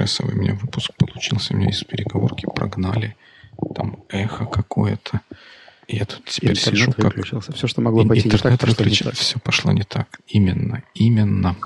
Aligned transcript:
стрессовый 0.00 0.34
у 0.34 0.38
меня 0.38 0.54
выпуск 0.54 0.92
получился. 0.96 1.54
Меня 1.54 1.70
из 1.70 1.84
переговорки 1.84 2.46
прогнали. 2.54 3.16
Там 3.74 3.98
эхо 4.08 4.46
какое-то. 4.46 5.20
Я 5.88 6.04
тут 6.06 6.24
теперь 6.24 6.52
интернет 6.52 6.78
сижу 6.78 6.92
как... 6.92 7.04
выключился. 7.04 7.52
Все, 7.52 7.66
что 7.66 7.82
могло 7.82 8.06
пойти 8.06 8.28
не 8.28 8.30
так, 8.36 8.52
Интернет 8.52 8.76
пошло 8.76 8.86
не 8.86 8.96
так. 8.96 9.14
Все 9.14 9.38
пошло 9.38 9.72
не 9.72 9.82
так. 9.82 10.20
Именно. 10.28 10.82
Именно. 10.94 11.56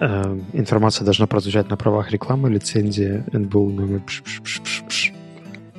Э, 0.00 0.38
Информация 0.54 1.04
должна 1.04 1.26
прозвучать 1.26 1.68
на 1.68 1.76
правах 1.76 2.10
рекламы, 2.10 2.50
лицензии, 2.50 3.24
НБУ 3.32 3.70
номер 3.70 4.00
пш. 4.00 5.12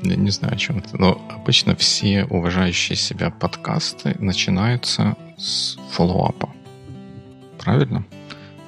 Я 0.04 0.16
не 0.16 0.29
знаю, 0.29 0.54
о 0.54 0.57
чем 0.57 0.78
это. 0.78 0.96
Но 0.98 1.20
обычно 1.29 1.75
все 1.75 2.25
уважающие 2.25 2.96
себя 2.96 3.32
подкасты 3.32 4.16
начинаются 4.20 5.16
с 5.38 5.78
фоллоуапа. 5.92 6.50
Правильно? 7.57 8.06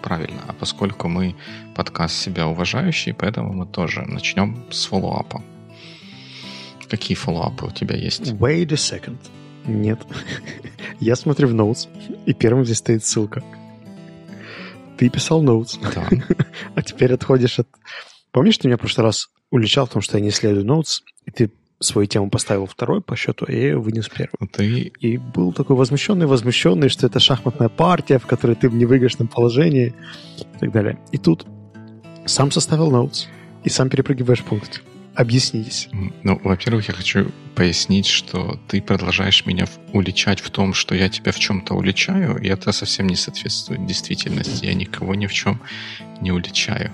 Правильно. 0.02 0.41
А 0.48 0.53
поскольку 0.53 1.08
мы 1.08 1.35
подкаст 1.76 2.16
себя 2.16 2.48
уважающий, 2.48 3.13
поэтому 3.13 3.53
мы 3.53 3.66
тоже 3.66 4.02
начнем 4.02 4.63
с 4.71 4.85
фоллоуапа. 4.85 5.41
Какие 6.90 7.16
фоллоуапы 7.16 7.66
у 7.66 7.71
тебя 7.71 7.95
есть? 7.95 8.31
Wait 8.34 8.71
a 8.71 8.76
second. 8.76 9.17
Нет. 9.66 9.99
Я 10.99 11.16
смотрю 11.16 11.48
в 11.48 11.54
Notes, 11.54 11.88
и 12.26 12.34
первым 12.34 12.66
здесь 12.66 12.77
стоит 12.77 13.05
ссылка. 13.05 13.43
Ты 14.98 15.09
писал 15.09 15.43
Notes, 15.43 15.77
Да. 15.93 16.07
а 16.76 16.81
теперь 16.81 17.13
отходишь 17.13 17.59
от... 17.59 17.68
Помнишь, 18.31 18.57
ты 18.57 18.68
меня 18.68 18.77
в 18.77 18.81
прошлый 18.81 19.05
раз 19.05 19.29
уличал 19.52 19.85
в 19.85 19.90
том, 19.90 20.02
что 20.02 20.18
я 20.18 20.23
не 20.23 20.29
исследую 20.29 20.66
Notes, 20.66 21.02
и 21.26 21.31
ты 21.31 21.52
свою 21.79 22.07
тему 22.07 22.29
поставил 22.29 22.65
второй 22.65 23.01
по 23.01 23.15
счету, 23.15 23.45
ее 23.49 23.77
вынес 23.79 24.09
первым. 24.09 24.49
Ты 24.51 24.91
И 24.99 25.17
был 25.17 25.53
такой 25.53 25.75
возмущенный, 25.75 26.25
возмущенный, 26.25 26.89
что 26.89 27.07
это 27.07 27.20
шахматная 27.20 27.70
партия, 27.70 28.20
в 28.20 28.27
которой 28.27 28.55
ты 28.55 28.70
в 28.70 28.75
невыигрышном 28.75 29.27
положении 29.27 29.93
и 30.37 30.59
так 30.59 30.71
далее. 30.71 30.99
И 31.12 31.17
тут 31.17 31.45
сам 32.26 32.51
составил 32.51 32.91
notes 32.91 33.27
и 33.63 33.70
сам 33.70 33.89
перепрыгиваешь 33.89 34.43
пункт. 34.43 34.84
Объяснитесь. 35.15 35.89
Ну, 36.23 36.39
во-первых, 36.43 36.87
я 36.87 36.93
хочу 36.93 37.31
пояснить, 37.55 38.05
что 38.05 38.57
ты 38.67 38.82
продолжаешь 38.82 39.45
меня 39.45 39.65
уличать 39.91 40.39
в 40.39 40.49
том, 40.49 40.73
что 40.73 40.95
я 40.95 41.09
тебя 41.09 41.34
в 41.34 41.39
чем-то 41.39 41.73
уличаю, 41.73 42.37
и 42.37 42.48
это 42.48 42.71
совсем 42.71 43.07
не 43.07 43.15
соответствует 43.15 43.85
действительности. 43.85 44.65
Я 44.65 44.73
никого 44.76 45.15
ни 45.15 45.27
в 45.27 45.34
чем 45.34 45.59
не 46.21 46.32
уличаю. 46.32 46.93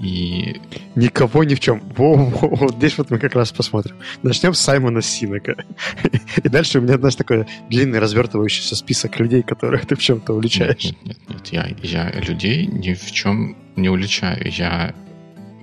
И 0.00 0.60
Никого 0.96 1.44
ни 1.44 1.54
в 1.54 1.60
чем. 1.60 1.80
Во, 1.96 2.14
во, 2.14 2.48
вот 2.48 2.76
здесь 2.76 2.98
вот 2.98 3.10
мы 3.10 3.18
как 3.18 3.34
раз 3.34 3.52
посмотрим. 3.52 3.96
Начнем 4.22 4.54
с 4.54 4.60
Саймона 4.60 5.02
Синека. 5.02 5.64
И 6.44 6.48
дальше 6.48 6.78
у 6.78 6.82
меня, 6.82 6.98
знаешь, 6.98 7.14
такой 7.14 7.46
длинный 7.68 8.00
развертывающийся 8.00 8.76
список 8.76 9.20
людей, 9.20 9.42
которых 9.42 9.86
ты 9.86 9.94
в 9.94 10.00
чем-то 10.00 10.32
уличаешь. 10.32 10.84
Нет, 10.84 10.96
нет, 11.04 11.18
нет, 11.28 11.46
я, 11.52 11.68
я 11.82 12.10
людей 12.20 12.66
ни 12.66 12.94
в 12.94 13.12
чем 13.12 13.56
не 13.76 13.88
уличаю. 13.88 14.50
Я 14.50 14.94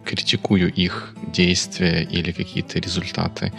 критикую 0.05 0.71
их 0.71 1.13
действия 1.33 2.03
или 2.03 2.31
какие-то 2.31 2.79
результаты, 2.79 3.51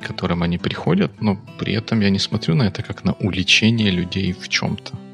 к 0.00 0.06
которым 0.06 0.42
они 0.42 0.58
приходят, 0.58 1.20
но 1.20 1.38
при 1.58 1.74
этом 1.74 2.00
я 2.00 2.10
не 2.10 2.18
смотрю 2.18 2.54
на 2.54 2.62
это 2.62 2.82
как 2.82 3.04
на 3.04 3.12
уличение 3.14 3.90
людей 3.90 4.32
в 4.32 4.48
чем-то. 4.48 5.07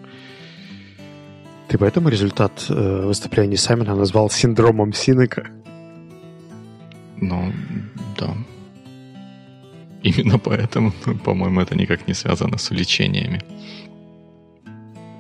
Ты 1.75 1.79
поэтому 1.79 2.09
результат 2.09 2.67
э, 2.69 3.07
выступления 3.07 3.57
Саймона 3.57 3.97
назвал 3.97 4.31
синдромом 4.31 4.93
Синека? 4.93 5.49
Ну, 7.21 7.53
да. 8.17 8.33
Именно 10.05 10.39
поэтому, 10.39 10.93
ну, 11.05 11.17
по-моему, 11.17 11.61
это 11.61 11.75
никак 11.75 12.07
не 12.07 12.15
связано 12.15 12.59
с 12.59 12.71
увлечениями. 12.71 13.41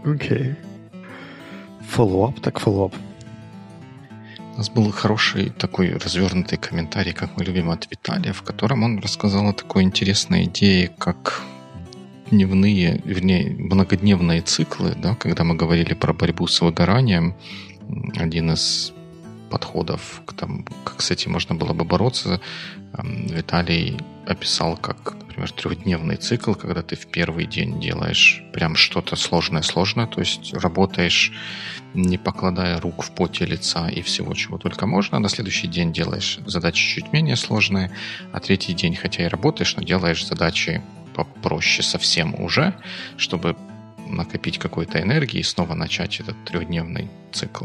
Окей. 0.04 0.54
Follow-up, 1.90 2.38
так 2.38 2.60
follow-up. 2.60 2.94
У 4.54 4.58
нас 4.58 4.70
был 4.70 4.92
хороший 4.92 5.50
такой 5.50 5.96
развернутый 5.96 6.56
комментарий, 6.56 7.12
как 7.12 7.36
мы 7.36 7.42
любим, 7.42 7.68
от 7.70 7.90
Виталия, 7.90 8.32
в 8.32 8.42
котором 8.42 8.84
он 8.84 9.00
рассказал 9.00 9.48
о 9.48 9.54
такой 9.54 9.82
интересной 9.82 10.44
идее, 10.44 10.86
как 10.98 11.42
дневные, 12.34 13.00
вернее, 13.04 13.50
многодневные 13.56 14.42
циклы, 14.42 14.94
да, 14.96 15.14
когда 15.14 15.44
мы 15.44 15.54
говорили 15.54 15.94
про 15.94 16.12
борьбу 16.12 16.46
с 16.46 16.60
выгоранием, 16.60 17.34
один 18.16 18.52
из 18.52 18.92
подходов 19.50 20.22
к 20.26 20.32
тому, 20.32 20.64
как 20.84 21.00
с 21.00 21.10
этим 21.10 21.32
можно 21.32 21.54
было 21.54 21.72
бы 21.72 21.84
бороться, 21.84 22.40
Виталий 23.02 23.96
описал 24.26 24.76
как, 24.76 25.14
например, 25.20 25.50
трехдневный 25.52 26.16
цикл, 26.16 26.54
когда 26.54 26.82
ты 26.82 26.96
в 26.96 27.06
первый 27.06 27.46
день 27.46 27.80
делаешь 27.80 28.42
прям 28.52 28.74
что-то 28.74 29.16
сложное-сложное, 29.16 30.06
то 30.06 30.20
есть 30.20 30.54
работаешь 30.54 31.32
не 31.94 32.18
покладая 32.18 32.80
рук 32.80 33.04
в 33.04 33.10
поте 33.12 33.46
лица 33.46 33.88
и 33.88 34.02
всего, 34.02 34.34
чего 34.34 34.58
только 34.58 34.86
можно. 34.86 35.18
На 35.20 35.28
следующий 35.28 35.68
день 35.68 35.92
делаешь 35.92 36.40
задачи 36.46 36.94
чуть 36.94 37.12
менее 37.12 37.36
сложные, 37.36 37.92
а 38.32 38.40
третий 38.40 38.72
день, 38.72 38.96
хотя 38.96 39.24
и 39.24 39.28
работаешь, 39.28 39.76
но 39.76 39.82
делаешь 39.84 40.26
задачи 40.26 40.82
попроще 41.14 41.82
совсем 41.82 42.34
уже, 42.40 42.74
чтобы 43.16 43.56
накопить 44.06 44.58
какой-то 44.58 45.00
энергии 45.00 45.40
и 45.40 45.42
снова 45.42 45.74
начать 45.74 46.20
этот 46.20 46.36
трехдневный 46.44 47.08
цикл. 47.32 47.64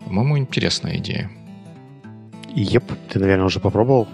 По-моему, 0.00 0.38
интересная 0.38 0.98
идея. 0.98 1.30
Еп, 2.54 2.84
ты, 3.08 3.18
наверное, 3.18 3.46
уже 3.46 3.60
попробовал. 3.60 4.08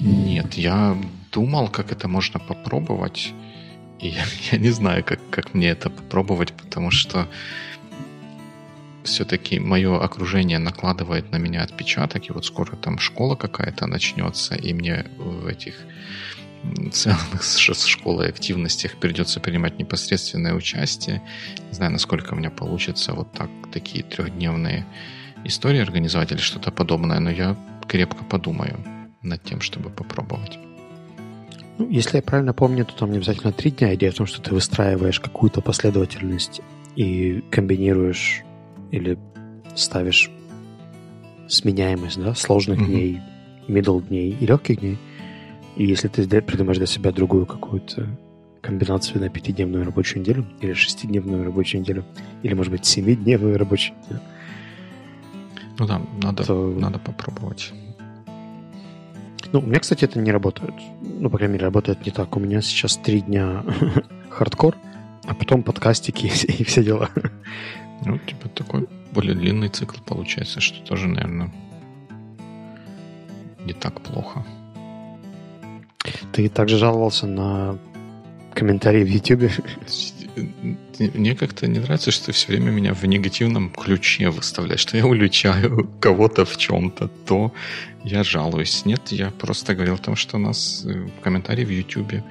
Нет, 0.00 0.54
я 0.54 0.96
думал, 1.32 1.68
как 1.68 1.92
это 1.92 2.08
можно 2.08 2.40
попробовать, 2.40 3.32
и 3.98 4.08
я, 4.08 4.24
я 4.52 4.58
не 4.58 4.70
знаю, 4.70 5.04
как, 5.04 5.20
как 5.30 5.54
мне 5.54 5.68
это 5.68 5.90
попробовать, 5.90 6.52
потому 6.52 6.90
что 6.90 7.26
все-таки 9.02 9.58
мое 9.58 9.98
окружение 9.98 10.58
накладывает 10.58 11.32
на 11.32 11.36
меня 11.36 11.62
отпечаток, 11.62 12.28
и 12.28 12.32
вот 12.32 12.44
скоро 12.44 12.76
там 12.76 12.98
школа 12.98 13.34
какая-то 13.34 13.86
начнется, 13.86 14.54
и 14.54 14.72
мне 14.72 15.06
в 15.18 15.46
этих 15.46 15.74
связанных 16.92 17.42
с 17.42 17.84
школой 17.86 18.28
активностях 18.28 18.96
придется 18.96 19.40
принимать 19.40 19.78
непосредственное 19.78 20.54
участие. 20.54 21.22
Не 21.68 21.72
знаю, 21.72 21.92
насколько 21.92 22.34
у 22.34 22.36
меня 22.36 22.50
получится 22.50 23.12
вот 23.12 23.32
так 23.32 23.50
такие 23.72 24.04
трехдневные 24.04 24.86
истории 25.44 25.80
организовать 25.80 26.32
или 26.32 26.38
что-то 26.38 26.70
подобное, 26.70 27.18
но 27.20 27.30
я 27.30 27.56
крепко 27.88 28.24
подумаю 28.24 28.78
над 29.22 29.42
тем, 29.42 29.60
чтобы 29.60 29.90
попробовать. 29.90 30.58
Ну, 31.78 31.88
если 31.88 32.18
я 32.18 32.22
правильно 32.22 32.52
помню, 32.52 32.84
то 32.84 32.94
там 32.94 33.10
не 33.10 33.16
обязательно 33.16 33.52
три 33.52 33.70
дня. 33.70 33.94
Идея 33.94 34.12
в 34.12 34.16
том, 34.16 34.26
что 34.26 34.42
ты 34.42 34.52
выстраиваешь 34.52 35.18
какую-то 35.18 35.62
последовательность 35.62 36.60
и 36.94 37.42
комбинируешь 37.50 38.42
или 38.90 39.18
ставишь 39.74 40.30
сменяемость, 41.48 42.20
да, 42.20 42.34
сложных 42.34 42.78
Мгм. 42.78 42.86
дней, 42.86 43.20
middle 43.66 44.06
дней 44.06 44.36
и 44.38 44.46
легких 44.46 44.80
дней. 44.80 44.98
И 45.80 45.86
если 45.86 46.08
ты 46.08 46.42
придумаешь 46.42 46.76
для 46.76 46.86
себя 46.86 47.10
другую 47.10 47.46
какую-то 47.46 48.06
комбинацию 48.60 49.18
на 49.18 49.30
пятидневную 49.30 49.86
рабочую 49.86 50.20
неделю 50.20 50.44
или 50.60 50.74
шестидневную 50.74 51.42
рабочую 51.42 51.80
неделю, 51.80 52.04
или, 52.42 52.52
может 52.52 52.70
быть, 52.70 52.84
семидневную 52.84 53.56
рабочую 53.56 53.96
неделю, 53.96 54.20
Ну 55.78 55.86
да, 55.86 56.02
надо, 56.22 56.44
То- 56.44 56.76
надо 56.78 56.98
попробовать. 56.98 57.72
Ну, 59.52 59.60
у 59.60 59.62
меня, 59.62 59.80
кстати, 59.80 60.04
это 60.04 60.18
не 60.18 60.30
работает. 60.30 60.74
Ну, 61.00 61.30
по 61.30 61.38
крайней 61.38 61.54
мере, 61.54 61.64
работает 61.64 62.04
не 62.04 62.12
так. 62.12 62.36
У 62.36 62.40
меня 62.40 62.60
сейчас 62.60 62.98
три 62.98 63.22
дня 63.22 63.64
хардкор, 64.28 64.76
а 65.24 65.34
потом 65.34 65.62
подкастики 65.62 66.26
и 66.58 66.62
все 66.64 66.84
дела. 66.84 67.08
Ну, 68.04 68.18
типа 68.18 68.50
такой 68.50 68.86
более 69.14 69.34
длинный 69.34 69.70
цикл 69.70 69.96
получается, 70.04 70.60
что 70.60 70.84
тоже, 70.84 71.08
наверное, 71.08 71.50
не 73.64 73.72
так 73.72 74.02
плохо. 74.02 74.44
Ты 76.32 76.48
также 76.48 76.78
жаловался 76.78 77.26
на 77.26 77.78
комментарии 78.54 79.04
в 79.04 79.08
YouTube. 79.08 79.50
Мне 80.98 81.34
как-то 81.34 81.66
не 81.66 81.78
нравится, 81.78 82.10
что 82.10 82.26
ты 82.26 82.32
все 82.32 82.48
время 82.48 82.70
меня 82.70 82.94
в 82.94 83.04
негативном 83.04 83.70
ключе 83.70 84.30
выставляешь, 84.30 84.80
что 84.80 84.96
я 84.96 85.06
уличаю 85.06 85.90
кого-то 86.00 86.44
в 86.44 86.56
чем-то, 86.56 87.08
то 87.26 87.52
я 88.04 88.22
жалуюсь. 88.22 88.84
Нет, 88.84 89.12
я 89.12 89.30
просто 89.30 89.74
говорил 89.74 89.94
о 89.94 89.98
том, 89.98 90.16
что 90.16 90.36
у 90.36 90.40
нас 90.40 90.84
э, 90.86 91.08
комментарии 91.22 91.64
в 91.64 91.70
YouTube 91.70 92.22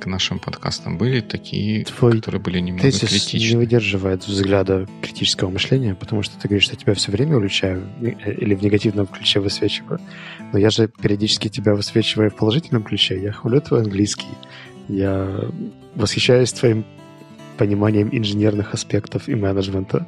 к 0.00 0.06
нашим 0.06 0.38
подкастам 0.38 0.98
были 0.98 1.20
такие, 1.20 1.84
Твой 1.84 2.12
которые 2.12 2.40
были 2.40 2.60
немного 2.60 2.82
Тезис 2.82 3.02
не 3.02 3.08
критичны. 3.08 3.58
выдерживает 3.58 4.26
взгляда 4.26 4.86
критического 5.02 5.50
мышления, 5.50 5.94
потому 5.94 6.22
что 6.22 6.38
ты 6.38 6.48
говоришь, 6.48 6.64
что 6.64 6.74
я 6.74 6.78
тебя 6.78 6.94
все 6.94 7.10
время 7.10 7.36
уличаю 7.36 7.82
э, 8.00 8.34
или 8.34 8.54
в 8.54 8.62
негативном 8.62 9.06
ключе 9.06 9.40
высвечиваю. 9.40 10.00
Но 10.52 10.58
я 10.58 10.70
же 10.70 10.88
периодически 10.88 11.48
тебя 11.48 11.74
высвечиваю 11.74 12.30
в 12.30 12.36
положительном 12.36 12.84
ключе. 12.84 13.20
Я 13.20 13.32
хвалю 13.32 13.60
твой 13.60 13.82
английский. 13.82 14.28
Я 14.88 15.50
восхищаюсь 15.94 16.52
твоим 16.52 16.84
пониманием 17.56 18.08
инженерных 18.12 18.74
аспектов 18.74 19.28
и 19.28 19.34
менеджмента. 19.34 20.06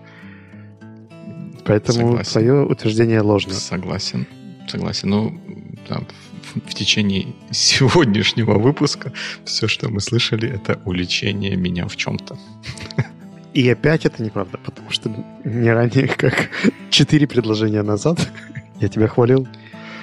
Поэтому 1.64 2.08
Согласен. 2.08 2.32
твое 2.32 2.64
утверждение 2.64 3.20
ложно. 3.20 3.52
Согласен. 3.54 4.26
Согласен. 4.68 5.08
Ну, 5.10 5.40
да, 5.88 6.02
в, 6.54 6.74
течение 6.74 7.34
сегодняшнего 7.50 8.58
выпуска 8.58 9.12
все, 9.44 9.68
что 9.68 9.88
мы 9.88 10.00
слышали, 10.00 10.48
это 10.48 10.80
уличение 10.84 11.56
меня 11.56 11.86
в 11.86 11.96
чем-то. 11.96 12.38
И 13.54 13.68
опять 13.70 14.04
это 14.04 14.22
неправда, 14.22 14.58
потому 14.58 14.90
что 14.90 15.10
не 15.44 15.70
ранее, 15.70 16.08
как 16.08 16.50
четыре 16.90 17.26
предложения 17.26 17.82
назад, 17.82 18.30
я 18.80 18.88
тебя 18.88 19.08
хвалил. 19.08 19.48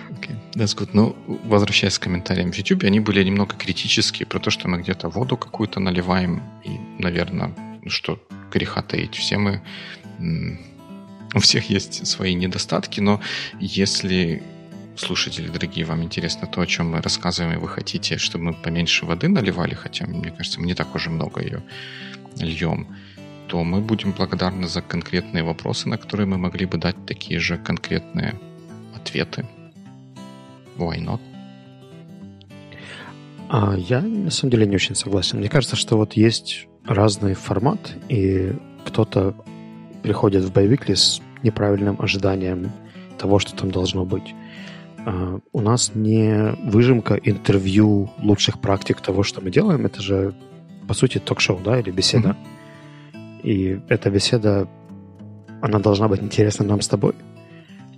Okay. 0.10 0.36
That's 0.56 0.76
good. 0.76 0.90
Ну, 0.94 1.16
возвращаясь 1.46 2.00
к 2.00 2.04
комментариям 2.04 2.52
в 2.52 2.56
YouTube, 2.56 2.84
они 2.84 3.00
были 3.00 3.24
немного 3.24 3.56
критические 3.56 4.26
про 4.26 4.40
то, 4.40 4.50
что 4.50 4.68
мы 4.68 4.82
где-то 4.82 5.10
воду 5.10 5.38
какую-то 5.38 5.80
наливаем, 5.80 6.42
и, 6.64 6.80
наверное, 6.98 7.54
что 7.88 8.20
греха 8.52 8.82
таить. 8.82 9.16
Все 9.16 9.38
мы... 9.38 9.62
У 11.36 11.40
всех 11.40 11.70
есть 11.70 12.06
свои 12.06 12.36
недостатки, 12.36 13.02
но 13.02 13.20
если 13.60 14.44
слушатели 14.96 15.48
дорогие, 15.48 15.86
вам 15.86 16.04
интересно 16.04 16.48
то, 16.48 16.62
о 16.62 16.68
чем 16.68 16.92
мы 16.92 17.02
рассказываем, 17.02 17.58
и 17.58 17.62
вы 17.62 17.68
хотите, 17.68 18.18
чтобы 18.18 18.46
мы 18.46 18.54
поменьше 18.54 19.06
воды 19.06 19.28
наливали, 19.28 19.74
хотя, 19.74 20.06
мне 20.06 20.32
кажется, 20.32 20.60
мы 20.60 20.68
не 20.68 20.76
так 20.76 20.96
уже 20.96 21.10
много 21.10 21.42
ее 21.42 21.64
льем, 22.38 22.88
то 23.48 23.64
мы 23.64 23.82
будем 23.82 24.12
благодарны 24.12 24.68
за 24.68 24.82
конкретные 24.82 25.44
вопросы, 25.44 25.90
на 25.90 25.98
которые 25.98 26.28
мы 26.28 26.38
могли 26.38 26.66
бы 26.66 26.78
дать 26.78 27.06
такие 27.06 27.40
же 27.40 27.58
конкретные 27.58 28.40
ответы. 28.96 29.46
Why 30.78 31.00
not? 31.00 31.20
А, 33.50 33.76
я, 33.78 34.02
на 34.02 34.32
самом 34.32 34.52
деле, 34.52 34.66
не 34.66 34.76
очень 34.76 34.96
согласен. 34.96 35.40
Мне 35.40 35.50
кажется, 35.50 35.76
что 35.76 35.98
вот 35.98 36.14
есть 36.14 36.68
разный 36.86 37.36
формат, 37.36 37.96
и 38.10 38.54
кто-то 38.86 39.36
приходит 40.02 40.44
в 40.44 40.52
боевикли 40.52 40.96
с 40.96 41.22
неправильным 41.44 42.02
ожиданием 42.02 42.72
того, 43.18 43.40
что 43.40 43.56
там 43.56 43.72
должно 43.72 44.06
быть. 44.06 44.34
Uh, 45.06 45.42
у 45.52 45.60
нас 45.60 45.92
не 45.96 46.56
выжимка 46.64 47.16
интервью 47.16 48.10
лучших 48.20 48.62
практик 48.62 49.02
того, 49.02 49.24
что 49.24 49.42
мы 49.42 49.52
делаем. 49.52 49.86
Это 49.86 50.02
же, 50.02 50.34
по 50.88 50.94
сути, 50.94 51.18
ток-шоу, 51.20 51.60
да, 51.64 51.78
или 51.80 51.92
беседа. 51.92 52.38
Mm-hmm. 53.14 53.42
И 53.44 53.82
эта 53.90 54.10
беседа, 54.10 54.70
она 55.62 55.80
должна 55.80 56.08
быть 56.08 56.22
интересна 56.22 56.66
нам 56.66 56.80
с 56.80 56.88
тобой, 56.88 57.14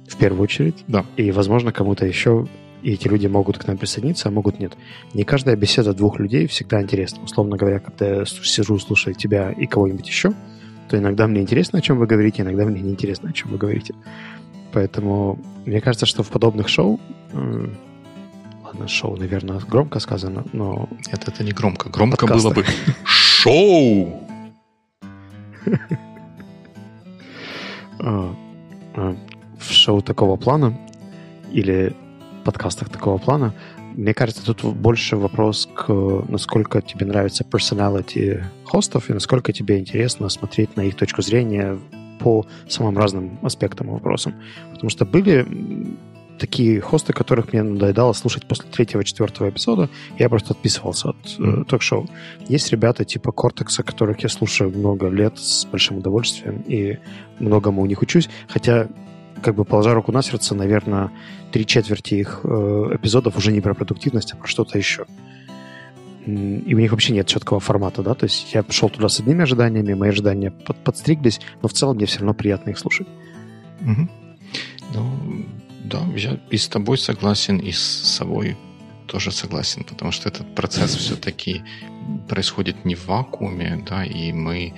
в 0.07 0.17
первую 0.17 0.41
очередь. 0.41 0.83
Да. 0.87 1.05
И, 1.15 1.31
возможно, 1.31 1.71
кому-то 1.71 2.07
еще 2.07 2.47
и 2.85 2.93
эти 2.93 3.07
люди 3.07 3.25
могут 3.25 3.57
к 3.57 3.65
нам 3.67 3.77
присоединиться, 3.77 4.29
а 4.29 4.31
могут 4.31 4.59
нет. 4.59 4.77
Не 5.15 5.23
каждая 5.23 5.55
беседа 5.55 5.93
двух 5.93 6.19
людей 6.19 6.45
всегда 6.45 6.81
интересна. 6.81 7.23
Условно 7.23 7.57
говоря, 7.57 7.79
когда 7.79 8.07
я 8.07 8.25
сижу, 8.25 8.77
слушаю 8.77 9.15
тебя 9.15 9.51
и 9.51 9.65
кого-нибудь 9.65 10.07
еще, 10.07 10.33
то 10.87 10.97
иногда 10.97 11.25
мне 11.25 11.41
интересно, 11.41 11.79
о 11.79 11.81
чем 11.81 11.97
вы 11.97 12.05
говорите, 12.05 12.43
иногда 12.43 12.63
мне 12.63 12.81
не 12.81 12.91
интересно, 12.91 13.29
о 13.29 13.33
чем 13.33 13.49
вы 13.51 13.57
говорите. 13.57 13.95
Поэтому 14.75 15.39
мне 15.65 15.79
кажется, 15.79 16.05
что 16.05 16.21
в 16.21 16.29
подобных 16.29 16.67
шоу 16.67 16.99
ладно, 18.75 18.87
шоу, 18.87 19.15
наверное, 19.15 19.59
громко 19.59 19.99
сказано, 19.99 20.43
но... 20.53 20.89
Это, 21.11 21.31
это 21.31 21.43
не 21.43 21.51
громко. 21.51 21.89
Громко 21.89 22.27
было 22.27 22.51
бы 22.51 22.65
шоу! 23.05 24.21
А, 27.97 28.35
а, 28.95 29.15
в 29.57 29.71
шоу 29.71 30.01
такого 30.01 30.35
плана 30.35 30.77
или 31.51 31.95
подкастах 32.43 32.89
такого 32.89 33.17
плана. 33.17 33.53
Мне 33.95 34.13
кажется, 34.13 34.45
тут 34.45 34.63
больше 34.75 35.15
вопрос 35.15 35.67
к 35.73 35.91
насколько 36.27 36.81
тебе 36.81 37.05
нравится 37.05 37.45
personality 37.45 38.43
хостов 38.65 39.09
и 39.09 39.13
насколько 39.13 39.53
тебе 39.53 39.79
интересно 39.79 40.29
смотреть 40.29 40.75
на 40.75 40.81
их 40.81 40.95
точку 40.95 41.21
зрения 41.21 41.79
по 42.19 42.45
самым 42.67 42.97
разным 42.97 43.39
аспектам 43.41 43.87
и 43.87 43.91
вопросам. 43.91 44.35
Потому 44.71 44.89
что 44.89 45.05
были 45.05 45.45
такие 46.39 46.81
хосты, 46.81 47.13
которых 47.13 47.53
мне 47.53 47.63
надоедало 47.63 48.13
слушать 48.13 48.45
после 48.45 48.69
третьего-четвертого 48.69 49.49
эпизода, 49.49 49.89
я 50.17 50.29
просто 50.29 50.53
отписывался 50.53 51.09
от 51.09 51.39
э, 51.39 51.63
ток-шоу. 51.67 52.07
Есть 52.47 52.71
ребята 52.71 53.05
типа 53.05 53.31
Кортекса, 53.31 53.83
которых 53.83 54.21
я 54.23 54.29
слушаю 54.29 54.69
много 54.69 55.07
лет 55.07 55.37
с 55.37 55.65
большим 55.65 55.97
удовольствием 55.97 56.63
и 56.67 56.97
многому 57.39 57.81
у 57.81 57.85
них 57.85 58.01
учусь, 58.01 58.29
хотя 58.47 58.87
как 59.41 59.55
бы 59.55 59.65
положа 59.65 59.93
руку 59.93 60.11
на 60.11 60.21
сердце, 60.21 60.55
наверное, 60.55 61.11
три 61.51 61.65
четверти 61.65 62.15
их 62.15 62.41
э, 62.43 62.47
эпизодов 62.95 63.37
уже 63.37 63.51
не 63.51 63.61
про 63.61 63.73
продуктивность, 63.73 64.33
а 64.33 64.37
про 64.37 64.47
что-то 64.47 64.77
еще. 64.77 65.05
И 66.25 66.73
у 66.73 66.79
них 66.79 66.91
вообще 66.91 67.13
нет 67.13 67.27
четкого 67.27 67.59
формата, 67.59 68.01
да, 68.01 68.15
то 68.15 68.25
есть 68.25 68.53
я 68.53 68.63
пришел 68.63 68.89
туда 68.89 69.09
с 69.09 69.19
одними 69.19 69.43
ожиданиями, 69.43 69.93
мои 69.93 70.09
ожидания 70.09 70.49
под, 70.49 70.83
подстриглись, 70.83 71.39
но 71.61 71.67
в 71.67 71.73
целом 71.73 71.97
мне 71.97 72.05
все 72.07 72.19
равно 72.19 72.33
приятно 72.33 72.71
их 72.71 72.79
слушать. 72.79 73.07
Угу. 73.81 74.09
Ну, 74.93 75.45
да, 75.83 76.01
я 76.15 76.39
и 76.49 76.57
с 76.57 76.67
тобой 76.67 76.97
согласен, 76.97 77.57
и 77.57 77.71
с 77.71 77.79
собой 77.79 78.57
тоже 79.07 79.31
согласен, 79.31 79.83
потому 79.83 80.11
что 80.11 80.29
этот 80.29 80.55
процесс 80.55 80.95
все-таки 80.95 81.61
происходит 82.27 82.85
не 82.85 82.95
в 82.95 83.05
вакууме, 83.07 83.83
да, 83.87 84.03
и 84.03 84.31
мы 84.31 84.73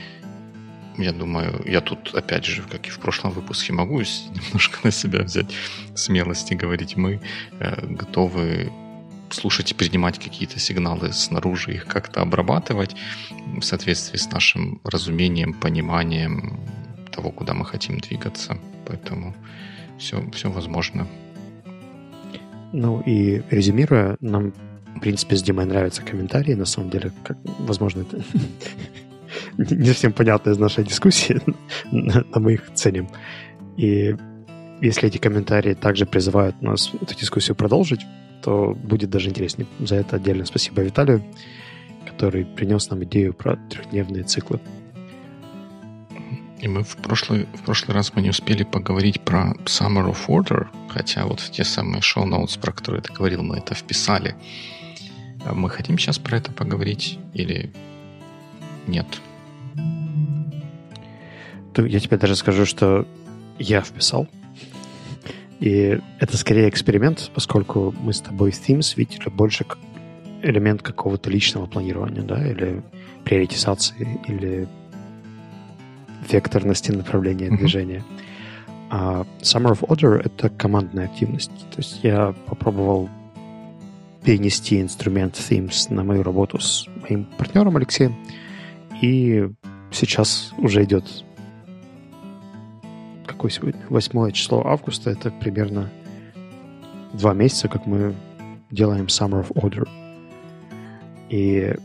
я 0.97 1.11
думаю, 1.11 1.61
я 1.65 1.81
тут, 1.81 2.15
опять 2.15 2.45
же, 2.45 2.63
как 2.63 2.87
и 2.87 2.89
в 2.89 2.99
прошлом 2.99 3.31
выпуске, 3.31 3.71
могу 3.71 3.99
немножко 4.01 4.79
на 4.83 4.91
себя 4.91 5.23
взять 5.23 5.53
смелости 5.95 6.55
говорить. 6.55 6.97
Мы 6.97 7.21
э, 7.59 7.85
готовы 7.85 8.71
слушать 9.29 9.71
и 9.71 9.75
принимать 9.75 10.19
какие-то 10.19 10.59
сигналы 10.59 11.11
снаружи, 11.13 11.73
их 11.73 11.85
как-то 11.85 12.21
обрабатывать 12.21 12.95
в 13.59 13.61
соответствии 13.61 14.17
с 14.17 14.31
нашим 14.31 14.81
разумением, 14.83 15.53
пониманием 15.53 16.59
того, 17.11 17.31
куда 17.31 17.53
мы 17.53 17.65
хотим 17.65 17.99
двигаться. 17.99 18.57
Поэтому 18.85 19.35
все, 19.97 20.29
все 20.31 20.49
возможно. 20.49 21.07
Ну 22.73 23.01
и 23.01 23.41
резюмируя, 23.49 24.17
нам, 24.19 24.53
в 24.95 24.99
принципе, 24.99 25.35
с 25.35 25.43
Димой 25.43 25.65
нравятся 25.65 26.01
комментарии. 26.01 26.53
На 26.53 26.65
самом 26.65 26.89
деле, 26.89 27.11
как, 27.23 27.37
возможно, 27.59 28.01
это 28.01 28.21
не 29.57 29.87
совсем 29.87 30.13
понятно 30.13 30.51
из 30.51 30.57
нашей 30.57 30.83
дискуссии, 30.83 31.41
но 31.91 32.23
мы 32.35 32.53
их 32.53 32.73
ценим. 32.73 33.09
И 33.77 34.15
если 34.81 35.07
эти 35.07 35.17
комментарии 35.17 35.73
также 35.73 36.05
призывают 36.05 36.61
нас 36.61 36.91
эту 37.01 37.15
дискуссию 37.15 37.55
продолжить, 37.55 38.01
то 38.41 38.73
будет 38.73 39.09
даже 39.09 39.29
интереснее. 39.29 39.67
За 39.79 39.95
это 39.95 40.17
отдельно 40.17 40.45
спасибо 40.45 40.81
Виталию, 40.81 41.23
который 42.05 42.45
принес 42.45 42.89
нам 42.89 43.03
идею 43.03 43.33
про 43.33 43.57
трехдневные 43.69 44.23
циклы. 44.23 44.59
И 46.59 46.67
мы 46.67 46.83
в 46.83 46.97
прошлый, 46.97 47.47
в 47.53 47.61
прошлый 47.61 47.93
раз 47.93 48.13
мы 48.15 48.21
не 48.23 48.29
успели 48.29 48.63
поговорить 48.63 49.21
про 49.21 49.53
Summer 49.65 50.11
of 50.11 50.27
Order, 50.27 50.67
хотя 50.89 51.25
вот 51.25 51.39
те 51.39 51.63
самые 51.63 52.01
шоу-ноутс, 52.01 52.57
про 52.57 52.71
которые 52.71 53.01
ты 53.03 53.13
говорил, 53.13 53.43
мы 53.43 53.57
это 53.57 53.75
вписали. 53.75 54.35
А 55.45 55.53
мы 55.53 55.69
хотим 55.69 55.99
сейчас 55.99 56.17
про 56.17 56.37
это 56.37 56.51
поговорить 56.51 57.19
или 57.33 57.71
нет? 58.87 59.05
Я 61.77 61.99
тебе 61.99 62.17
даже 62.17 62.35
скажу, 62.35 62.65
что 62.65 63.07
я 63.59 63.81
вписал. 63.81 64.27
И 65.59 65.99
это 66.19 66.37
скорее 66.37 66.69
эксперимент, 66.69 67.31
поскольку 67.33 67.93
мы 68.01 68.13
с 68.13 68.21
тобой 68.21 68.51
Themes 68.51 68.93
видели 68.95 69.29
больше 69.29 69.63
как 69.63 69.79
элемент 70.43 70.81
какого-то 70.83 71.29
личного 71.29 71.65
планирования, 71.65 72.21
да, 72.21 72.47
или 72.47 72.83
приоритизации, 73.23 74.19
или 74.27 74.67
векторности 76.29 76.91
направления 76.91 77.47
mm-hmm. 77.47 77.57
движения. 77.57 78.03
А 78.89 79.25
Summer 79.41 79.73
of 79.73 79.79
Order— 79.87 80.21
это 80.25 80.49
командная 80.49 81.05
активность. 81.05 81.51
То 81.71 81.77
есть 81.77 81.99
я 82.03 82.33
попробовал 82.45 83.09
перенести 84.23 84.79
инструмент 84.81 85.35
Themes 85.35 85.93
на 85.93 86.03
мою 86.03 86.23
работу 86.23 86.59
с 86.59 86.87
моим 87.01 87.25
партнером 87.37 87.77
Алексеем, 87.77 88.15
и 89.01 89.49
сейчас 89.91 90.53
уже 90.57 90.83
идет 90.83 91.05
какое 93.37 93.51
сегодня? 93.51 93.79
8 93.89 94.31
число 94.31 94.65
августа. 94.65 95.11
Это 95.11 95.29
примерно 95.29 95.91
два 97.13 97.35
месяца, 97.35 97.67
как 97.67 97.85
мы 97.85 98.15
делаем 98.71 99.05
Summer 99.05 99.47
of 99.47 99.53
Order. 99.53 99.87
И 101.29 101.75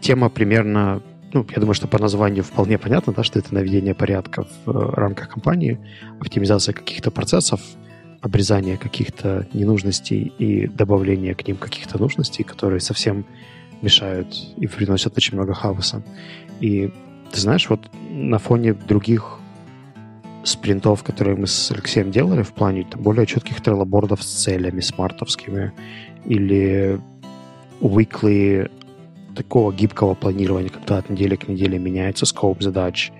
тема 0.00 0.28
примерно, 0.28 1.02
ну, 1.32 1.46
я 1.50 1.60
думаю, 1.60 1.74
что 1.74 1.86
по 1.86 1.98
названию 2.00 2.42
вполне 2.42 2.78
понятно, 2.78 3.12
да, 3.12 3.22
что 3.22 3.38
это 3.38 3.54
наведение 3.54 3.94
порядка 3.94 4.44
в 4.64 4.70
э, 4.70 4.94
рамках 4.96 5.28
компании, 5.28 5.78
оптимизация 6.18 6.72
каких-то 6.72 7.12
процессов, 7.12 7.60
обрезание 8.20 8.76
каких-то 8.76 9.46
ненужностей 9.52 10.32
и 10.36 10.66
добавление 10.66 11.36
к 11.36 11.46
ним 11.46 11.58
каких-то 11.58 11.96
нужностей, 11.98 12.42
которые 12.42 12.80
совсем 12.80 13.24
мешают 13.82 14.34
и 14.56 14.66
приносят 14.66 15.16
очень 15.16 15.36
много 15.36 15.54
хаоса. 15.54 16.02
И 16.60 16.92
ты 17.30 17.40
знаешь, 17.40 17.70
вот 17.70 17.88
на 18.10 18.38
фоне 18.38 18.74
других 18.74 19.39
спринтов, 20.44 21.02
которые 21.02 21.36
мы 21.36 21.46
с 21.46 21.70
Алексеем 21.70 22.10
делали 22.10 22.42
в 22.42 22.52
плане 22.52 22.86
там, 22.90 23.02
более 23.02 23.26
четких 23.26 23.60
треллобордов 23.60 24.22
с 24.22 24.44
целями 24.44 24.80
смартовскими 24.80 25.72
или 26.24 27.00
weekly 27.80 28.70
такого 29.34 29.72
гибкого 29.72 30.14
планирования, 30.14 30.70
когда 30.70 30.98
от 30.98 31.10
недели 31.10 31.36
к 31.36 31.48
неделе 31.48 31.78
меняется 31.78 32.26
скоп 32.26 32.62
задач, 32.62 33.12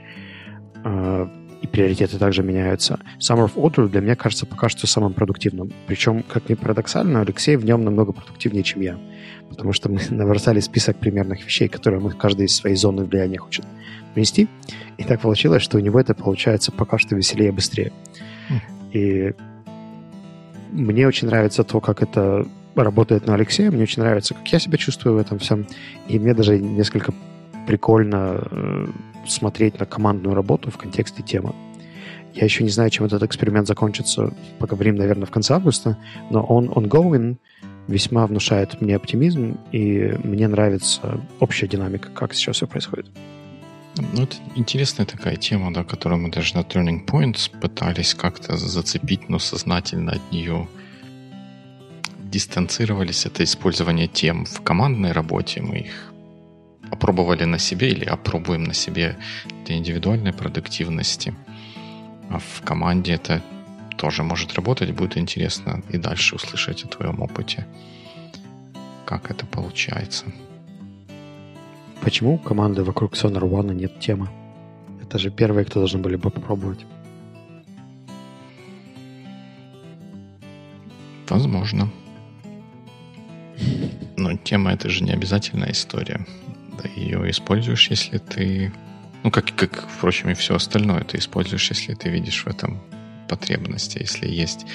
э, 0.85 1.29
и 1.63 1.67
приоритеты 1.67 2.19
также 2.19 2.43
меняются. 2.43 3.01
Summer 3.19 3.47
of 3.47 3.55
Order 3.55 3.89
для 3.89 4.01
меня 4.01 4.17
кажется 4.17 4.47
пока 4.47 4.71
что 4.71 4.87
самым 4.87 5.13
продуктивным. 5.13 5.71
Причем, 5.87 6.23
как 6.23 6.49
ни 6.49 6.55
парадоксально, 6.55 7.21
Алексей 7.21 7.57
в 7.57 7.65
нем 7.67 7.85
намного 7.85 8.13
продуктивнее, 8.13 8.63
чем 8.63 8.81
я. 8.81 8.99
Потому 9.51 9.73
что 9.75 9.91
мы 9.91 10.01
набросали 10.11 10.61
список 10.61 10.97
примерных 10.97 11.45
вещей, 11.45 11.69
которые 11.69 12.01
мы 12.01 12.13
каждый 12.13 12.47
из 12.47 12.57
своей 12.57 12.77
зоны 12.77 13.05
влияния 13.05 13.39
хочет 13.39 13.67
внести. 14.15 14.49
И 14.99 15.05
так 15.05 15.21
получилось, 15.21 15.63
что 15.63 15.79
у 15.79 15.81
него 15.81 16.01
это 16.01 16.15
получается 16.15 16.73
пока 16.73 16.99
что 16.99 17.17
веселее 17.17 17.49
и 17.49 17.53
быстрее. 17.53 17.93
И 18.93 19.33
мне 20.73 21.07
очень 21.07 21.29
нравится 21.29 21.65
то, 21.65 21.81
как 21.81 22.03
это 22.03 22.47
работает 22.75 23.27
на 23.27 23.35
Алексея. 23.35 23.71
Мне 23.71 23.83
очень 23.83 24.03
нравится, 24.03 24.35
как 24.35 24.47
я 24.49 24.59
себя 24.59 24.79
чувствую 24.79 25.17
в 25.17 25.19
этом 25.19 25.39
всем. 25.39 25.67
И 26.09 26.19
мне 26.19 26.35
даже 26.35 26.59
несколько 26.59 27.13
прикольно 27.67 28.43
э, 28.51 28.87
смотреть 29.27 29.79
на 29.79 29.87
командную 29.87 30.35
работу 30.35 30.71
в 30.71 30.79
контексте 30.79 31.23
темы. 31.23 31.55
Я 32.35 32.45
еще 32.45 32.63
не 32.63 32.71
знаю, 32.71 32.91
чем 32.91 33.07
этот 33.07 33.23
эксперимент 33.23 33.67
закончится. 33.67 34.33
Поговорим, 34.59 34.97
наверное, 34.97 35.27
в 35.27 35.31
конце 35.31 35.55
августа. 35.55 35.99
Но 36.31 36.43
он 36.43 36.69
ongoing, 36.69 37.37
весьма 37.89 38.27
внушает 38.27 38.81
мне 38.81 38.95
оптимизм, 38.95 39.59
и 39.73 40.17
мне 40.23 40.47
нравится 40.47 41.21
общая 41.41 41.67
динамика, 41.67 42.09
как 42.11 42.35
сейчас 42.35 42.57
все 42.57 42.67
происходит. 42.67 43.07
Ну, 43.97 44.23
это 44.23 44.37
интересная 44.55 45.07
такая 45.07 45.37
тема, 45.37 45.73
да, 45.73 45.85
которую 45.85 46.21
мы 46.21 46.31
даже 46.31 46.55
на 46.55 46.61
Turning 46.61 47.05
Points 47.05 47.51
пытались 47.61 48.15
как-то 48.15 48.57
зацепить, 48.57 49.29
но 49.29 49.39
сознательно 49.39 50.13
от 50.13 50.33
нее 50.33 50.69
дистанцировались. 52.19 53.27
Это 53.27 53.43
использование 53.45 54.07
тем 54.07 54.45
в 54.45 54.61
командной 54.63 55.13
работе. 55.13 55.61
Мы 55.61 55.79
их 55.81 56.13
опробовали 56.91 57.45
на 57.45 57.59
себе 57.59 57.91
или 57.91 58.05
опробуем 58.05 58.65
на 58.65 58.75
себе 58.75 59.17
для 59.67 59.77
индивидуальной 59.77 60.33
продуктивности. 60.33 61.35
А 62.31 62.39
в 62.39 62.63
команде 62.63 63.15
это 63.15 63.43
тоже 63.97 64.23
может 64.23 64.55
работать. 64.55 64.93
Будет 64.93 65.17
интересно 65.17 65.83
и 65.91 65.99
дальше 65.99 66.37
услышать 66.37 66.85
о 66.85 66.89
твоем 66.89 67.21
опыте, 67.21 67.67
как 69.05 69.31
это 69.31 69.47
получается. 69.47 70.27
Почему 72.03 72.35
у 72.35 72.39
команды 72.39 72.83
вокруг 72.83 73.13
Sonar 73.13 73.43
One 73.43 73.75
нет 73.75 74.01
темы? 74.01 74.29
Это 75.03 75.19
же 75.19 75.31
первые, 75.31 75.65
кто 75.65 75.81
должны 75.81 75.99
были 75.99 76.17
бы 76.17 76.31
попробовать. 76.31 76.87
Возможно. 81.29 81.91
Но 84.17 84.37
тема 84.37 84.73
это 84.73 84.89
же 84.89 85.05
не 85.05 85.13
обязательная 85.13 85.73
история. 85.73 86.27
Да, 86.83 86.89
ее 86.97 87.31
используешь, 87.31 87.91
если 87.91 88.19
ты... 88.19 88.73
Ну, 89.23 89.31
как, 89.31 89.55
как, 89.55 89.87
впрочем, 89.89 90.31
и 90.31 90.35
все 90.35 90.55
остальное 90.55 91.05
ты 91.05 91.19
используешь, 91.19 91.71
если 91.71 91.95
ты 91.95 92.09
видишь 92.09 92.45
в 92.45 92.49
этом 92.49 92.81
потребности. 93.29 93.99
Если 93.99 94.27
есть 94.27 94.67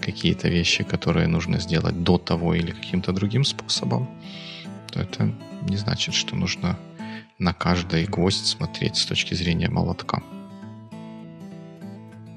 какие-то 0.00 0.48
вещи, 0.48 0.82
которые 0.82 1.28
нужно 1.28 1.60
сделать 1.60 2.02
до 2.02 2.18
того 2.18 2.54
или 2.54 2.72
каким-то 2.72 3.12
другим 3.12 3.44
способом, 3.44 4.08
то 4.92 5.00
это 5.00 5.32
не 5.64 5.76
значит, 5.76 6.14
что 6.14 6.36
нужно 6.36 6.78
на 7.38 7.52
каждый 7.52 8.04
гвоздь 8.04 8.46
смотреть 8.46 8.96
с 8.96 9.06
точки 9.06 9.34
зрения 9.34 9.68
молотка. 9.68 10.22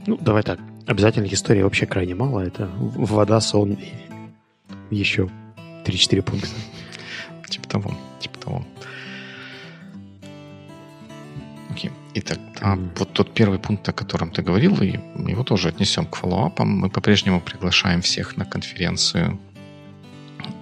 Ну, 0.05 0.17
давай 0.17 0.43
так. 0.43 0.59
Обязательных 0.85 1.33
историй 1.33 1.63
вообще 1.63 1.85
крайне 1.85 2.15
мало. 2.15 2.39
Это 2.39 2.69
вода, 2.77 3.41
сон 3.41 3.73
и 3.73 4.95
еще 4.95 5.29
3-4 5.85 6.21
пункта. 6.21 6.49
Типа 7.49 7.67
того, 7.67 7.93
типа 8.19 8.39
того. 8.39 8.65
Окей. 11.69 11.91
Итак, 12.15 12.39
а 12.61 12.75
mm. 12.75 12.89
вот 12.97 13.13
тот 13.13 13.33
первый 13.33 13.59
пункт, 13.59 13.87
о 13.87 13.93
котором 13.93 14.31
ты 14.31 14.41
говорил, 14.41 14.81
и 14.81 14.99
его 15.29 15.43
тоже 15.43 15.69
отнесем 15.69 16.05
к 16.05 16.15
фоллоуапам. 16.15 16.69
Мы 16.69 16.89
по-прежнему 16.89 17.41
приглашаем 17.41 18.01
всех 18.01 18.37
на 18.37 18.45
конференцию 18.45 19.39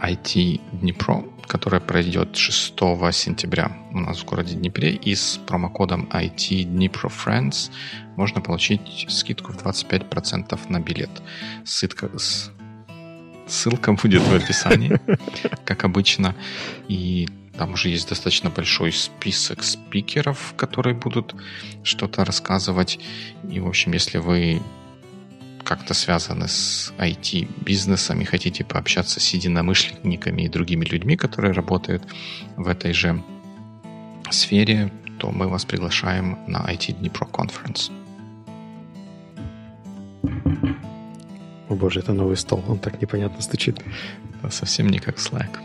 IT 0.02 0.62
Днепро, 0.74 1.24
которая 1.48 1.82
пройдет 1.82 2.36
6 2.36 2.76
сентября 3.14 3.72
у 3.92 4.00
нас 4.00 4.20
в 4.20 4.26
городе 4.26 4.56
Днепре. 4.56 4.94
И 4.94 5.16
с 5.16 5.40
промокодом 5.46 6.10
IT 6.12 6.64
Днепро 6.64 7.10
Friends 7.10 7.72
можно 8.16 8.42
получить 8.42 9.06
скидку 9.10 9.54
в 9.54 9.58
25% 9.58 10.60
на 10.70 10.80
билет. 10.80 11.10
Ссылка, 11.66 12.10
ссылка 13.48 13.94
будет 13.94 14.22
в 14.22 14.34
описании, 14.34 15.00
как 15.66 15.84
обычно. 15.84 16.36
И 16.88 17.28
там 17.58 17.74
уже 17.74 17.90
есть 17.90 18.10
достаточно 18.10 18.50
большой 18.50 18.92
список 18.92 19.64
спикеров, 19.64 20.54
которые 20.58 20.96
будут 20.96 21.36
что-то 21.84 22.26
рассказывать. 22.26 23.00
И, 23.50 23.60
в 23.60 23.68
общем, 23.68 23.94
если 23.94 24.18
вы 24.18 24.62
как-то 25.66 25.94
связаны 25.94 26.48
с 26.48 26.94
IT-бизнесом 26.98 28.22
и 28.22 28.24
хотите 28.24 28.64
пообщаться 28.64 29.20
с 29.20 29.34
единомышленниками 29.34 30.44
и 30.44 30.48
другими 30.48 30.86
людьми, 30.86 31.18
которые 31.18 31.54
работают 31.54 32.04
в 32.56 32.68
этой 32.68 32.94
же 32.94 33.22
сфере, 34.30 34.92
то 35.20 35.32
мы 35.32 35.48
вас 35.48 35.66
приглашаем 35.66 36.38
на 36.48 36.60
IT 36.72 37.00
Днепро 37.00 37.26
Conference. 37.26 37.92
О 41.68 41.76
боже, 41.76 42.00
это 42.00 42.14
новый 42.14 42.38
стол, 42.38 42.64
он 42.68 42.78
так 42.78 43.02
непонятно 43.02 43.42
стучит. 43.42 43.82
Да, 44.44 44.52
совсем 44.52 44.88
не 44.90 45.00
как 45.00 45.18
Slack. 45.18 45.60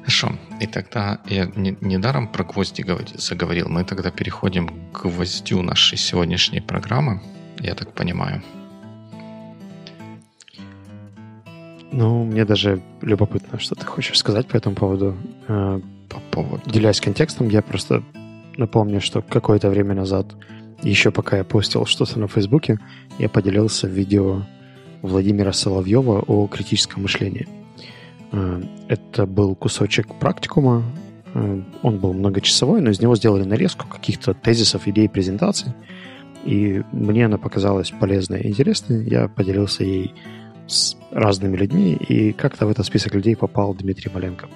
Хорошо. 0.00 0.36
И 0.60 0.66
тогда 0.66 1.20
я 1.26 1.46
недаром 1.54 2.24
не 2.24 2.28
про 2.28 2.44
гвозди 2.44 2.84
заговорил. 3.14 3.68
Мы 3.68 3.84
тогда 3.84 4.10
переходим 4.10 4.90
к 4.92 5.02
гвоздю 5.02 5.62
нашей 5.62 5.98
сегодняшней 5.98 6.60
программы 6.60 7.20
я 7.60 7.74
так 7.74 7.92
понимаю. 7.92 8.42
Ну, 11.92 12.24
мне 12.24 12.44
даже 12.44 12.82
любопытно, 13.00 13.58
что 13.58 13.74
ты 13.74 13.86
хочешь 13.86 14.18
сказать 14.18 14.46
по 14.46 14.56
этому 14.56 14.76
поводу. 14.76 15.16
Э, 15.48 15.80
по 16.08 16.20
поводу? 16.30 16.62
Делясь 16.66 17.00
контекстом, 17.00 17.48
я 17.48 17.62
просто 17.62 18.02
напомню, 18.56 19.00
что 19.00 19.22
какое-то 19.22 19.70
время 19.70 19.94
назад, 19.94 20.26
еще 20.82 21.10
пока 21.10 21.38
я 21.38 21.44
постил 21.44 21.86
что-то 21.86 22.18
на 22.18 22.28
Фейсбуке, 22.28 22.78
я 23.18 23.28
поделился 23.28 23.86
видео 23.86 24.42
Владимира 25.02 25.52
Соловьева 25.52 26.22
о 26.26 26.46
критическом 26.48 27.02
мышлении. 27.02 27.48
Э, 28.32 28.62
это 28.88 29.26
был 29.26 29.54
кусочек 29.54 30.14
практикума, 30.18 30.82
э, 31.34 31.62
он 31.82 31.98
был 31.98 32.12
многочасовой, 32.12 32.82
но 32.82 32.90
из 32.90 33.00
него 33.00 33.16
сделали 33.16 33.44
нарезку 33.44 33.86
каких-то 33.86 34.34
тезисов, 34.34 34.86
идей, 34.86 35.08
презентаций– 35.08 35.72
и 36.46 36.82
мне 36.92 37.26
она 37.26 37.38
показалась 37.38 37.90
полезной 37.90 38.42
и 38.42 38.48
интересной. 38.48 39.04
Я 39.04 39.28
поделился 39.28 39.82
ей 39.82 40.14
с 40.68 40.96
разными 41.10 41.56
людьми, 41.56 41.94
и 41.94 42.32
как-то 42.32 42.66
в 42.66 42.70
этот 42.70 42.86
список 42.86 43.14
людей 43.14 43.36
попал 43.36 43.74
Дмитрий 43.74 44.10
Маленко. 44.12 44.48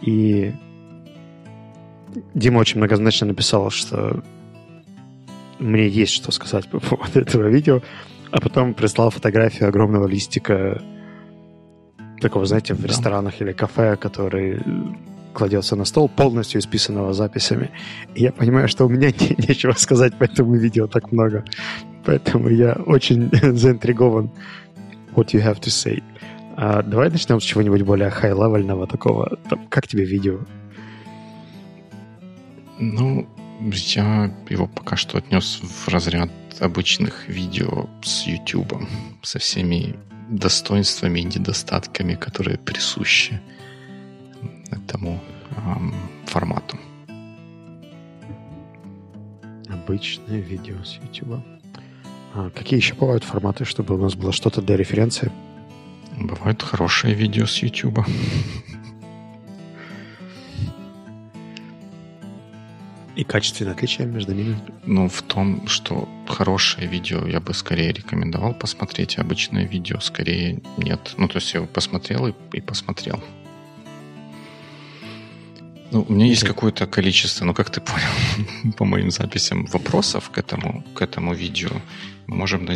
И 0.00 0.52
Дима 2.34 2.58
очень 2.58 2.78
многозначно 2.78 3.26
написал, 3.26 3.70
что 3.70 4.22
мне 5.58 5.88
есть 5.88 6.12
что 6.12 6.30
сказать 6.30 6.68
по 6.68 6.78
поводу 6.78 7.10
этого 7.20 7.48
видео, 7.48 7.82
а 8.30 8.40
потом 8.40 8.74
прислал 8.74 9.10
фотографию 9.10 9.68
огромного 9.68 10.06
листика 10.06 10.80
такого, 12.20 12.46
знаете, 12.46 12.74
в 12.74 12.82
да. 12.82 12.88
ресторанах 12.88 13.40
или 13.40 13.52
кафе, 13.52 13.96
который 13.96 14.60
кладется 15.32 15.76
на 15.76 15.84
стол, 15.84 16.08
полностью 16.08 16.60
исписанного 16.60 17.12
записями. 17.12 17.70
И 18.14 18.22
я 18.22 18.32
понимаю, 18.32 18.68
что 18.68 18.86
у 18.86 18.88
меня 18.88 19.08
не, 19.10 19.36
нечего 19.48 19.72
сказать 19.72 20.16
по 20.18 20.24
этому 20.24 20.54
видео 20.54 20.86
так 20.86 21.12
много. 21.12 21.44
Поэтому 22.04 22.48
я 22.48 22.72
очень 22.86 23.30
заинтригован 23.56 24.30
what 25.14 25.28
you 25.32 25.42
have 25.42 25.60
to 25.60 25.68
say. 25.68 26.02
А, 26.56 26.82
давай 26.82 27.10
начнем 27.10 27.40
с 27.40 27.44
чего-нибудь 27.44 27.82
более 27.82 28.10
хай-левельного 28.10 28.86
такого. 28.86 29.38
Там, 29.48 29.66
как 29.68 29.86
тебе 29.86 30.04
видео? 30.04 30.40
Ну, 32.78 33.26
я 33.60 34.34
его 34.48 34.66
пока 34.66 34.96
что 34.96 35.18
отнес 35.18 35.60
в 35.62 35.88
разряд 35.88 36.30
обычных 36.60 37.28
видео 37.28 37.88
с 38.02 38.26
YouTube, 38.26 38.74
со 39.22 39.38
всеми 39.38 39.96
достоинствами 40.30 41.20
и 41.20 41.24
недостатками, 41.24 42.14
которые 42.14 42.58
присущи 42.58 43.40
этому 44.70 45.20
эм, 45.56 45.94
формату. 46.26 46.78
Обычное 49.68 50.40
видео 50.40 50.82
с 50.84 50.96
YouTube. 50.96 51.40
А 52.34 52.50
какие 52.50 52.78
еще 52.78 52.94
бывают 52.94 53.24
форматы, 53.24 53.64
чтобы 53.64 53.94
у 53.94 53.98
нас 53.98 54.14
было 54.14 54.32
что-то 54.32 54.62
для 54.62 54.76
референции? 54.76 55.32
Бывают 56.16 56.62
хорошие 56.62 57.14
видео 57.14 57.46
с 57.46 57.56
YouTube. 57.58 58.00
И 63.16 63.24
качественное 63.24 63.72
отличие 63.72 64.06
между 64.06 64.32
ними? 64.32 64.56
Ну, 64.86 65.08
в 65.08 65.22
том, 65.22 65.66
что 65.66 66.08
хорошее 66.26 66.86
видео 66.86 67.26
я 67.26 67.40
бы 67.40 67.52
скорее 67.52 67.92
рекомендовал 67.92 68.54
посмотреть, 68.54 69.18
а 69.18 69.22
обычное 69.22 69.66
видео 69.66 70.00
скорее 70.00 70.62
нет. 70.78 71.14
Ну, 71.18 71.28
то 71.28 71.36
есть 71.36 71.52
я 71.52 71.58
его 71.58 71.66
посмотрел 71.66 72.28
и, 72.28 72.34
и 72.52 72.60
посмотрел. 72.60 73.22
Ну, 75.92 76.06
у 76.08 76.12
меня 76.12 76.26
есть 76.26 76.44
какое-то 76.44 76.86
количество, 76.86 77.44
ну, 77.44 77.54
как 77.54 77.70
ты 77.70 77.80
понял, 77.80 78.74
по 78.76 78.84
моим 78.84 79.10
записям, 79.10 79.66
вопросов 79.66 80.30
к 80.30 80.38
этому, 80.38 80.84
к 80.94 81.02
этому 81.02 81.34
видео. 81.34 81.70
Мы 82.26 82.36
можем... 82.36 82.64
На... 82.64 82.74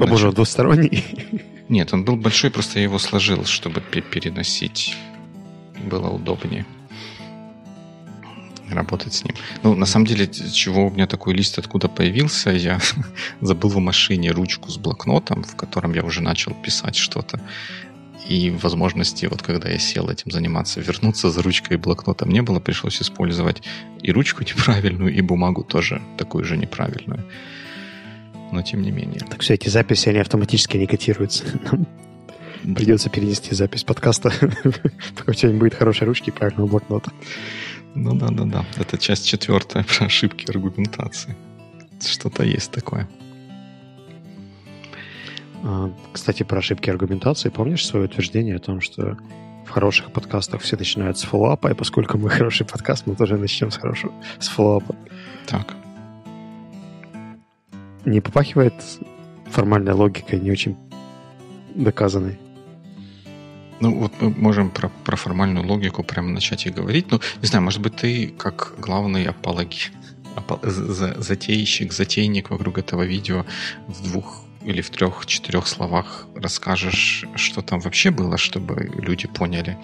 О, 0.00 0.06
боже, 0.06 0.32
двусторонний? 0.32 1.04
Нет, 1.68 1.92
он 1.92 2.04
был 2.04 2.16
большой, 2.16 2.50
просто 2.50 2.78
я 2.78 2.84
его 2.84 2.98
сложил, 2.98 3.44
чтобы 3.44 3.80
переносить 3.80 4.96
было 5.90 6.08
удобнее. 6.08 6.64
работать 8.70 9.14
с 9.14 9.24
ним. 9.24 9.34
Ну, 9.62 9.74
на 9.74 9.86
самом 9.86 10.06
деле, 10.06 10.26
чего 10.26 10.86
у 10.86 10.90
меня 10.90 11.06
такой 11.06 11.34
лист 11.34 11.58
откуда 11.58 11.88
появился, 11.88 12.50
я 12.50 12.78
забыл 13.40 13.70
в 13.70 13.78
машине 13.78 14.30
ручку 14.32 14.70
с 14.70 14.76
блокнотом, 14.76 15.42
в 15.42 15.56
котором 15.56 15.94
я 15.94 16.02
уже 16.02 16.20
начал 16.20 16.52
писать 16.54 16.96
что-то. 16.96 17.40
И 18.28 18.50
возможности, 18.50 19.24
вот 19.24 19.40
когда 19.40 19.70
я 19.70 19.78
сел 19.78 20.10
этим 20.10 20.30
заниматься, 20.30 20.80
вернуться 20.80 21.30
за 21.30 21.42
ручкой 21.42 21.74
и 21.74 21.76
блокнотом 21.76 22.30
не 22.30 22.42
было, 22.42 22.60
пришлось 22.60 23.00
использовать 23.00 23.62
и 24.02 24.12
ручку 24.12 24.42
неправильную, 24.44 25.14
и 25.14 25.20
бумагу 25.22 25.64
тоже 25.64 26.02
такую 26.18 26.44
же 26.44 26.58
неправильную. 26.58 27.24
Но 28.52 28.62
тем 28.62 28.82
не 28.82 28.90
менее. 28.90 29.20
Так 29.20 29.40
все 29.40 29.54
эти 29.54 29.68
записи, 29.68 30.10
они 30.10 30.18
автоматически 30.18 30.76
не 30.76 30.86
котируются. 30.86 31.44
Придется 32.62 33.08
перенести 33.08 33.54
запись 33.54 33.84
подкаста, 33.84 34.30
пока 35.16 35.30
у 35.30 35.34
тебя 35.34 35.52
не 35.52 35.58
будет 35.58 35.74
хорошей 35.74 36.06
ручки 36.06 36.28
и 36.28 36.32
правильного 36.32 36.66
блокнота. 36.66 37.10
Ну 37.94 38.14
да, 38.14 38.28
да, 38.28 38.44
да. 38.44 38.66
Это 38.76 38.98
часть 38.98 39.26
четвертая 39.26 39.84
про 39.84 40.06
ошибки 40.06 40.50
аргументации. 40.50 41.34
Что-то 42.00 42.44
есть 42.44 42.70
такое. 42.72 43.08
А, 45.64 45.90
кстати, 46.12 46.42
про 46.42 46.58
ошибки 46.58 46.90
аргументации. 46.90 47.48
Помнишь 47.48 47.86
свое 47.86 48.06
утверждение 48.06 48.56
о 48.56 48.60
том, 48.60 48.80
что 48.80 49.16
в 49.66 49.70
хороших 49.70 50.12
подкастах 50.12 50.62
все 50.62 50.76
начинают 50.76 51.18
с 51.18 51.22
фоллоуапа, 51.22 51.68
и 51.68 51.74
поскольку 51.74 52.16
мы 52.16 52.30
хороший 52.30 52.66
подкаст, 52.66 53.06
мы 53.06 53.14
тоже 53.14 53.36
начнем 53.36 53.70
с 53.70 53.76
хорошего, 53.76 54.12
с 54.38 54.48
фоллоуапа. 54.48 54.96
Так. 55.46 55.74
Не 58.04 58.20
попахивает 58.20 58.74
формальная 59.50 59.94
логика 59.94 60.36
не 60.36 60.50
очень 60.50 60.76
доказанной? 61.74 62.38
Ну, 63.80 63.94
вот 63.94 64.12
мы 64.20 64.30
можем 64.30 64.70
про, 64.70 64.90
про 65.04 65.16
формальную 65.16 65.66
логику 65.66 66.02
прямо 66.02 66.30
начать 66.30 66.66
и 66.66 66.70
говорить. 66.70 67.10
Ну, 67.10 67.20
не 67.42 67.46
знаю, 67.46 67.64
может 67.64 67.80
быть, 67.80 67.96
ты 67.96 68.28
как 68.28 68.74
главный 68.78 69.24
апологи, 69.24 69.92
апол, 70.34 70.58
затейщик, 70.62 71.92
затейник 71.92 72.50
вокруг 72.50 72.78
этого 72.78 73.02
видео 73.02 73.44
в 73.86 74.02
двух 74.02 74.47
или 74.62 74.80
в 74.80 74.90
трех-четырех 74.90 75.66
словах 75.66 76.26
расскажешь, 76.34 77.24
что 77.34 77.62
там 77.62 77.80
вообще 77.80 78.10
было, 78.10 78.36
чтобы 78.36 78.90
люди 78.94 79.26
поняли, 79.26 79.76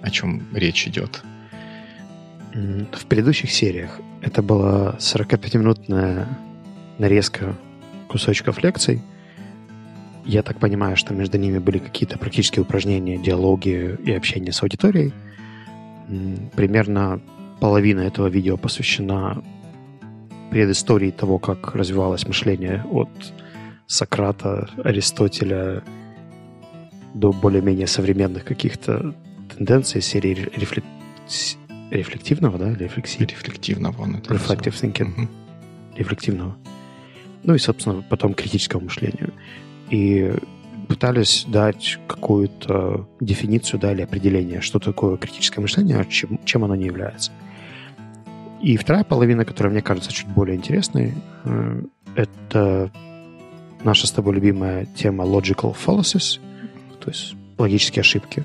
о 0.00 0.10
чем 0.10 0.42
речь 0.52 0.86
идет. 0.86 1.22
В 2.54 3.06
предыдущих 3.06 3.50
сериях 3.50 3.98
это 4.20 4.42
была 4.42 4.96
45-минутная 4.98 6.28
нарезка 6.98 7.56
кусочков 8.08 8.62
лекций, 8.62 9.02
я 10.24 10.42
так 10.42 10.58
понимаю, 10.58 10.96
что 10.96 11.14
между 11.14 11.38
ними 11.38 11.58
были 11.58 11.78
какие-то 11.78 12.18
практические 12.18 12.62
упражнения, 12.62 13.18
диалоги 13.18 13.98
и 14.04 14.12
общение 14.12 14.52
с 14.52 14.62
аудиторией. 14.62 15.12
Примерно 16.54 17.20
половина 17.60 18.00
этого 18.00 18.28
видео 18.28 18.56
посвящена 18.56 19.42
предыстории 20.50 21.10
того, 21.10 21.38
как 21.38 21.74
развивалось 21.74 22.26
мышление 22.26 22.84
от 22.90 23.08
Сократа, 23.92 24.70
Аристотеля 24.82 25.82
до 27.12 27.30
более-менее 27.30 27.86
современных 27.86 28.42
каких-то 28.42 29.14
тенденций 29.54 30.00
серии 30.00 30.48
рефлек... 30.56 30.82
рефлективного, 31.90 32.58
да, 32.58 32.70
или 32.72 32.84
рефлексии? 32.84 33.24
Рефлективного. 33.24 34.00
Он 34.00 34.16
это 34.16 34.32
Reflective 34.32 34.72
thinking. 34.72 35.12
Угу. 35.12 35.28
Рефлективного. 35.96 36.56
Ну 37.42 37.54
и, 37.54 37.58
собственно, 37.58 38.02
потом 38.08 38.32
критического 38.32 38.80
мышления 38.80 39.28
и 39.90 40.32
пытались 40.88 41.44
дать 41.46 41.98
какую-то 42.06 43.06
дефиницию 43.20 43.78
да, 43.78 43.92
или 43.92 44.00
определение, 44.00 44.62
что 44.62 44.78
такое 44.78 45.18
критическое 45.18 45.60
мышление, 45.60 45.98
а 45.98 46.06
чем, 46.06 46.42
чем 46.46 46.64
оно 46.64 46.76
не 46.76 46.86
является. 46.86 47.30
И 48.62 48.78
вторая 48.78 49.04
половина, 49.04 49.44
которая 49.44 49.70
мне 49.70 49.82
кажется 49.82 50.10
чуть 50.10 50.28
более 50.28 50.56
интересной, 50.56 51.12
э, 51.44 51.82
это 52.16 52.90
наша 53.84 54.06
с 54.06 54.10
тобой 54.10 54.34
любимая 54.34 54.86
тема 54.96 55.24
logical 55.24 55.74
fallacies, 55.74 56.40
то 57.00 57.10
есть 57.10 57.34
логические 57.58 58.00
ошибки. 58.00 58.44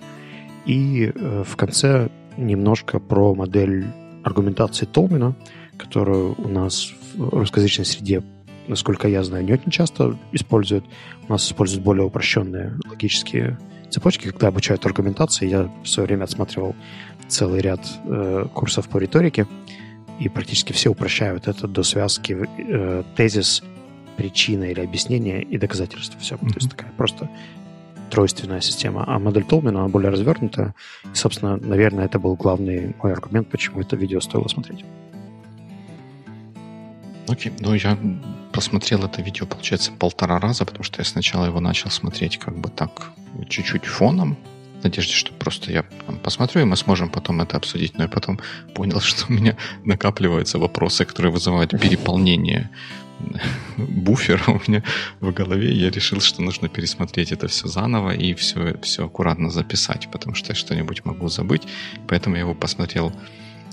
И 0.65 1.11
э, 1.13 1.43
в 1.45 1.55
конце 1.55 2.09
немножко 2.37 2.99
про 2.99 3.33
модель 3.33 3.85
аргументации 4.23 4.85
Толмина, 4.85 5.35
которую 5.77 6.35
у 6.37 6.47
нас 6.47 6.91
в 7.15 7.29
русскоязычной 7.29 7.85
среде 7.85 8.23
насколько 8.67 9.07
я 9.07 9.23
знаю, 9.23 9.45
не 9.45 9.53
очень 9.53 9.71
часто 9.71 10.17
используют. 10.31 10.85
У 11.27 11.31
нас 11.31 11.47
используют 11.47 11.83
более 11.83 12.05
упрощенные 12.05 12.77
логические 12.89 13.57
цепочки, 13.89 14.29
когда 14.29 14.47
обучают 14.47 14.85
аргументации. 14.85 15.47
Я 15.47 15.71
в 15.83 15.87
свое 15.87 16.07
время 16.07 16.25
отсматривал 16.25 16.75
целый 17.27 17.61
ряд 17.61 17.79
э, 18.05 18.45
курсов 18.53 18.89
по 18.89 18.97
риторике, 18.97 19.47
и 20.19 20.29
практически 20.29 20.73
все 20.73 20.89
упрощают 20.89 21.47
это 21.47 21.67
до 21.67 21.83
связки 21.83 22.37
э, 22.57 23.03
тезис, 23.15 23.63
причина 24.17 24.65
или 24.65 24.81
объяснение 24.81 25.41
и 25.41 25.57
доказательство. 25.57 26.19
Все. 26.19 26.35
Mm-hmm. 26.35 26.49
То 26.49 26.55
есть 26.55 26.69
такая 26.69 26.91
просто 26.97 27.29
тройственная 28.09 28.61
система. 28.61 29.03
А 29.07 29.19
модель 29.19 29.43
Толмина, 29.43 29.81
она 29.81 29.87
более 29.87 30.09
развернутая. 30.09 30.73
И, 31.11 31.15
собственно, 31.15 31.57
наверное, 31.57 32.05
это 32.05 32.19
был 32.19 32.35
главный 32.35 32.95
мой 33.01 33.13
аргумент, 33.13 33.49
почему 33.49 33.81
это 33.81 33.95
видео 33.95 34.19
стоило 34.19 34.47
смотреть. 34.47 34.83
Окей, 37.27 37.51
okay. 37.51 37.57
ну 37.59 37.73
я 37.73 37.97
посмотрел 38.53 39.03
это 39.03 39.21
видео, 39.21 39.45
получается, 39.45 39.91
полтора 39.91 40.39
раза, 40.39 40.65
потому 40.65 40.83
что 40.83 41.01
я 41.01 41.05
сначала 41.05 41.45
его 41.45 41.59
начал 41.59 41.89
смотреть 41.89 42.37
как 42.37 42.57
бы 42.57 42.69
так 42.69 43.11
чуть-чуть 43.49 43.85
фоном, 43.85 44.37
в 44.79 44.83
надежде, 44.83 45.13
что 45.13 45.33
просто 45.33 45.71
я 45.71 45.83
там, 46.05 46.17
посмотрю, 46.17 46.61
и 46.61 46.65
мы 46.65 46.75
сможем 46.75 47.09
потом 47.09 47.41
это 47.41 47.57
обсудить. 47.57 47.97
Но 47.97 48.03
я 48.03 48.09
потом 48.09 48.39
понял, 48.73 48.99
что 49.01 49.25
у 49.29 49.33
меня 49.33 49.57
накапливаются 49.83 50.59
вопросы, 50.59 51.05
которые 51.05 51.31
вызывают 51.31 51.71
переполнение 51.71 52.69
буфера 53.77 54.43
у 54.47 54.61
меня 54.67 54.83
в 55.19 55.31
голове. 55.31 55.71
Я 55.71 55.89
решил, 55.89 56.21
что 56.21 56.41
нужно 56.41 56.69
пересмотреть 56.69 57.31
это 57.31 57.47
все 57.47 57.67
заново 57.67 58.11
и 58.11 58.33
все, 58.33 58.77
все 58.81 59.05
аккуратно 59.05 59.49
записать, 59.49 60.09
потому 60.11 60.35
что 60.35 60.51
я 60.51 60.55
что-нибудь 60.55 61.05
могу 61.05 61.27
забыть. 61.29 61.63
Поэтому 62.07 62.35
я 62.35 62.41
его 62.41 62.53
посмотрел 62.53 63.11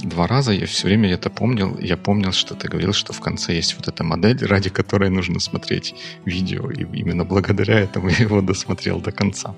два 0.02 0.26
раза, 0.26 0.52
я 0.52 0.66
все 0.66 0.88
время 0.88 1.12
это 1.12 1.30
помнил. 1.30 1.78
Я 1.78 1.96
помнил, 1.96 2.32
что 2.32 2.54
ты 2.54 2.68
говорил, 2.68 2.92
что 2.92 3.12
в 3.12 3.20
конце 3.20 3.54
есть 3.54 3.76
вот 3.76 3.88
эта 3.88 4.04
модель, 4.04 4.44
ради 4.44 4.70
которой 4.70 5.10
нужно 5.10 5.40
смотреть 5.40 5.94
видео. 6.24 6.70
И 6.70 6.82
именно 6.82 7.24
благодаря 7.24 7.78
этому 7.80 8.08
я 8.18 8.18
его 8.18 8.40
досмотрел 8.40 9.00
до 9.00 9.12
конца. 9.12 9.54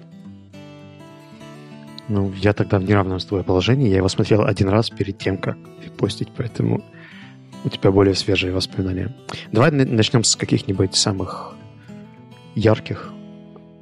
Ну, 2.09 2.33
я 2.35 2.53
тогда 2.53 2.79
в 2.79 2.85
неравном 2.85 3.19
с 3.19 3.25
тобой 3.25 3.43
положении. 3.43 3.89
Я 3.89 3.97
его 3.97 4.09
смотрел 4.09 4.45
один 4.45 4.69
раз 4.69 4.91
перед 4.91 5.19
тем, 5.19 5.39
как 5.39 5.57
постить, 5.97 6.29
поэтому 6.37 6.85
у 7.67 7.69
тебя 7.69 7.91
более 7.91 8.15
свежие 8.15 8.53
воспоминания. 8.53 9.13
Давай 9.53 9.71
начнем 9.73 10.23
с 10.23 10.37
каких-нибудь 10.37 10.95
самых 10.95 11.55
ярких, 12.55 13.13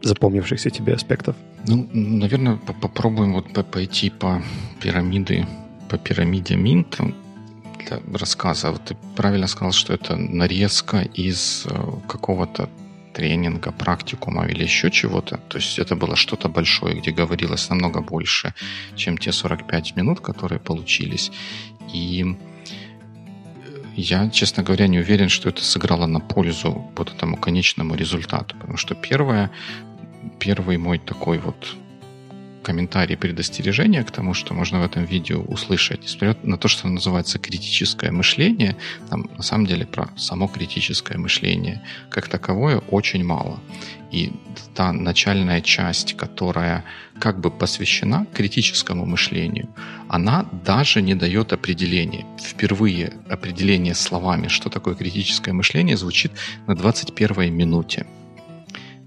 запомнившихся 0.02 0.70
тебе 0.70 0.94
аспектов. 0.94 1.36
Ну, 1.68 1.88
наверное, 1.92 2.56
попробуем 2.56 3.34
вот 3.34 3.70
пойти 3.70 4.10
по 4.10 4.42
пирамиде 4.80 5.46
по 5.88 5.98
пирамиде 5.98 6.56
Минт 6.56 6.98
для 7.78 8.00
рассказа. 8.18 8.70
Вот 8.70 8.84
ты 8.84 8.96
правильно 9.16 9.46
сказал, 9.46 9.72
что 9.72 9.92
это 9.92 10.16
нарезка 10.16 11.02
из 11.02 11.66
э, 11.66 11.92
какого-то 12.08 12.68
тренинга, 13.12 13.70
практикума 13.70 14.46
или 14.46 14.62
еще 14.64 14.90
чего-то. 14.90 15.36
То 15.48 15.58
есть 15.58 15.78
это 15.78 15.94
было 15.94 16.16
что-то 16.16 16.48
большое, 16.48 16.98
где 17.00 17.12
говорилось 17.12 17.70
намного 17.70 18.00
больше, 18.00 18.54
чем 18.96 19.18
те 19.18 19.30
45 19.30 19.96
минут, 19.96 20.20
которые 20.20 20.58
получились. 20.58 21.30
И 21.92 22.36
я, 23.96 24.28
честно 24.30 24.62
говоря, 24.62 24.86
не 24.88 24.98
уверен, 24.98 25.28
что 25.28 25.48
это 25.48 25.62
сыграло 25.64 26.06
на 26.06 26.20
пользу 26.20 26.90
вот 26.96 27.12
этому 27.12 27.36
конечному 27.36 27.94
результату. 27.94 28.56
Потому 28.56 28.76
что 28.76 28.94
первое, 28.94 29.50
первый 30.38 30.78
мой 30.78 30.98
такой 30.98 31.38
вот 31.38 31.76
комментарий 32.64 33.16
предостережения 33.16 34.02
к 34.02 34.10
тому, 34.10 34.34
что 34.34 34.54
можно 34.54 34.80
в 34.80 34.84
этом 34.84 35.04
видео 35.04 35.42
услышать. 35.42 36.02
Несмотря 36.02 36.36
на 36.42 36.56
то, 36.56 36.68
что 36.68 36.88
называется 36.88 37.38
критическое 37.38 38.10
мышление, 38.10 38.76
там 39.10 39.30
на 39.36 39.42
самом 39.42 39.66
деле 39.66 39.86
про 39.86 40.08
само 40.16 40.48
критическое 40.48 41.18
мышление 41.18 41.82
как 42.10 42.28
таковое 42.28 42.78
очень 42.78 43.24
мало. 43.24 43.60
И 44.10 44.32
та 44.74 44.92
начальная 44.92 45.60
часть, 45.60 46.16
которая 46.16 46.84
как 47.20 47.40
бы 47.40 47.50
посвящена 47.50 48.26
критическому 48.32 49.06
мышлению, 49.06 49.68
она 50.08 50.46
даже 50.64 51.02
не 51.02 51.14
дает 51.14 51.52
определения. 51.52 52.24
Впервые 52.40 53.12
определение 53.28 53.94
словами, 53.94 54.48
что 54.48 54.70
такое 54.70 54.94
критическое 54.94 55.52
мышление, 55.52 55.96
звучит 55.96 56.32
на 56.66 56.74
21 56.74 57.52
минуте. 57.52 58.06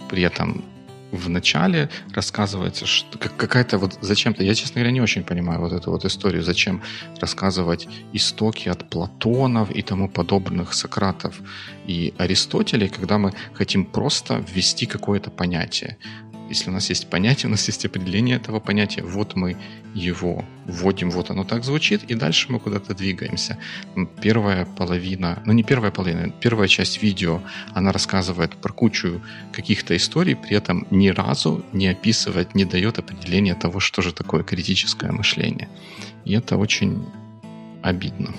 При 0.10 0.24
этом 0.24 0.64
в 1.12 1.30
начале 1.30 1.90
рассказывается, 2.14 2.86
что 2.86 3.18
какая-то 3.18 3.78
вот 3.78 3.98
зачем-то, 4.02 4.44
я, 4.44 4.56
честно 4.56 4.76
говоря, 4.76 4.92
не 4.92 5.02
очень 5.02 5.24
понимаю 5.24 5.60
вот 5.60 5.74
эту 5.74 5.92
вот 5.92 6.06
историю, 6.06 6.44
зачем 6.44 6.82
рассказывать 7.22 7.88
истоки 8.14 8.70
от 8.70 8.90
Платонов 8.90 9.72
и 9.72 9.82
тому 9.82 10.10
подобных 10.10 10.74
Сократов 10.74 11.40
и 11.88 12.14
Аристотелей, 12.18 12.90
когда 12.90 13.18
мы 13.18 13.34
хотим 13.54 13.86
просто 13.86 14.44
ввести 14.54 14.86
какое-то 14.86 15.32
понятие. 15.32 15.98
Если 16.50 16.70
у 16.70 16.74
нас 16.74 16.90
есть 16.90 17.10
понятие, 17.10 17.48
у 17.48 17.52
нас 17.52 17.68
есть 17.68 17.86
определение 17.86 18.38
этого 18.38 18.60
понятия, 18.60 19.04
вот 19.04 19.36
мы 19.36 19.58
его 19.94 20.46
вводим, 20.66 21.10
вот 21.10 21.30
оно 21.30 21.44
так 21.44 21.64
звучит, 21.64 22.04
и 22.04 22.16
дальше 22.16 22.52
мы 22.52 22.60
куда-то 22.60 22.94
двигаемся. 22.94 23.58
Первая 24.22 24.66
половина, 24.66 25.42
ну 25.46 25.54
не 25.54 25.64
первая 25.64 25.92
половина, 25.92 26.30
первая 26.30 26.68
часть 26.68 27.02
видео, 27.02 27.42
она 27.74 27.92
рассказывает 27.92 28.56
про 28.56 28.72
кучу 28.72 29.22
каких-то 29.52 29.96
историй, 29.96 30.36
при 30.36 30.56
этом 30.56 30.88
ни 30.92 31.10
разу 31.10 31.64
не 31.74 31.88
описывает, 31.88 32.56
не 32.56 32.66
дает 32.66 33.00
определения 33.00 33.56
того, 33.56 33.80
что 33.80 34.02
же 34.02 34.14
такое 34.14 34.44
критическое 34.44 35.12
мышление. 35.12 35.70
И 36.26 36.34
это 36.34 36.58
очень 36.58 37.06
обидно. 37.82 38.34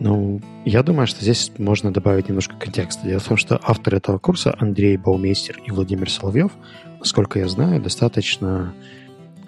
Ну, 0.00 0.40
я 0.64 0.82
думаю, 0.82 1.06
что 1.06 1.22
здесь 1.22 1.52
можно 1.58 1.92
добавить 1.92 2.28
немножко 2.28 2.56
контекста. 2.56 3.06
Дело 3.06 3.20
в 3.20 3.24
том, 3.24 3.36
что 3.36 3.60
авторы 3.62 3.98
этого 3.98 4.18
курса 4.18 4.54
Андрей 4.58 4.96
Баумейстер 4.96 5.60
и 5.64 5.70
Владимир 5.70 6.10
Соловьев, 6.10 6.52
насколько 7.04 7.38
я 7.38 7.48
знаю, 7.48 7.82
достаточно 7.82 8.72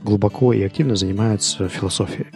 глубоко 0.02 0.52
и 0.52 0.62
активно 0.62 0.94
занимаются 0.94 1.70
философией. 1.70 2.26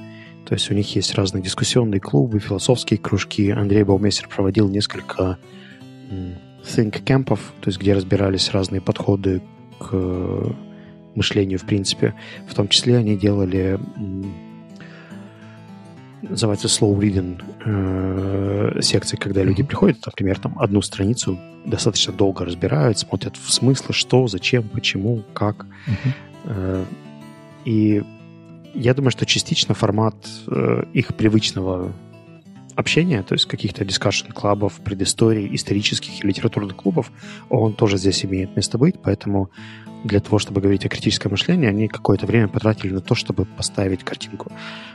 То 0.47 0.55
есть 0.55 0.71
у 0.71 0.75
них 0.75 0.97
есть 0.97 1.15
разные 1.15 1.43
дискуссионные 1.43 2.01
клубы, 2.01 2.39
философские 2.39 2.99
кружки. 2.99 3.51
Андрей 3.51 3.85
Баумейстер 3.85 4.29
проводил 4.29 4.71
несколько 4.71 5.39
think 6.65 7.05
campов, 7.05 7.53
то 7.61 7.69
есть 7.69 7.79
где 7.79 7.93
разбирались 7.93 8.51
разные 8.51 8.81
подходы 8.81 9.43
к 9.79 9.93
мышлению 11.15 11.59
в 11.59 11.67
принципе. 11.67 12.15
В 12.49 12.55
том 12.55 12.69
числе 12.69 12.97
они 12.97 13.15
делали 13.15 13.79
называется 16.23 16.69
slow 16.69 16.97
reading 16.99 17.41
э, 17.65 18.81
секции, 18.83 19.17
когда 19.17 19.43
люди 19.43 19.63
приходят, 19.63 20.05
например, 20.07 20.39
там 20.39 20.59
одну 20.59 20.83
страницу 20.83 21.39
достаточно 21.65 22.13
долго 22.13 22.45
разбирают, 22.45 22.99
смотрят 22.99 23.37
в 23.37 23.53
смыслы, 23.53 23.95
что, 23.95 24.27
зачем, 24.27 24.69
почему, 24.69 25.23
как. 25.33 25.67
Э, 26.45 26.85
и 27.65 28.03
я 28.75 28.95
думаю, 28.95 29.11
что 29.11 29.27
частично 29.27 29.75
формат 29.75 30.15
э, 30.47 30.85
их 30.93 31.15
привычного 31.15 31.93
общения, 32.77 33.23
то 33.23 33.35
есть 33.35 33.47
каких-то 33.47 33.85
discussion 33.85 34.38
club-ов, 34.38 34.81
предысторий, 34.85 35.55
исторических 35.55 36.25
и 36.25 36.27
литературных 36.27 36.77
клубов, 36.77 37.11
он 37.49 37.75
тоже 37.75 37.99
здесь 37.99 38.25
имеет 38.25 38.57
место 38.57 38.79
быть, 38.79 38.97
поэтому 39.03 39.51
для 40.05 40.21
того, 40.21 40.39
чтобы 40.39 40.61
говорить 40.61 40.87
о 40.87 40.89
критическом 40.89 41.33
мышлении, 41.33 41.69
они 41.69 41.89
какое-то 41.89 42.27
время 42.27 42.49
потратили 42.49 42.93
на 42.93 43.01
то, 43.01 43.15
чтобы 43.15 43.45
поставить 43.45 44.03
картинку. 44.03 44.51
А, 44.51 44.90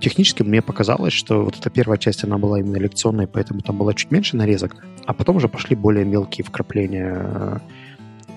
технически 0.00 0.42
мне 0.42 0.62
показалось, 0.62 1.12
что 1.12 1.44
вот 1.44 1.58
эта 1.58 1.70
первая 1.70 1.98
часть, 1.98 2.24
она 2.24 2.38
была 2.38 2.60
именно 2.60 2.76
лекционной, 2.76 3.26
поэтому 3.26 3.60
там 3.60 3.76
было 3.76 3.94
чуть 3.94 4.10
меньше 4.10 4.36
нарезок, 4.36 4.76
а 5.04 5.12
потом 5.12 5.36
уже 5.36 5.48
пошли 5.48 5.74
более 5.74 6.04
мелкие 6.04 6.44
вкрапления. 6.44 7.60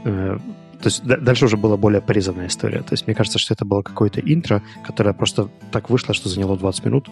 Э, 0.04 0.38
то 0.82 0.88
есть 0.88 1.04
дальше 1.04 1.46
уже 1.46 1.58
была 1.58 1.78
более 1.78 2.02
порезанная 2.02 2.48
история. 2.48 2.80
То 2.80 2.94
есть 2.94 3.06
мне 3.06 3.16
кажется, 3.16 3.38
что 3.38 3.54
это 3.54 3.66
было 3.66 3.84
какое-то 3.84 4.20
интро, 4.20 4.64
которое 4.84 5.14
просто 5.14 5.50
так 5.72 5.92
вышло, 5.92 6.16
что 6.16 6.28
заняло 6.28 6.58
20 6.58 6.86
минут. 6.86 7.08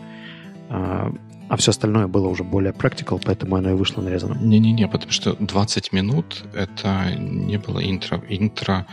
А, 0.69 1.13
а 1.49 1.57
все 1.57 1.71
остальное 1.71 2.07
было 2.07 2.27
уже 2.27 2.43
более 2.43 2.73
practical, 2.73 3.21
поэтому 3.23 3.55
оно 3.55 3.71
и 3.71 3.73
вышло 3.73 4.01
нарезанным. 4.01 4.47
Не-не-не, 4.47 4.87
потому 4.87 5.11
что 5.11 5.35
20 5.35 5.91
минут 5.93 6.43
это 6.53 7.13
не 7.15 7.57
было 7.57 7.79
интро. 7.79 8.23
Интро 8.29 8.85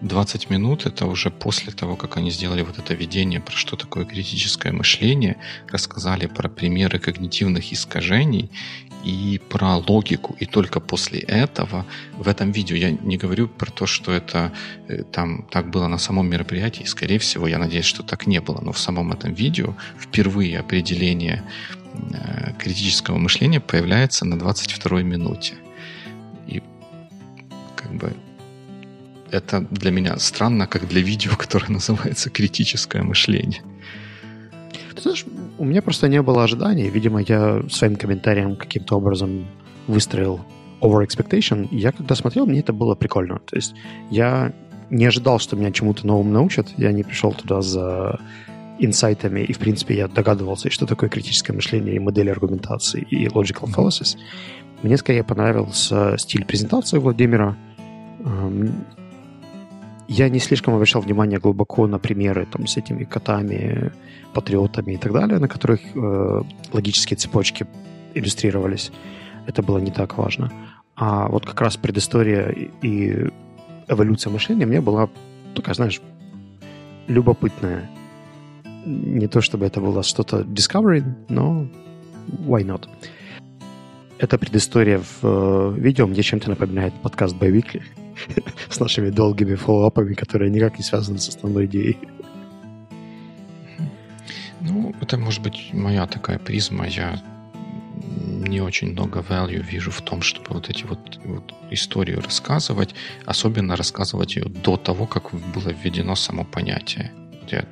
20 0.00 0.50
минут 0.50 0.86
это 0.86 1.06
уже 1.06 1.30
после 1.30 1.72
того, 1.72 1.96
как 1.96 2.16
они 2.16 2.30
сделали 2.30 2.62
вот 2.62 2.78
это 2.78 2.94
видение 2.94 3.40
про 3.40 3.56
что 3.56 3.76
такое 3.76 4.04
критическое 4.04 4.72
мышление, 4.72 5.36
рассказали 5.68 6.26
про 6.26 6.48
примеры 6.48 6.98
когнитивных 6.98 7.72
искажений 7.72 8.50
и 9.04 9.40
про 9.48 9.76
логику. 9.76 10.36
И 10.40 10.46
только 10.46 10.80
после 10.80 11.20
этого 11.20 11.84
в 12.16 12.28
этом 12.28 12.52
видео 12.52 12.76
я 12.76 12.90
не 12.90 13.16
говорю 13.16 13.48
про 13.48 13.70
то, 13.70 13.86
что 13.86 14.12
это 14.12 14.52
э, 14.88 15.02
там 15.04 15.46
так 15.50 15.70
было 15.70 15.88
на 15.88 15.98
самом 15.98 16.28
мероприятии. 16.28 16.84
Скорее 16.84 17.18
всего, 17.18 17.48
я 17.48 17.58
надеюсь, 17.58 17.86
что 17.86 18.02
так 18.02 18.26
не 18.26 18.40
было. 18.40 18.60
Но 18.60 18.72
в 18.72 18.78
самом 18.78 19.12
этом 19.12 19.34
видео 19.34 19.74
впервые 19.98 20.58
определение 20.58 21.42
э, 21.94 22.52
критического 22.58 23.18
мышления 23.18 23.60
появляется 23.60 24.24
на 24.24 24.38
22 24.38 25.02
минуте. 25.02 25.54
И 26.46 26.62
как 27.76 27.92
бы 27.94 28.12
это 29.30 29.60
для 29.70 29.90
меня 29.90 30.16
странно, 30.18 30.66
как 30.66 30.88
для 30.88 31.00
видео, 31.00 31.32
которое 31.36 31.72
называется 31.72 32.30
«Критическое 32.30 33.02
мышление». 33.02 33.62
Ты 34.94 35.02
знаешь, 35.02 35.24
у 35.58 35.64
меня 35.64 35.80
просто 35.80 36.08
не 36.08 36.20
было 36.22 36.42
ожиданий. 36.42 36.88
Видимо, 36.88 37.20
я 37.20 37.62
своим 37.70 37.96
комментарием 37.96 38.56
каким-то 38.56 38.96
образом 38.96 39.46
выстроил 39.86 40.40
over 40.80 41.06
expectation. 41.06 41.68
Я 41.70 41.92
когда 41.92 42.14
смотрел, 42.14 42.46
мне 42.46 42.60
это 42.60 42.72
было 42.72 42.94
прикольно. 42.94 43.38
То 43.38 43.56
есть 43.56 43.74
я 44.10 44.52
не 44.90 45.06
ожидал, 45.06 45.38
что 45.38 45.56
меня 45.56 45.70
чему-то 45.70 46.06
новому 46.06 46.32
научат. 46.32 46.68
Я 46.76 46.92
не 46.92 47.04
пришел 47.04 47.32
туда 47.32 47.62
за 47.62 48.18
инсайтами, 48.80 49.40
и, 49.40 49.52
в 49.52 49.58
принципе, 49.58 49.96
я 49.96 50.08
догадывался, 50.08 50.70
что 50.70 50.86
такое 50.86 51.10
критическое 51.10 51.52
мышление 51.52 51.96
и 51.96 51.98
модель 51.98 52.30
аргументации 52.30 53.06
и 53.10 53.26
logical 53.26 53.72
fallacies. 53.72 54.16
Мне 54.82 54.96
скорее 54.96 55.24
понравился 55.24 56.16
стиль 56.18 56.44
презентации 56.44 56.98
Владимира. 56.98 57.56
Я 60.08 60.30
не 60.30 60.38
слишком 60.38 60.74
обращал 60.74 61.02
внимание 61.02 61.38
глубоко 61.38 61.86
на 61.86 61.98
примеры 61.98 62.46
там, 62.50 62.66
с 62.66 62.78
этими 62.78 63.04
котами, 63.04 63.92
патриотами 64.32 64.94
и 64.94 64.96
так 64.96 65.12
далее, 65.12 65.38
на 65.38 65.48
которых 65.48 65.80
э, 65.94 66.42
логические 66.72 67.18
цепочки 67.18 67.66
иллюстрировались. 68.14 68.90
Это 69.46 69.62
было 69.62 69.76
не 69.76 69.90
так 69.90 70.16
важно. 70.16 70.50
А 70.96 71.28
вот 71.28 71.44
как 71.44 71.60
раз 71.60 71.76
предыстория 71.76 72.48
и 72.80 73.28
эволюция 73.86 74.30
мышления 74.30 74.64
мне 74.64 74.80
была 74.80 75.10
такая, 75.54 75.74
знаешь, 75.74 76.00
любопытная. 77.06 77.90
Не 78.86 79.26
то 79.26 79.42
чтобы 79.42 79.66
это 79.66 79.82
было 79.82 80.02
что-то 80.02 80.40
discovery, 80.40 81.04
но 81.28 81.68
why 82.46 82.64
not? 82.64 82.88
Эта 84.16 84.38
предыстория 84.38 85.00
в 85.00 85.18
э, 85.22 85.74
видео 85.78 86.06
мне 86.06 86.22
чем-то 86.22 86.48
напоминает 86.48 86.94
подкаст 87.02 87.36
Biweekly 87.36 87.82
с 88.68 88.80
нашими 88.80 89.10
долгими 89.10 89.54
follow-up 89.54 89.95
ами, 89.95 90.14
которые 90.14 90.50
никак 90.50 90.78
не 90.78 90.84
связаны 90.84 91.18
с 91.18 91.28
основной 91.28 91.66
идеей. 91.66 91.98
Ну, 94.60 94.94
это 95.00 95.16
может 95.16 95.42
быть 95.42 95.72
моя 95.72 96.06
такая 96.06 96.38
призма. 96.38 96.86
Я 96.86 97.22
не 98.48 98.60
очень 98.60 98.92
много 98.92 99.20
value 99.20 99.62
вижу 99.62 99.90
в 99.90 100.00
том, 100.00 100.22
чтобы 100.22 100.46
вот 100.50 100.70
эти 100.70 100.84
вот, 100.84 101.20
вот 101.24 101.54
историю 101.70 102.20
рассказывать, 102.20 102.94
особенно 103.26 103.76
рассказывать 103.76 104.36
ее 104.36 104.44
до 104.44 104.76
того, 104.76 105.06
как 105.06 105.32
было 105.54 105.68
введено 105.68 106.16
само 106.16 106.44
понятие. 106.44 107.12
Я, 107.50 107.64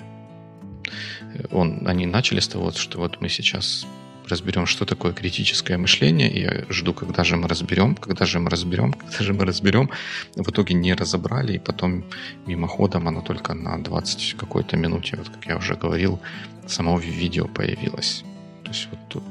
он, 1.51 1.87
они 1.87 2.07
начали 2.07 2.41
с 2.41 2.49
того, 2.49 2.73
что 2.73 2.99
вот 2.99 3.21
мы 3.21 3.29
сейчас 3.29 3.87
разберем, 4.29 4.67
что 4.67 4.85
такое 4.85 5.12
критическое 5.12 5.79
мышление, 5.79 6.31
и 6.31 6.41
я 6.41 6.65
жду, 6.69 6.95
когда 6.95 7.25
же 7.25 7.37
мы 7.37 7.49
разберем, 7.49 7.95
когда 7.95 8.27
же 8.27 8.39
мы 8.39 8.51
разберем, 8.51 8.93
когда 9.01 9.25
же 9.25 9.33
мы 9.33 9.45
разберем. 9.45 9.91
В 10.35 10.51
итоге 10.51 10.75
не 10.75 10.95
разобрали, 10.95 11.55
и 11.55 11.59
потом 11.59 12.05
мимоходом 12.47 13.09
оно 13.09 13.21
только 13.21 13.55
на 13.55 13.83
20 13.83 14.35
какой-то 14.35 14.77
минуте, 14.77 15.17
вот 15.17 15.29
как 15.29 15.47
я 15.47 15.57
уже 15.57 15.75
говорил, 15.75 16.21
самого 16.67 17.01
видео 17.01 17.47
появилось. 17.47 18.25
То 18.65 18.71
есть 18.71 18.89
вот 18.91 19.01
тут 19.09 19.25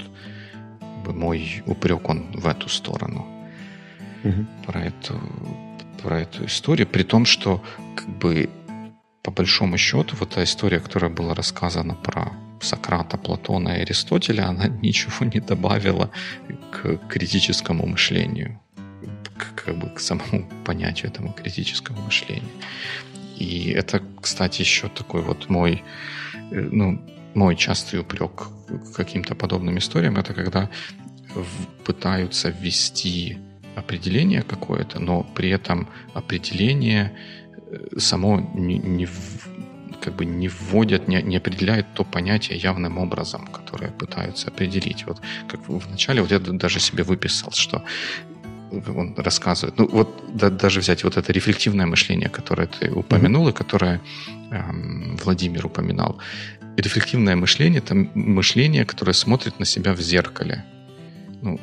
мой 1.14 1.64
упрек, 1.66 2.10
он 2.10 2.32
в 2.34 2.48
эту 2.48 2.70
сторону. 2.70 3.26
Угу. 4.24 4.46
Про, 4.66 4.86
эту, 4.86 5.20
про 6.02 6.22
эту 6.22 6.46
историю, 6.46 6.88
при 6.88 7.04
том, 7.04 7.26
что 7.26 7.64
как 7.96 8.10
бы 8.18 8.50
по 9.22 9.32
большому 9.32 9.78
счету 9.78 10.16
вот 10.20 10.30
та 10.30 10.44
история, 10.44 10.80
которая 10.80 11.12
была 11.12 11.34
рассказана 11.34 11.96
про 11.96 12.32
Сократа, 12.66 13.18
Платона 13.18 13.70
и 13.70 13.82
Аристотеля, 13.82 14.50
она 14.50 14.68
ничего 14.82 15.26
не 15.26 15.40
добавила 15.40 16.10
к 16.72 16.98
критическому 17.10 17.86
мышлению, 17.86 18.60
к, 19.38 19.66
как 19.66 19.78
бы 19.78 19.90
к 19.90 20.00
самому 20.00 20.50
понятию 20.66 21.12
этому 21.12 21.34
критического 21.34 22.00
мышления. 22.02 22.44
И 23.38 23.70
это, 23.70 24.02
кстати, 24.22 24.62
еще 24.62 24.88
такой 24.88 25.22
вот 25.22 25.50
мой, 25.50 25.84
э, 26.52 26.70
ну, 26.72 27.02
мой 27.34 27.56
частый 27.56 28.00
упрек 28.00 28.48
к 28.68 28.96
каким-то 28.96 29.36
подобным 29.36 29.78
историям, 29.78 30.18
это 30.18 30.34
когда 30.34 30.70
пытаются 31.84 32.50
ввести 32.50 33.38
определение 33.76 34.42
какое-то, 34.42 35.00
но 35.00 35.24
при 35.36 35.50
этом 35.50 35.88
определение 36.14 37.12
э, 37.68 38.00
само 38.00 38.40
не, 38.56 38.78
не, 38.78 39.08
как 40.06 40.16
бы 40.16 40.26
не 40.26 40.48
вводят, 40.48 41.08
не, 41.08 41.22
не 41.24 41.38
определяют 41.38 41.88
то 41.94 42.04
понятие 42.04 42.58
явным 42.58 42.98
образом, 42.98 43.48
которое 43.48 43.92
пытаются 43.92 44.48
определить. 44.48 45.06
Вот 45.08 45.22
как 45.50 45.68
в 45.68 45.90
начале 45.90 46.22
вот 46.22 46.32
я 46.32 46.40
даже 46.40 46.80
себе 46.80 47.04
выписал, 47.04 47.52
что 47.52 47.84
он 48.72 49.16
рассказывает. 49.18 49.80
Ну, 49.80 49.88
вот 49.88 50.24
да, 50.34 50.50
даже 50.50 50.80
взять 50.80 51.04
вот 51.04 51.18
это 51.18 51.34
рефлективное 51.34 51.86
мышление, 51.86 52.30
которое 52.30 52.68
ты 52.68 52.92
упомянул, 52.92 53.48
mm-hmm. 53.48 53.52
и 53.52 53.54
которое 53.54 54.02
эм, 54.52 55.18
Владимир 55.24 55.66
упоминал. 55.66 56.18
Рефлективное 56.78 57.36
мышление– 57.36 57.82
это 57.86 57.96
мышление, 57.96 58.86
которое 58.86 59.14
смотрит 59.14 59.60
на 59.60 59.66
себя 59.66 59.94
в 59.94 60.02
зеркале. 60.02 60.64
Ну, 61.42 61.60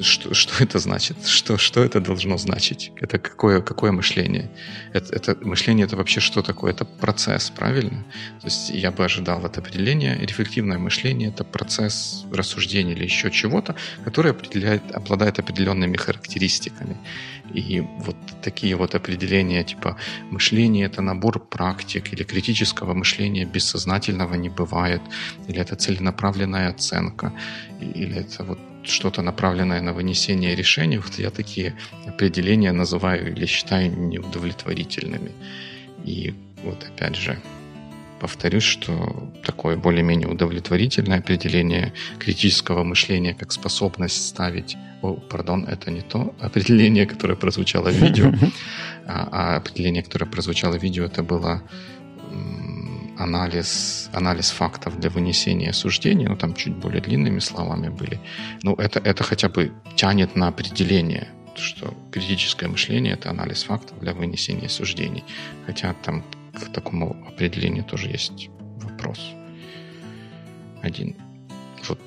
что, 0.00 0.32
что 0.34 0.64
это 0.64 0.78
значит? 0.78 1.26
Что, 1.26 1.58
что 1.58 1.84
это 1.84 2.00
должно 2.00 2.38
значить? 2.38 2.92
Это 2.96 3.18
какое, 3.18 3.60
какое 3.60 3.92
мышление? 3.92 4.50
Это, 4.94 5.14
это 5.14 5.46
мышление 5.46 5.84
это 5.84 5.96
вообще 5.96 6.20
что 6.20 6.42
такое? 6.42 6.72
Это 6.72 6.84
процесс, 6.84 7.50
правильно? 7.50 8.04
То 8.40 8.46
есть 8.46 8.70
я 8.70 8.90
бы 8.90 9.04
ожидал 9.04 9.44
это 9.44 9.60
определение. 9.60 10.18
Рефлективное 10.18 10.78
мышление 10.78 11.28
это 11.28 11.44
процесс 11.44 12.24
рассуждения 12.32 12.92
или 12.92 13.04
еще 13.04 13.30
чего-то, 13.30 13.74
который 14.04 14.30
определяет, 14.30 14.82
обладает 14.92 15.38
определенными 15.38 15.96
характеристиками. 15.96 16.96
И 17.52 17.80
вот 17.80 18.16
такие 18.42 18.76
вот 18.76 18.94
определения, 18.94 19.62
типа 19.62 19.96
мышление 20.30 20.86
это 20.86 21.02
набор 21.02 21.38
практик, 21.38 22.12
или 22.12 22.22
критического 22.22 22.94
мышления 22.94 23.44
бессознательного 23.44 24.34
не 24.34 24.48
бывает, 24.48 25.02
или 25.48 25.60
это 25.60 25.76
целенаправленная 25.76 26.70
оценка, 26.70 27.32
или 27.80 28.16
это 28.16 28.44
вот 28.44 28.58
что-то 28.84 29.22
направленное 29.22 29.80
на 29.80 29.92
вынесение 29.92 30.54
решений, 30.54 30.98
вот 30.98 31.18
я 31.18 31.30
такие 31.30 31.74
определения 32.06 32.72
называю 32.72 33.32
или 33.32 33.46
считаю 33.46 33.90
неудовлетворительными. 33.90 35.32
И 36.04 36.34
вот 36.64 36.84
опять 36.84 37.16
же, 37.16 37.38
повторюсь, 38.20 38.62
что 38.62 39.32
такое 39.44 39.76
более-менее 39.76 40.28
удовлетворительное 40.28 41.18
определение 41.18 41.92
критического 42.20 42.84
мышления 42.84 43.34
как 43.34 43.52
способность 43.52 44.28
ставить... 44.28 44.76
О, 45.02 45.14
пардон, 45.14 45.64
это 45.64 45.90
не 45.90 46.02
то 46.02 46.32
определение, 46.40 47.06
которое 47.06 47.34
прозвучало 47.34 47.90
в 47.90 47.94
видео, 47.94 48.32
а, 49.06 49.28
а 49.32 49.56
определение, 49.56 50.04
которое 50.04 50.26
прозвучало 50.26 50.78
в 50.78 50.82
видео, 50.82 51.04
это 51.04 51.24
было 51.24 51.62
анализ, 53.22 54.10
анализ 54.12 54.50
фактов 54.50 54.98
для 55.00 55.10
вынесения 55.10 55.72
суждений, 55.72 56.26
ну, 56.26 56.36
там 56.36 56.54
чуть 56.54 56.74
более 56.74 57.00
длинными 57.00 57.40
словами 57.40 57.88
были. 57.88 58.20
Ну, 58.62 58.74
это, 58.74 59.00
это 59.00 59.24
хотя 59.24 59.48
бы 59.48 59.72
тянет 59.96 60.36
на 60.36 60.48
определение, 60.48 61.28
что 61.56 61.94
критическое 62.10 62.68
мышление– 62.68 63.12
это 63.14 63.30
анализ 63.30 63.62
фактов 63.64 63.98
для 64.00 64.12
вынесения 64.12 64.68
суждений. 64.68 65.24
Хотя 65.66 65.94
там 65.94 66.22
к 66.52 66.72
такому 66.72 67.16
определению 67.26 67.84
тоже 67.84 68.08
есть 68.08 68.50
вопрос. 68.82 69.18
Один. 70.82 71.16
Вот. 71.88 71.98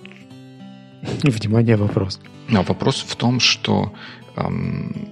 Внимание, 1.24 1.78
вопрос. 1.78 2.20
Но 2.50 2.64
вопрос 2.64 3.02
в 3.02 3.16
том, 3.16 3.40
что 3.40 3.94
эм, 4.36 5.08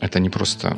это 0.00 0.20
не 0.20 0.30
просто 0.30 0.76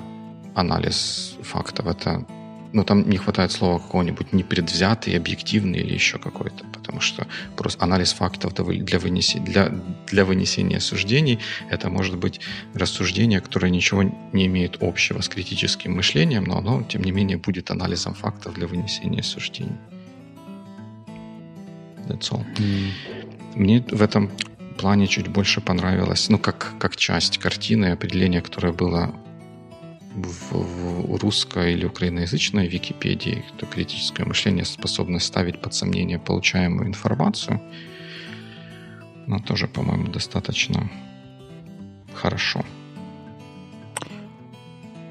анализ 0.54 1.36
фактов, 1.42 1.86
это 1.86 2.26
ну, 2.72 2.84
там 2.84 3.08
не 3.08 3.18
хватает 3.18 3.52
слова 3.52 3.78
какого-нибудь 3.78 4.32
непредвзятый, 4.32 5.16
объективный 5.16 5.80
или 5.80 5.94
еще 5.94 6.18
какой-то, 6.18 6.64
потому 6.72 7.00
что 7.00 7.26
просто 7.56 7.84
анализ 7.84 8.12
фактов 8.12 8.54
для, 8.54 8.98
вынесения, 8.98 9.44
для, 9.44 9.72
для 10.06 10.24
вынесения 10.24 10.80
суждений 10.80 11.38
это 11.68 11.90
может 11.90 12.16
быть 12.16 12.40
рассуждение, 12.74 13.40
которое 13.40 13.70
ничего 13.70 14.02
не 14.32 14.46
имеет 14.46 14.82
общего 14.82 15.20
с 15.20 15.28
критическим 15.28 15.96
мышлением, 15.96 16.44
но 16.44 16.58
оно, 16.58 16.82
тем 16.82 17.02
не 17.02 17.12
менее, 17.12 17.38
будет 17.38 17.70
анализом 17.70 18.14
фактов 18.14 18.54
для 18.54 18.66
вынесения 18.66 19.22
суждений. 19.22 19.78
That's 22.08 22.30
all. 22.30 22.44
Mm. 22.58 22.90
Мне 23.54 23.84
в 23.90 24.02
этом 24.02 24.30
плане 24.78 25.06
чуть 25.06 25.28
больше 25.28 25.60
понравилось, 25.60 26.28
ну, 26.28 26.38
как, 26.38 26.74
как 26.78 26.96
часть 26.96 27.38
картины, 27.38 27.86
определение, 27.86 28.40
которое 28.40 28.72
было 28.72 29.14
в, 30.22 31.18
русской 31.18 31.74
или 31.74 31.86
украиноязычной 31.86 32.68
Википедии, 32.68 33.44
то 33.58 33.66
критическое 33.66 34.24
мышление 34.24 34.64
способность 34.64 35.26
ставить 35.26 35.60
под 35.60 35.74
сомнение 35.74 36.18
получаемую 36.18 36.88
информацию, 36.88 37.60
но 39.26 39.38
тоже, 39.38 39.68
по-моему, 39.68 40.08
достаточно 40.08 40.90
хорошо. 42.14 42.64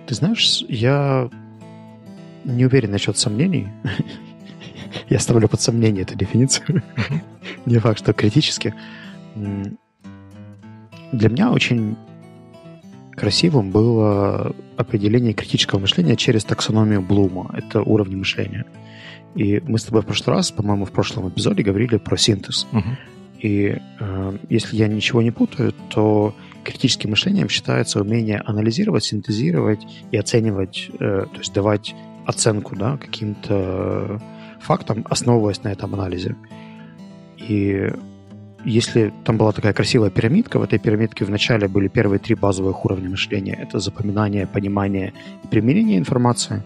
Ты 0.08 0.16
знаешь, 0.16 0.64
я 0.68 1.30
не 2.44 2.66
уверен 2.66 2.92
насчет 2.92 3.18
сомнений. 3.18 3.68
я 5.10 5.20
ставлю 5.20 5.48
под 5.48 5.62
сомнение 5.62 6.04
эту 6.04 6.16
дефиницию. 6.16 6.84
не 7.66 7.78
факт, 7.78 8.00
что 8.00 8.14
критически. 8.14 8.74
Для 9.36 11.30
меня 11.30 11.52
очень 11.52 11.96
красивым 13.20 13.72
было 13.72 14.56
определение 14.78 15.34
критического 15.34 15.80
мышления 15.80 16.16
через 16.16 16.46
таксономию 16.46 17.02
Блума. 17.02 17.54
Это 17.54 17.82
уровни 17.82 18.16
мышления. 18.16 18.66
И 19.36 19.62
мы 19.68 19.78
с 19.78 19.84
тобой 19.84 20.02
в 20.02 20.06
прошлый 20.06 20.38
раз, 20.38 20.52
по-моему, 20.52 20.86
в 20.86 20.92
прошлом 20.92 21.28
эпизоде 21.30 21.62
говорили 21.62 21.98
про 21.98 22.18
синтез. 22.18 22.66
Uh-huh. 22.72 22.82
И 23.42 23.78
э, 24.00 24.38
если 24.50 24.78
я 24.78 24.88
ничего 24.88 25.22
не 25.22 25.32
путаю, 25.32 25.74
то 25.90 26.34
критическим 26.64 27.12
мышлением 27.12 27.50
считается 27.50 28.02
умение 28.02 28.42
анализировать, 28.46 29.04
синтезировать 29.04 29.86
и 30.12 30.18
оценивать, 30.18 30.90
э, 31.00 31.26
то 31.32 31.40
есть 31.40 31.54
давать 31.54 31.96
оценку 32.26 32.76
да, 32.76 32.98
каким-то 32.98 34.22
фактам, 34.62 35.06
основываясь 35.10 35.64
на 35.64 35.70
этом 35.70 35.94
анализе. 35.94 36.36
И 37.38 37.92
если 38.66 39.14
там 39.24 39.38
была 39.38 39.52
такая 39.52 39.74
красивая 39.74 40.10
пирамидка, 40.10 40.60
в 40.60 40.64
этой 40.64 40.80
пирамидке 40.80 41.26
вначале 41.26 41.68
были 41.68 41.88
первые 41.88 42.20
три 42.20 42.36
базовых 42.36 42.86
уровня 42.86 43.10
мышления. 43.10 43.54
Это 43.54 43.80
запоминание, 43.80 44.48
понимание 44.48 45.14
и 45.44 45.48
применение 45.48 45.98
информации. 45.98 46.64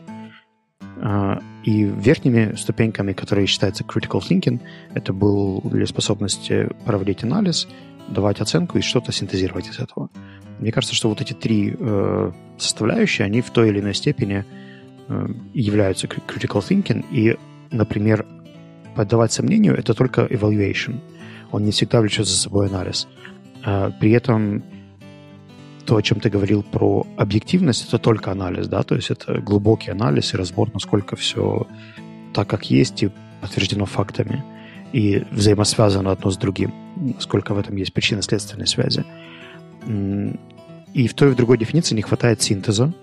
А, 1.01 1.39
и 1.63 1.83
верхними 1.83 2.55
ступеньками, 2.55 3.13
которые 3.13 3.45
считаются 3.45 3.83
critical 3.83 4.21
thinking, 4.21 4.59
это 4.93 5.13
был 5.13 5.61
для 5.63 5.85
способности 5.85 6.69
проводить 6.85 7.23
анализ, 7.23 7.67
давать 8.07 8.41
оценку 8.41 8.77
и 8.77 8.81
что-то 8.81 9.11
синтезировать 9.11 9.67
из 9.67 9.79
этого. 9.79 10.09
Мне 10.59 10.71
кажется, 10.71 10.95
что 10.95 11.09
вот 11.09 11.21
эти 11.21 11.33
три 11.33 11.75
э, 11.77 12.31
составляющие, 12.57 13.25
они 13.25 13.41
в 13.41 13.49
той 13.49 13.69
или 13.69 13.79
иной 13.79 13.93
степени 13.93 14.45
э, 15.07 15.27
являются 15.53 16.07
critical 16.07 16.61
thinking. 16.61 17.05
И, 17.11 17.37
например, 17.71 18.25
поддавать 18.95 19.31
сомнению— 19.31 19.75
это 19.77 19.93
только 19.93 20.21
evaluation— 20.21 20.99
он 21.53 21.63
не 21.63 21.71
всегда 21.71 22.01
влечет 22.01 22.27
за 22.27 22.35
собой 22.35 22.67
анализ. 22.67 23.07
А, 23.63 23.91
при 23.91 24.11
этом 24.11 24.63
то, 25.85 25.95
о 25.95 26.01
чем 26.01 26.19
ты 26.19 26.29
говорил 26.29 26.63
про 26.63 27.05
объективность, 27.17 27.87
это 27.87 27.97
только 27.99 28.31
анализ, 28.31 28.67
да, 28.67 28.83
то 28.83 28.95
есть 28.95 29.11
это 29.11 29.39
глубокий 29.39 29.91
анализ 29.91 30.33
и 30.33 30.37
разбор, 30.37 30.69
насколько 30.73 31.15
все 31.15 31.67
так, 32.33 32.47
как 32.47 32.69
есть, 32.71 33.03
и 33.03 33.11
подтверждено 33.41 33.85
фактами, 33.85 34.43
и 34.93 35.23
взаимосвязано 35.31 36.11
одно 36.11 36.31
с 36.31 36.37
другим, 36.37 36.73
насколько 36.95 37.53
в 37.53 37.59
этом 37.59 37.75
есть 37.75 37.93
причинно-следственные 37.93 38.67
связи. 38.67 39.03
И 40.93 41.07
в 41.07 41.13
той 41.13 41.29
и 41.29 41.31
в 41.31 41.35
другой 41.35 41.57
дефиниции 41.57 41.95
не 41.95 42.01
хватает 42.01 42.41
синтеза, 42.41 42.93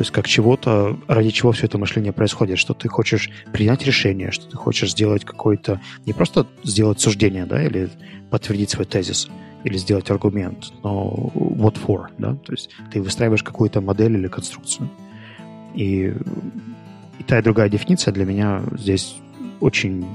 то 0.00 0.02
есть 0.02 0.12
как 0.12 0.26
чего-то, 0.26 0.98
ради 1.08 1.28
чего 1.28 1.52
все 1.52 1.66
это 1.66 1.76
мышление 1.76 2.14
происходит, 2.14 2.56
что 2.58 2.72
ты 2.72 2.88
хочешь 2.88 3.28
принять 3.52 3.84
решение, 3.84 4.30
что 4.30 4.48
ты 4.48 4.56
хочешь 4.56 4.92
сделать 4.92 5.26
какой-то, 5.26 5.78
не 6.06 6.14
просто 6.14 6.46
сделать 6.64 6.98
суждение, 7.00 7.44
да, 7.44 7.62
или 7.62 7.90
подтвердить 8.30 8.70
свой 8.70 8.86
тезис, 8.86 9.28
или 9.62 9.76
сделать 9.76 10.10
аргумент, 10.10 10.72
но 10.82 11.30
what 11.34 11.76
for, 11.86 12.06
да, 12.16 12.34
то 12.34 12.50
есть 12.50 12.70
ты 12.90 13.02
выстраиваешь 13.02 13.42
какую-то 13.42 13.82
модель 13.82 14.16
или 14.16 14.26
конструкцию. 14.28 14.88
И, 15.74 16.14
и 17.18 17.22
та 17.26 17.38
и 17.38 17.42
другая 17.42 17.68
дефиниция 17.68 18.14
для 18.14 18.24
меня 18.24 18.62
здесь 18.78 19.18
очень 19.60 20.06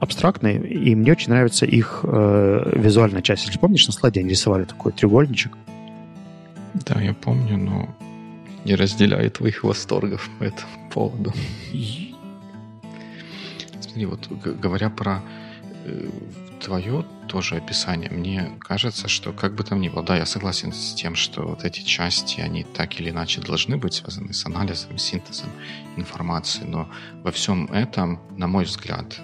абстрактные, 0.00 0.58
и 0.58 0.96
мне 0.96 1.12
очень 1.12 1.30
нравится 1.30 1.66
их 1.66 2.00
э, 2.02 2.72
визуальная 2.74 3.22
часть. 3.22 3.46
Если 3.46 3.60
помнишь, 3.60 3.86
на 3.86 3.92
слайде 3.92 4.18
они 4.18 4.30
рисовали 4.30 4.64
такой 4.64 4.90
треугольничек. 4.90 5.56
Да, 6.84 7.00
я 7.00 7.14
помню, 7.14 7.58
но 7.58 7.88
не 8.66 8.74
разделяю 8.74 9.30
твоих 9.30 9.62
восторгов 9.64 10.28
по 10.38 10.44
этому 10.44 10.90
поводу. 10.90 11.32
Смотри, 13.80 14.06
вот 14.06 14.28
говоря 14.28 14.90
про 14.90 15.22
э, 15.84 16.10
твое 16.60 17.04
тоже 17.28 17.56
описание, 17.56 18.10
мне 18.10 18.50
кажется, 18.60 19.08
что 19.08 19.32
как 19.32 19.54
бы 19.54 19.62
там 19.62 19.80
ни 19.80 19.88
было, 19.88 20.02
да, 20.02 20.16
я 20.16 20.26
согласен 20.26 20.72
с 20.72 20.94
тем, 20.94 21.14
что 21.14 21.42
вот 21.46 21.64
эти 21.64 21.80
части, 21.82 22.40
они 22.40 22.64
так 22.64 23.00
или 23.00 23.10
иначе 23.10 23.40
должны 23.40 23.76
быть 23.76 23.94
связаны 23.94 24.32
с 24.32 24.44
анализом, 24.46 24.98
синтезом 24.98 25.50
информации, 25.96 26.64
но 26.64 26.88
во 27.22 27.30
всем 27.30 27.66
этом, 27.66 28.20
на 28.36 28.48
мой 28.48 28.64
взгляд, 28.64 29.20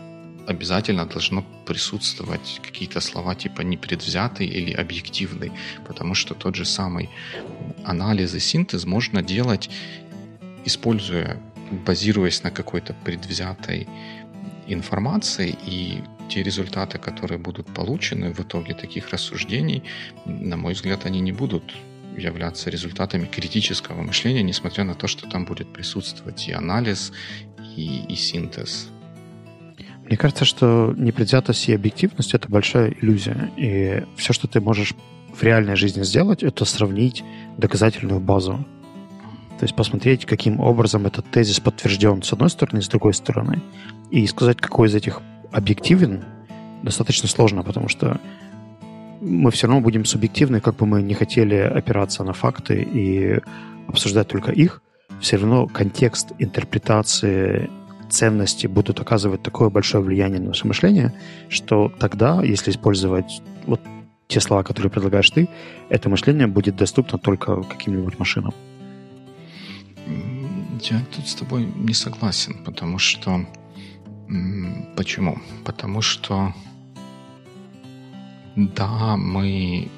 обязательно 0.46 1.07
должно 1.07 1.44
присутствовать 1.66 2.61
какие-то 2.62 3.00
слова 3.00 3.35
типа 3.35 3.62
непредвзятый 3.62 4.46
или 4.46 4.72
объективный, 4.72 5.52
потому 5.87 6.14
что 6.14 6.35
тот 6.35 6.55
же 6.55 6.64
самый 6.64 7.09
анализ 7.85 8.35
и 8.35 8.40
синтез 8.40 8.85
можно 8.85 9.22
делать, 9.22 9.70
используя, 10.64 11.40
базируясь 11.87 12.42
на 12.42 12.50
какой-то 12.50 12.94
предвзятой 13.05 13.88
информации, 14.66 15.57
и 15.66 16.02
те 16.28 16.42
результаты, 16.42 16.98
которые 16.98 17.38
будут 17.38 17.66
получены 17.74 18.33
в 18.33 18.40
итоге 18.40 18.74
таких 18.74 19.11
рассуждений, 19.11 19.83
на 20.24 20.57
мой 20.57 20.74
взгляд, 20.74 21.07
они 21.07 21.20
не 21.20 21.33
будут 21.33 21.74
являться 22.16 22.70
результатами 22.70 23.26
критического 23.26 24.02
мышления, 24.02 24.42
несмотря 24.42 24.85
на 24.85 24.94
то, 24.94 25.07
что 25.07 25.28
там 25.28 25.44
будет 25.44 25.72
присутствовать 25.72 26.48
и 26.48 26.52
анализ, 26.52 27.12
и, 27.76 28.05
и 28.09 28.16
синтез. 28.16 28.91
Мне 30.12 30.18
кажется, 30.18 30.44
что 30.44 30.92
непредвзятость 30.94 31.70
и 31.70 31.72
объективность— 31.72 32.35
это 32.35 32.46
большая 32.46 32.94
иллюзия. 33.01 33.51
И 33.57 34.05
все, 34.14 34.35
что 34.35 34.46
ты 34.46 34.61
можешь 34.61 34.92
в 35.35 35.42
реальной 35.42 35.75
жизни 35.75 36.03
сделать, 36.03 36.42
это 36.42 36.66
сравнить 36.66 37.25
доказательную 37.57 38.20
базу. 38.20 38.62
То 39.59 39.64
есть 39.64 39.75
посмотреть, 39.75 40.27
каким 40.27 40.61
образом 40.61 41.07
этот 41.07 41.25
тезис 41.31 41.61
подтвержден 41.61 42.22
с 42.22 42.31
одной 42.31 42.51
стороны, 42.51 42.83
с 42.83 42.88
другой 42.88 43.14
стороны. 43.14 43.62
И 44.11 44.27
сказать, 44.27 44.59
какой 44.59 44.88
из 44.88 44.94
этих 44.94 45.22
объективен, 45.51 46.22
достаточно 46.83 47.27
сложно, 47.27 47.62
потому 47.62 47.88
что 47.88 48.20
мы 49.22 49.51
все 49.51 49.66
равно 49.66 49.81
будем 49.81 50.05
субъективны, 50.05 50.61
как 50.61 50.77
бы 50.77 50.85
мы 50.85 51.01
не 51.01 51.14
хотели 51.14 51.55
опираться 51.55 52.22
на 52.22 52.35
факты 52.35 52.83
и 52.83 53.40
обсуждать 53.88 54.29
только 54.29 54.53
их, 54.53 54.83
все 55.22 55.38
равно 55.38 55.66
контекст 55.68 56.33
интерпретации 56.38 57.70
ценности 58.12 58.66
будут 58.66 59.01
оказывать 59.01 59.42
такое 59.42 59.70
большое 59.70 60.05
влияние 60.05 60.40
на 60.40 60.48
наше 60.48 60.66
мышление, 60.66 61.12
что 61.48 61.92
тогда, 61.98 62.42
если 62.42 62.70
использовать 62.70 63.42
вот 63.66 63.81
те 64.29 64.40
слова, 64.40 64.62
которые 64.62 64.90
предлагаешь 64.90 65.31
ты, 65.31 65.48
это 65.88 66.09
мышление 66.09 66.46
будет 66.46 66.77
доступно 66.77 67.18
только 67.18 67.62
каким-нибудь 67.62 68.18
машинам. 68.18 68.55
Я 70.81 71.01
тут 71.14 71.29
с 71.29 71.35
тобой 71.35 71.68
не 71.77 71.94
согласен, 71.94 72.64
потому 72.64 72.98
что... 72.98 73.46
Почему? 74.96 75.38
Потому 75.64 76.01
что 76.01 76.55
да, 78.57 79.16
мы 79.16 79.88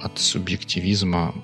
от 0.00 0.18
субъективизма, 0.18 1.34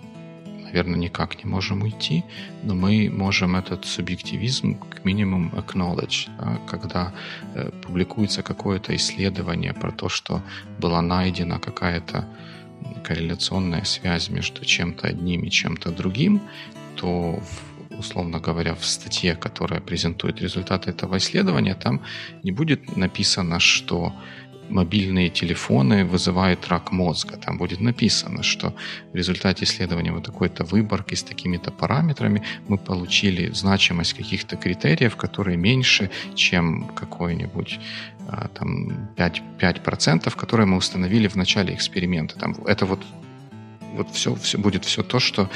наверное, 0.72 0.98
никак 0.98 1.44
не 1.44 1.50
можем 1.50 1.82
уйти, 1.82 2.24
но 2.62 2.74
мы 2.74 3.10
можем 3.10 3.56
этот 3.56 3.84
субъективизм 3.84 4.78
к 4.78 5.04
минимум 5.04 5.50
acknowledge, 5.54 6.28
да, 6.38 6.58
когда 6.66 7.12
э, 7.54 7.70
публикуется 7.82 8.42
какое-то 8.42 8.94
исследование 8.94 9.72
про 9.72 9.90
то, 9.90 10.08
что 10.08 10.42
была 10.78 11.02
найдена 11.02 11.58
какая-то 11.58 12.24
корреляционная 13.04 13.84
связь 13.84 14.30
между 14.30 14.64
чем-то 14.64 15.08
одним 15.08 15.44
и 15.44 15.50
чем-то 15.50 15.90
другим, 15.90 16.40
то 16.96 17.40
условно 17.98 18.40
говоря, 18.40 18.74
в 18.74 18.84
статье, 18.84 19.34
которая 19.34 19.80
презентует 19.80 20.40
результаты 20.40 20.90
этого 20.90 21.16
исследования, 21.16 21.74
там 21.74 22.00
не 22.42 22.52
будет 22.52 22.96
написано, 22.96 23.60
что 23.60 24.12
мобильные 24.70 25.28
телефоны 25.28 26.04
вызывают 26.04 26.68
рак 26.68 26.92
мозга. 26.92 27.36
Там 27.36 27.58
будет 27.58 27.80
написано, 27.80 28.42
что 28.42 28.74
в 29.12 29.16
результате 29.16 29.64
исследования 29.64 30.12
вот 30.12 30.24
такой-то 30.24 30.64
выборки 30.64 31.14
с 31.14 31.22
такими-то 31.22 31.70
параметрами 31.70 32.42
мы 32.68 32.78
получили 32.78 33.52
значимость 33.52 34.14
каких-то 34.14 34.56
критериев, 34.56 35.16
которые 35.16 35.56
меньше, 35.56 36.10
чем 36.34 36.88
какой-нибудь 36.94 37.80
а, 38.28 38.48
там 38.48 39.10
5%, 39.16 39.42
5%, 39.58 40.36
которые 40.36 40.66
мы 40.66 40.76
установили 40.76 41.28
в 41.28 41.36
начале 41.36 41.74
эксперимента. 41.74 42.38
Там, 42.38 42.54
это 42.66 42.86
вот 42.86 43.00
вот 43.96 44.10
все, 44.12 44.34
все 44.34 44.58
будет 44.58 44.84
все 44.84 45.02
то, 45.02 45.18
что, 45.18 45.50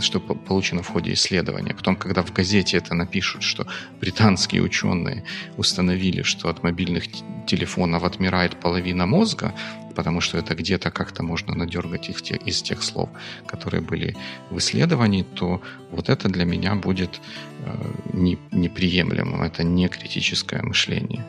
что 0.00 0.20
получено 0.20 0.82
в 0.82 0.88
ходе 0.88 1.12
исследования. 1.12 1.74
Потом, 1.74 1.96
когда 1.96 2.22
в 2.22 2.32
газете 2.32 2.76
это 2.76 2.94
напишут, 2.94 3.42
что 3.42 3.66
британские 4.00 4.62
ученые 4.62 5.24
установили, 5.56 6.22
что 6.22 6.48
от 6.48 6.62
мобильных 6.62 7.04
телефонов 7.46 8.04
отмирает 8.04 8.56
половина 8.56 9.06
мозга, 9.06 9.54
потому 9.94 10.20
что 10.20 10.38
это 10.38 10.54
где-то 10.54 10.90
как-то 10.90 11.22
можно 11.22 11.54
надергать 11.54 12.08
их 12.08 12.20
из 12.46 12.62
тех 12.62 12.82
слов, 12.82 13.08
которые 13.46 13.80
были 13.80 14.16
в 14.50 14.58
исследовании, 14.58 15.22
то 15.22 15.62
вот 15.90 16.08
это 16.08 16.28
для 16.28 16.44
меня 16.44 16.74
будет 16.74 17.20
э, 17.64 17.92
не, 18.12 18.38
неприемлемым. 18.50 19.42
Это 19.42 19.62
не 19.62 19.88
критическое 19.88 20.62
мышление. 20.62 21.24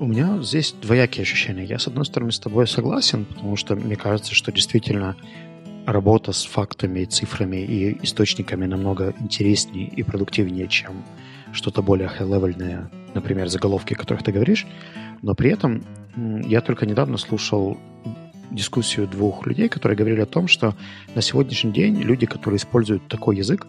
У 0.00 0.06
меня 0.06 0.40
здесь 0.40 0.74
двоякие 0.80 1.24
ощущения. 1.24 1.62
Я, 1.62 1.78
с 1.78 1.86
одной 1.86 2.06
стороны, 2.06 2.32
с 2.32 2.38
тобой 2.38 2.66
согласен, 2.66 3.26
потому 3.26 3.54
что 3.56 3.76
мне 3.76 3.96
кажется, 3.96 4.34
что 4.34 4.50
действительно 4.50 5.14
работа 5.84 6.32
с 6.32 6.46
фактами, 6.46 7.04
цифрами 7.04 7.58
и 7.58 8.02
источниками 8.02 8.64
намного 8.64 9.14
интереснее 9.20 9.86
и 9.88 10.02
продуктивнее, 10.02 10.68
чем 10.68 11.04
что-то 11.52 11.82
более 11.82 12.08
high-level, 12.08 12.88
например, 13.12 13.48
заголовки, 13.48 13.92
о 13.92 13.96
которых 13.96 14.22
ты 14.22 14.32
говоришь. 14.32 14.66
Но 15.20 15.34
при 15.34 15.50
этом 15.50 15.84
я 16.16 16.62
только 16.62 16.86
недавно 16.86 17.18
слушал 17.18 17.76
дискуссию 18.50 19.06
двух 19.06 19.46
людей, 19.46 19.68
которые 19.68 19.98
говорили 19.98 20.22
о 20.22 20.26
том, 20.26 20.48
что 20.48 20.74
на 21.14 21.20
сегодняшний 21.20 21.72
день 21.72 22.00
люди, 22.00 22.24
которые 22.24 22.56
используют 22.56 23.06
такой 23.06 23.36
язык, 23.36 23.66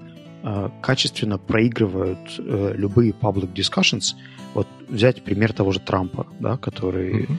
качественно 0.82 1.38
проигрывают 1.38 2.40
э, 2.40 2.74
любые 2.76 3.12
public 3.12 3.54
discussions, 3.54 4.16
вот 4.54 4.68
взять 4.90 5.24
пример 5.24 5.54
того 5.54 5.72
же 5.72 5.80
Трампа, 5.80 6.26
да, 6.40 6.58
который 6.58 7.24
mm-hmm. 7.24 7.38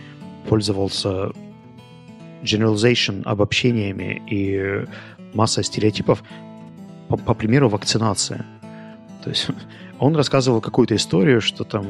пользовался 0.49 1.33
generalization, 2.43 3.23
обобщениями 3.25 4.23
и 4.31 4.87
массой 5.35 5.65
стереотипов 5.65 6.23
по, 7.09 7.17
по 7.17 7.35
примеру 7.35 7.69
вакцинации. 7.69 8.45
То 9.25 9.31
есть 9.31 9.49
он 9.99 10.17
рассказывал 10.17 10.61
какую-то 10.61 10.95
историю, 10.95 11.41
что 11.41 11.65
там 11.65 11.87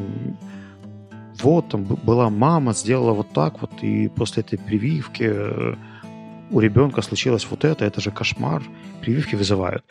вот, 1.42 1.68
там 1.68 1.84
была 1.84 2.30
мама, 2.30 2.72
сделала 2.72 3.12
вот 3.12 3.32
так 3.32 3.60
вот, 3.60 3.82
и 3.82 4.08
после 4.08 4.42
этой 4.42 4.58
прививки 4.58 5.24
э, 5.26 5.74
у 6.52 6.60
ребенка 6.60 7.02
случилось 7.02 7.46
вот 7.50 7.64
это, 7.64 7.84
это 7.84 8.00
же 8.00 8.10
кошмар, 8.10 8.62
прививки 9.00 9.34
вызывают. 9.34 9.84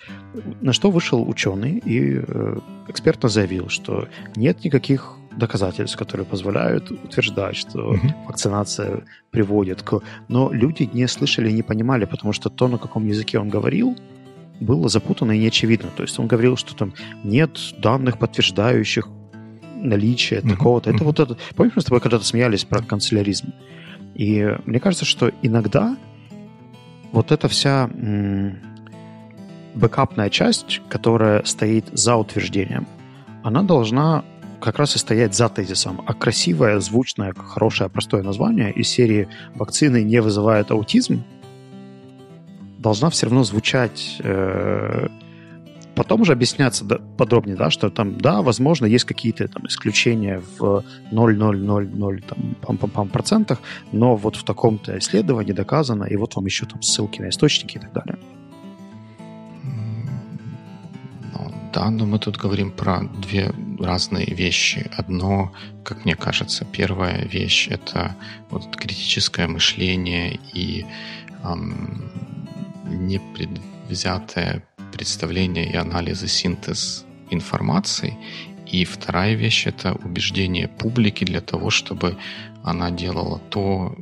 На 0.61 0.73
что 0.73 0.91
вышел 0.91 1.27
ученый 1.27 1.79
и 1.79 2.21
э, 2.25 2.57
экспертно 2.87 3.29
заявил, 3.29 3.69
что 3.69 4.07
нет 4.35 4.63
никаких 4.63 5.17
доказательств, 5.37 5.97
которые 5.97 6.25
позволяют 6.25 6.91
утверждать, 6.91 7.55
что 7.55 7.93
mm-hmm. 7.93 8.27
вакцинация 8.27 9.03
приводит 9.31 9.81
к... 9.81 10.01
Но 10.27 10.51
люди 10.51 10.89
не 10.93 11.07
слышали 11.07 11.49
и 11.49 11.53
не 11.53 11.63
понимали, 11.63 12.05
потому 12.05 12.33
что 12.33 12.49
то, 12.49 12.67
на 12.67 12.77
каком 12.77 13.07
языке 13.07 13.39
он 13.39 13.49
говорил, 13.49 13.97
было 14.59 14.87
запутанно 14.87 15.31
и 15.31 15.39
неочевидно. 15.39 15.89
То 15.95 16.03
есть 16.03 16.19
он 16.19 16.27
говорил, 16.27 16.57
что 16.57 16.75
там 16.75 16.93
нет 17.23 17.57
данных, 17.79 18.19
подтверждающих 18.19 19.07
наличие 19.75 20.41
mm-hmm. 20.41 20.49
такого-то. 20.49 20.91
Это 20.91 21.03
вот 21.03 21.19
это... 21.19 21.37
Помнишь, 21.55 21.73
мы 21.75 21.81
с 21.81 21.85
тобой 21.85 22.01
когда-то 22.01 22.25
смеялись 22.25 22.65
про 22.65 22.83
канцеляризм? 22.83 23.53
И 24.13 24.55
мне 24.65 24.79
кажется, 24.79 25.05
что 25.05 25.31
иногда 25.41 25.97
вот 27.11 27.31
эта 27.31 27.47
вся 27.47 27.89
бэкапная 29.73 30.29
часть, 30.29 30.81
которая 30.89 31.43
стоит 31.45 31.85
за 31.91 32.15
утверждением, 32.15 32.87
она 33.43 33.63
должна 33.63 34.23
как 34.59 34.77
раз 34.77 34.95
и 34.95 34.99
стоять 34.99 35.33
за 35.33 35.49
тезисом. 35.49 36.01
А 36.05 36.13
красивое, 36.13 36.79
звучное, 36.79 37.33
хорошее, 37.33 37.89
простое 37.89 38.21
название 38.21 38.71
из 38.71 38.87
серии 38.89 39.27
«Вакцины 39.55 40.03
не 40.03 40.21
вызывают 40.21 40.71
аутизм» 40.71 41.23
должна 42.77 43.09
все 43.09 43.27
равно 43.27 43.43
звучать... 43.43 44.17
Э, 44.19 45.07
потом 46.01 46.21
уже 46.21 46.33
объясняться 46.33 46.83
подробнее, 47.17 47.55
да, 47.55 47.69
что 47.69 47.91
там, 47.91 48.17
да, 48.17 48.41
возможно, 48.41 48.87
есть 48.87 49.05
какие-то 49.05 49.47
там 49.47 49.67
исключения 49.67 50.41
в 50.57 50.83
0,000 51.11 52.21
там, 52.21 52.55
пам 52.61 52.75
-пам 52.75 52.91
-пам 52.91 53.09
процентах, 53.09 53.59
но 53.91 54.15
вот 54.15 54.35
в 54.35 54.43
таком-то 54.43 54.97
исследовании 54.97 55.53
доказано, 55.53 56.05
и 56.05 56.17
вот 56.17 56.35
вам 56.35 56.45
еще 56.45 56.65
там 56.65 56.81
ссылки 56.81 57.21
на 57.21 57.29
источники 57.29 57.77
и 57.77 57.79
так 57.79 57.93
далее. 57.93 58.17
Да, 61.73 61.89
но 61.89 62.05
мы 62.05 62.19
тут 62.19 62.37
говорим 62.37 62.71
про 62.71 63.03
две 63.21 63.53
разные 63.79 64.25
вещи. 64.25 64.91
Одно, 64.97 65.51
как 65.83 66.05
мне 66.05 66.15
кажется, 66.15 66.65
первая 66.65 67.25
вещь— 67.25 67.67
это 67.71 68.15
вот 68.49 68.75
критическое 68.75 69.47
мышление 69.47 70.39
и 70.55 70.85
эм, 71.43 72.11
непредвзятое 73.91 74.63
представление 74.93 75.71
и 75.71 75.75
анализ 75.75 76.23
и 76.23 76.27
синтез 76.27 77.05
информации. 77.29 78.17
И 78.71 78.85
вторая 78.85 79.35
вещь— 79.35 79.65
это 79.67 79.93
убеждение 79.93 80.67
публики 80.67 81.25
для 81.25 81.41
того, 81.41 81.69
чтобы 81.69 82.17
она 82.63 82.89
делала 82.91 83.39
то, 83.49 83.95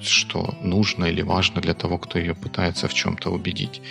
что 0.00 0.54
нужно 0.62 1.06
или 1.06 1.22
важно 1.22 1.60
для 1.60 1.74
того, 1.74 1.98
кто 1.98 2.18
ее 2.18 2.34
пытается 2.34 2.88
в 2.88 2.94
чем-то 2.94 3.30
убедить. 3.30 3.82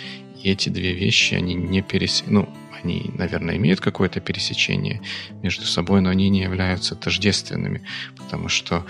И 0.42 0.50
эти 0.50 0.68
две 0.68 0.92
вещи, 0.92 1.34
они 1.34 1.54
не 1.54 1.82
перес... 1.82 2.24
ну, 2.26 2.48
они, 2.82 3.10
наверное, 3.14 3.56
имеют 3.56 3.80
какое-то 3.80 4.20
пересечение 4.20 5.00
между 5.42 5.64
собой, 5.64 6.00
но 6.00 6.10
они 6.10 6.28
не 6.30 6.42
являются 6.42 6.94
тождественными, 6.94 7.82
потому 8.16 8.48
что 8.48 8.84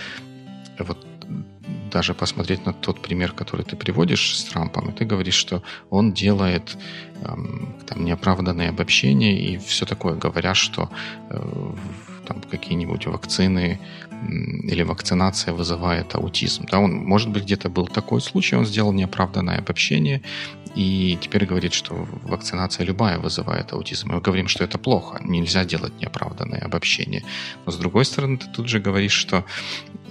вот 0.79 1.07
даже 1.97 2.13
посмотреть 2.13 2.67
на 2.67 2.73
тот 2.73 3.01
пример, 3.01 3.33
который 3.33 3.65
ты 3.65 3.75
приводишь 3.75 4.37
с 4.39 4.45
Трампом, 4.45 4.91
и 4.91 4.93
ты 4.93 5.07
говоришь, 5.07 5.35
что 5.35 5.63
он 5.91 6.13
делает 6.13 6.77
эм, 7.23 7.75
там 7.87 8.05
неоправданные 8.05 8.69
обобщения 8.69 9.41
и 9.41 9.57
все 9.57 9.87
такое, 9.87 10.15
говоря, 10.15 10.55
что 10.55 10.91
э, 11.31 11.75
там 12.27 12.43
какие-нибудь 12.43 13.07
вакцины 13.07 13.79
или 14.65 14.83
вакцинация 14.83 15.55
вызывает 15.55 16.15
аутизм. 16.15 16.67
Да, 16.71 16.79
он, 16.79 16.95
может 16.95 17.31
быть, 17.31 17.45
где-то 17.45 17.69
был 17.69 17.87
такой 17.87 18.21
случай, 18.21 18.57
он 18.57 18.67
сделал 18.67 18.93
неоправданное 18.93 19.59
обобщение, 19.59 20.23
и 20.77 21.19
теперь 21.21 21.47
говорит, 21.47 21.73
что 21.73 21.95
вакцинация 22.23 22.85
любая 22.85 23.19
вызывает 23.19 23.73
аутизм. 23.73 24.13
Мы 24.13 24.21
говорим, 24.21 24.47
что 24.47 24.63
это 24.63 24.79
плохо, 24.79 25.21
нельзя 25.25 25.65
делать 25.65 25.99
неоправданное 26.01 26.61
обобщение. 26.61 27.25
Но 27.65 27.73
с 27.73 27.77
другой 27.77 28.05
стороны, 28.05 28.37
ты 28.37 28.47
тут 28.53 28.69
же 28.69 28.79
говоришь, 28.79 29.15
что 29.15 29.45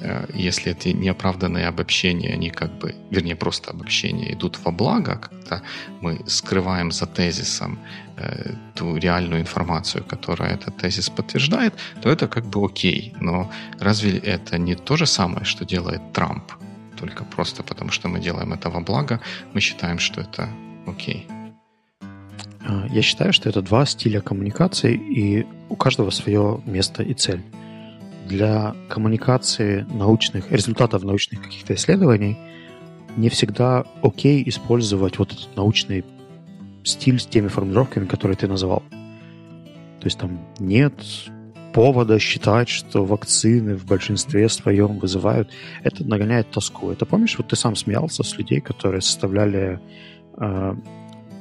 э, 0.02 0.26
если 0.34 0.72
эти 0.72 0.90
неоправданные 0.90 1.68
обобщения, 1.68 2.34
они 2.34 2.50
как 2.50 2.80
бы, 2.80 2.96
вернее, 3.12 3.36
просто 3.36 3.72
обобщения 3.72 4.34
идут 4.34 4.60
во 4.64 4.72
благо, 4.72 5.18
когда 5.18 5.62
мы 6.02 6.22
скрываем 6.26 6.92
за 6.92 7.06
тезисом 7.06 7.78
ту 8.74 8.98
реальную 8.98 9.42
информацию, 9.42 10.04
которая 10.04 10.54
этот 10.54 10.78
тезис 10.78 11.10
подтверждает, 11.10 11.74
то 12.02 12.10
это 12.10 12.28
как 12.28 12.46
бы 12.46 12.66
окей. 12.66 13.14
Но 13.20 13.52
разве 13.80 14.18
это 14.18 14.58
не 14.58 14.76
то 14.76 14.96
же 14.96 15.06
самое, 15.06 15.46
что 15.46 15.66
делает 15.66 16.14
Трамп? 16.14 16.52
только 16.96 17.24
просто 17.24 17.64
потому, 17.64 17.92
что 17.92 18.08
мы 18.08 18.20
делаем 18.20 18.54
это 18.54 18.70
во 18.70 18.80
благо, 18.80 19.20
мы 19.54 19.62
считаем, 19.62 20.00
что 20.00 20.22
это 20.22 20.50
окей. 20.88 21.28
А, 22.68 22.88
я 22.90 23.02
считаю, 23.02 23.34
что 23.34 23.50
это 23.50 23.62
два 23.62 23.86
стиля 23.86 24.22
коммуникации, 24.22 24.96
и 24.96 25.46
у 25.70 25.76
каждого 25.76 26.10
свое 26.10 26.62
место 26.66 27.04
и 27.04 27.14
цель. 27.14 27.44
Для 28.26 28.76
коммуникации 28.90 29.86
научных, 29.94 30.52
результатов 30.52 31.04
научных 31.04 31.44
каких-то 31.44 31.76
исследований 31.76 32.38
не 33.18 33.30
всегда 33.30 33.86
окей 34.02 34.44
использовать 34.50 35.20
вот 35.20 35.32
этот 35.32 35.56
научный 35.56 36.04
стиль 36.86 37.20
с 37.20 37.26
теми 37.26 37.48
формулировками, 37.48 38.06
которые 38.06 38.38
ты 38.38 38.48
называл. 38.48 38.84
То 40.00 40.08
есть 40.08 40.20
там 40.20 40.40
нет 40.60 40.94
повода 41.74 42.20
считать, 42.20 42.70
что 42.70 43.04
вакцины 43.04 43.76
в 43.76 43.86
большинстве 43.86 44.48
своем 44.50 45.00
вызывают, 45.00 45.50
это 45.84 46.06
нагоняет 46.06 46.50
тоску. 46.52 46.92
Это 46.92 47.06
помнишь, 47.06 47.38
вот 47.38 47.48
ты 47.50 47.56
сам 47.56 47.76
смеялся 47.76 48.24
с 48.24 48.38
людей, 48.38 48.62
которые 48.62 49.02
составляли 49.02 49.80
э, 50.38 50.76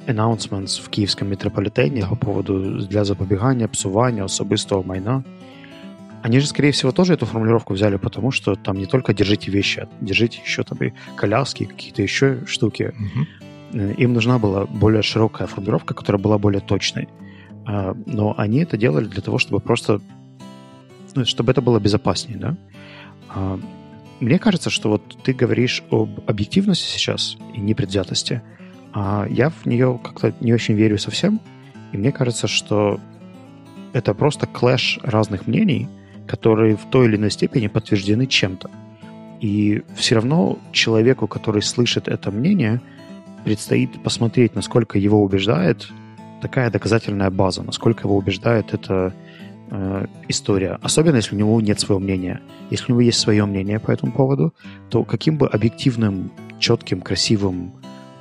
announcements 0.06 0.82
в 0.82 0.88
киевском 0.88 1.28
метрополитене 1.28 2.06
по 2.10 2.16
поводу 2.16 2.78
для 2.90 3.04
запобігання, 3.04 3.68
псування 3.68 4.24
особистого 4.24 4.82
майна. 4.82 5.24
Они 6.24 6.40
же, 6.40 6.46
скорее 6.46 6.70
всего, 6.70 6.90
тоже 6.90 7.12
эту 7.12 7.26
формулировку 7.26 7.74
взяли, 7.74 7.96
потому 7.96 8.32
что 8.32 8.54
там 8.54 8.78
не 8.78 8.86
только 8.86 9.12
держите 9.12 9.50
вещи, 9.50 9.80
а 9.80 9.88
держите 10.00 10.40
еще 10.42 10.62
там 10.62 10.78
и 10.78 10.92
коляски, 11.16 11.64
какие-то 11.66 12.02
еще 12.02 12.46
штуки. 12.46 12.94
Угу. 12.98 13.26
Им 13.74 14.12
нужна 14.12 14.38
была 14.38 14.66
более 14.66 15.02
широкая 15.02 15.46
формулировка, 15.48 15.94
которая 15.94 16.22
была 16.22 16.38
более 16.38 16.60
точной. 16.60 17.08
А, 17.66 17.96
но 18.06 18.34
они 18.38 18.58
это 18.58 18.76
делали 18.76 19.06
для 19.06 19.22
того, 19.22 19.38
чтобы 19.38 19.60
просто 19.60 20.00
ну, 21.14 21.24
чтобы 21.24 21.52
это 21.52 21.62
было 21.62 21.78
безопаснее, 21.78 22.38
да. 22.38 22.56
А, 23.28 23.58
мне 24.20 24.38
кажется, 24.38 24.70
что 24.70 24.90
вот 24.90 25.16
ты 25.22 25.32
говоришь 25.32 25.82
об 25.90 26.20
объективности 26.26 26.84
сейчас 26.84 27.36
и 27.54 27.60
непредвзятости, 27.60 28.42
а 28.92 29.26
я 29.28 29.50
в 29.50 29.66
нее 29.66 30.00
как-то 30.02 30.34
не 30.40 30.52
очень 30.52 30.74
верю 30.74 30.98
совсем, 30.98 31.40
и 31.92 31.96
мне 31.96 32.12
кажется, 32.12 32.46
что 32.48 33.00
это 33.92 34.14
просто 34.14 34.46
клэш 34.46 34.98
разных 35.02 35.46
мнений, 35.46 35.88
которые 36.26 36.76
в 36.76 36.84
той 36.90 37.06
или 37.06 37.16
иной 37.16 37.30
степени 37.30 37.66
подтверждены 37.66 38.26
чем-то. 38.26 38.70
И 39.40 39.82
все 39.94 40.16
равно 40.16 40.58
человеку, 40.72 41.26
который 41.26 41.62
слышит 41.62 42.08
это 42.08 42.30
мнение, 42.30 42.80
предстоит 43.44 44.02
посмотреть, 44.02 44.54
насколько 44.54 44.98
его 44.98 45.22
убеждает 45.22 45.88
такая 46.40 46.70
доказательная 46.70 47.30
база, 47.30 47.62
насколько 47.62 48.06
его 48.06 48.16
убеждает 48.16 48.74
это 48.74 49.14
э, 49.70 50.06
история, 50.28 50.78
особенно 50.82 51.16
если 51.16 51.34
у 51.34 51.38
него 51.38 51.60
нет 51.60 51.80
своего 51.80 52.00
мнения. 52.00 52.40
Если 52.70 52.86
у 52.86 52.94
него 52.94 53.00
есть 53.00 53.18
свое 53.18 53.44
мнение 53.46 53.78
по 53.78 53.90
этому 53.90 54.12
поводу, 54.12 54.54
то 54.90 55.04
каким 55.04 55.38
бы 55.38 55.48
объективным, 55.48 56.30
четким, 56.58 57.00
красивым 57.00 57.72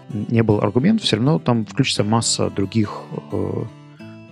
не 0.10 0.44
был 0.44 0.60
аргумент, 0.60 1.02
все 1.02 1.16
равно 1.16 1.40
там 1.40 1.66
включится 1.66 2.04
масса 2.04 2.50
других 2.50 3.02
э, 3.32 3.64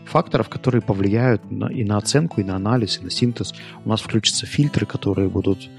факторов, 0.06 0.50
которые 0.50 0.82
повлияют 0.82 1.50
на, 1.50 1.66
и 1.68 1.84
на 1.84 1.98
оценку, 1.98 2.42
и 2.42 2.44
на 2.44 2.56
анализ, 2.56 3.00
и 3.00 3.04
на 3.04 3.10
синтез. 3.10 3.54
У 3.86 3.90
нас 3.90 4.02
включатся 4.02 4.46
фильтры, 4.46 4.86
которые 4.86 5.30
будут 5.30 5.70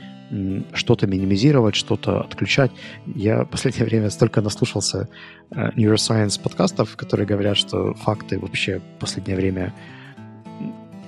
что-то 0.72 1.06
минимизировать, 1.06 1.74
что-то 1.74 2.20
отключать. 2.20 2.70
Я 3.06 3.44
в 3.44 3.48
последнее 3.50 3.84
время 3.84 4.10
столько 4.10 4.40
наслушался 4.40 5.08
э, 5.50 5.70
neuroscience 5.76 6.40
подкастов, 6.40 6.96
которые 6.96 7.26
говорят, 7.26 7.56
что 7.56 7.94
факты 7.94 8.38
вообще 8.38 8.78
в 8.78 9.00
последнее 9.00 9.36
время 9.36 9.74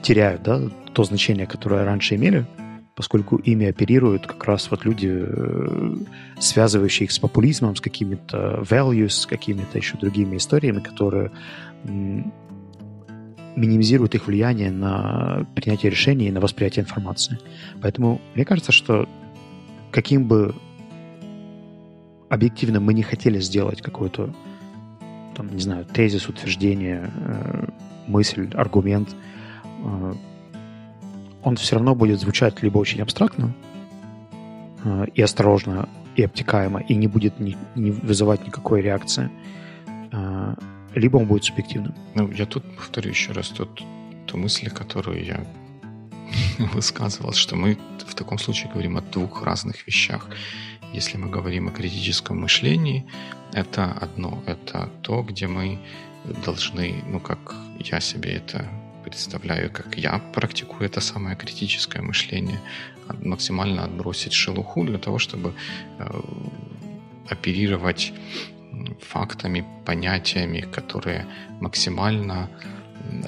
теряют 0.03 0.43
да, 0.43 0.61
то 0.93 1.05
значение, 1.05 1.47
которое 1.47 1.85
раньше 1.85 2.16
имели, 2.16 2.47
поскольку 2.95 3.37
ими 3.37 3.66
оперируют 3.66 4.27
как 4.27 4.45
раз 4.45 4.70
вот 4.70 4.85
люди, 4.85 5.11
э, 5.11 5.97
связывающие 6.39 7.07
их 7.07 7.12
с 7.12 7.18
популизмом, 7.18 7.77
с 7.77 7.81
какими-то 7.81 8.62
values, 8.62 9.11
с 9.11 9.27
какими-то 9.27 9.79
еще 9.79 9.97
другими 9.97 10.37
историями, 10.37 10.81
которые 10.81 11.31
минимизируют 13.57 14.14
их 14.14 14.26
влияние 14.26 14.70
на 14.70 15.46
принятие 15.55 15.90
решений 15.90 16.28
и 16.28 16.32
на 16.32 16.40
восприятие 16.40 16.84
информации. 16.84 17.38
Поэтому 17.80 18.20
мне 18.34 18.44
кажется, 18.44 18.72
что 18.72 19.09
каким 19.90 20.26
бы 20.26 20.55
объективно 22.28 22.80
мы 22.80 22.94
не 22.94 23.02
хотели 23.02 23.38
сделать 23.38 23.80
какой-то, 23.80 24.34
там, 25.36 25.55
не 25.55 25.61
знаю, 25.61 25.84
тезис, 25.84 26.28
утверждение, 26.28 27.11
э, 27.14 27.66
мысль, 28.09 28.50
аргумент, 28.55 29.14
Э, 29.84 30.14
он 31.42 31.57
все 31.57 31.76
равно 31.76 31.94
будет 31.94 32.20
звучать 32.20 32.62
либо 32.62 32.78
очень 32.78 33.02
абстрактно 33.02 33.52
э, 34.84 35.07
и 35.14 35.22
осторожно, 35.22 35.88
и 36.16 36.22
обтекаемо, 36.22 36.80
и 36.80 36.94
не 36.94 37.07
будет 37.07 37.38
не, 37.38 37.57
не 37.74 37.90
вызывать 37.90 38.46
никакой 38.46 38.80
реакции, 38.82 39.30
либо 40.95 41.18
он 41.18 41.26
будет 41.26 41.45
субъективным. 41.45 41.95
Ну, 42.14 42.30
я 42.30 42.47
тут 42.47 42.64
повторю 42.76 43.11
еще 43.11 43.32
раз 43.32 43.49
тот, 43.49 43.82
ту 44.26 44.36
мысль, 44.36 44.70
которую 44.70 45.24
я 45.24 45.45
высказывал, 46.72 47.32
что 47.32 47.57
мы 47.57 47.78
в 48.07 48.14
таком 48.14 48.38
случае 48.38 48.70
говорим 48.70 48.97
о 48.97 49.01
двух 49.01 49.42
разных 49.42 49.86
вещах. 49.86 50.28
Если 50.92 51.16
мы 51.16 51.28
говорим 51.28 51.68
о 51.68 51.72
критическом 51.72 52.40
мышлении, 52.40 53.05
это 53.53 53.92
одно, 53.92 54.42
это 54.47 54.90
то, 55.03 55.22
где 55.22 55.47
мы 55.47 55.78
должны, 56.45 57.03
ну 57.09 57.20
как 57.20 57.55
я 57.78 58.01
себе 58.01 58.34
это 58.34 58.68
представляю, 59.05 59.70
как 59.70 59.97
я 59.97 60.18
практикую 60.32 60.86
это 60.86 61.01
самое 61.01 61.36
критическое 61.36 62.01
мышление, 62.01 62.61
максимально 63.22 63.84
отбросить 63.84 64.32
шелуху 64.32 64.84
для 64.84 64.99
того, 64.99 65.18
чтобы 65.18 65.53
э, 65.99 66.20
оперировать 67.28 68.12
фактами, 69.01 69.64
понятиями, 69.85 70.61
которые 70.61 71.27
максимально 71.61 72.49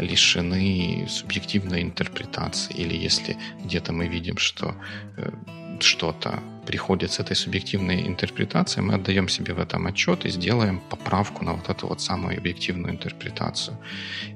лишены 0.01 1.07
субъективной 1.09 1.83
интерпретации. 1.83 2.75
Или 2.75 2.97
если 2.97 3.37
где-то 3.65 3.93
мы 3.93 4.09
видим, 4.09 4.39
что 4.39 4.75
э, 5.17 5.31
что-то 5.81 6.41
приходит 6.67 7.13
с 7.13 7.21
этой 7.21 7.37
субъективной 7.37 8.07
интерпретацией, 8.07 8.85
мы 8.85 8.95
отдаем 8.95 9.29
себе 9.29 9.55
в 9.55 9.61
этом 9.61 9.87
отчет 9.87 10.25
и 10.25 10.31
сделаем 10.31 10.81
поправку 10.91 11.45
на 11.45 11.53
вот 11.53 11.69
эту 11.69 11.87
вот 11.87 12.01
самую 12.01 12.39
объективную 12.39 12.95
интерпретацию. 12.95 13.77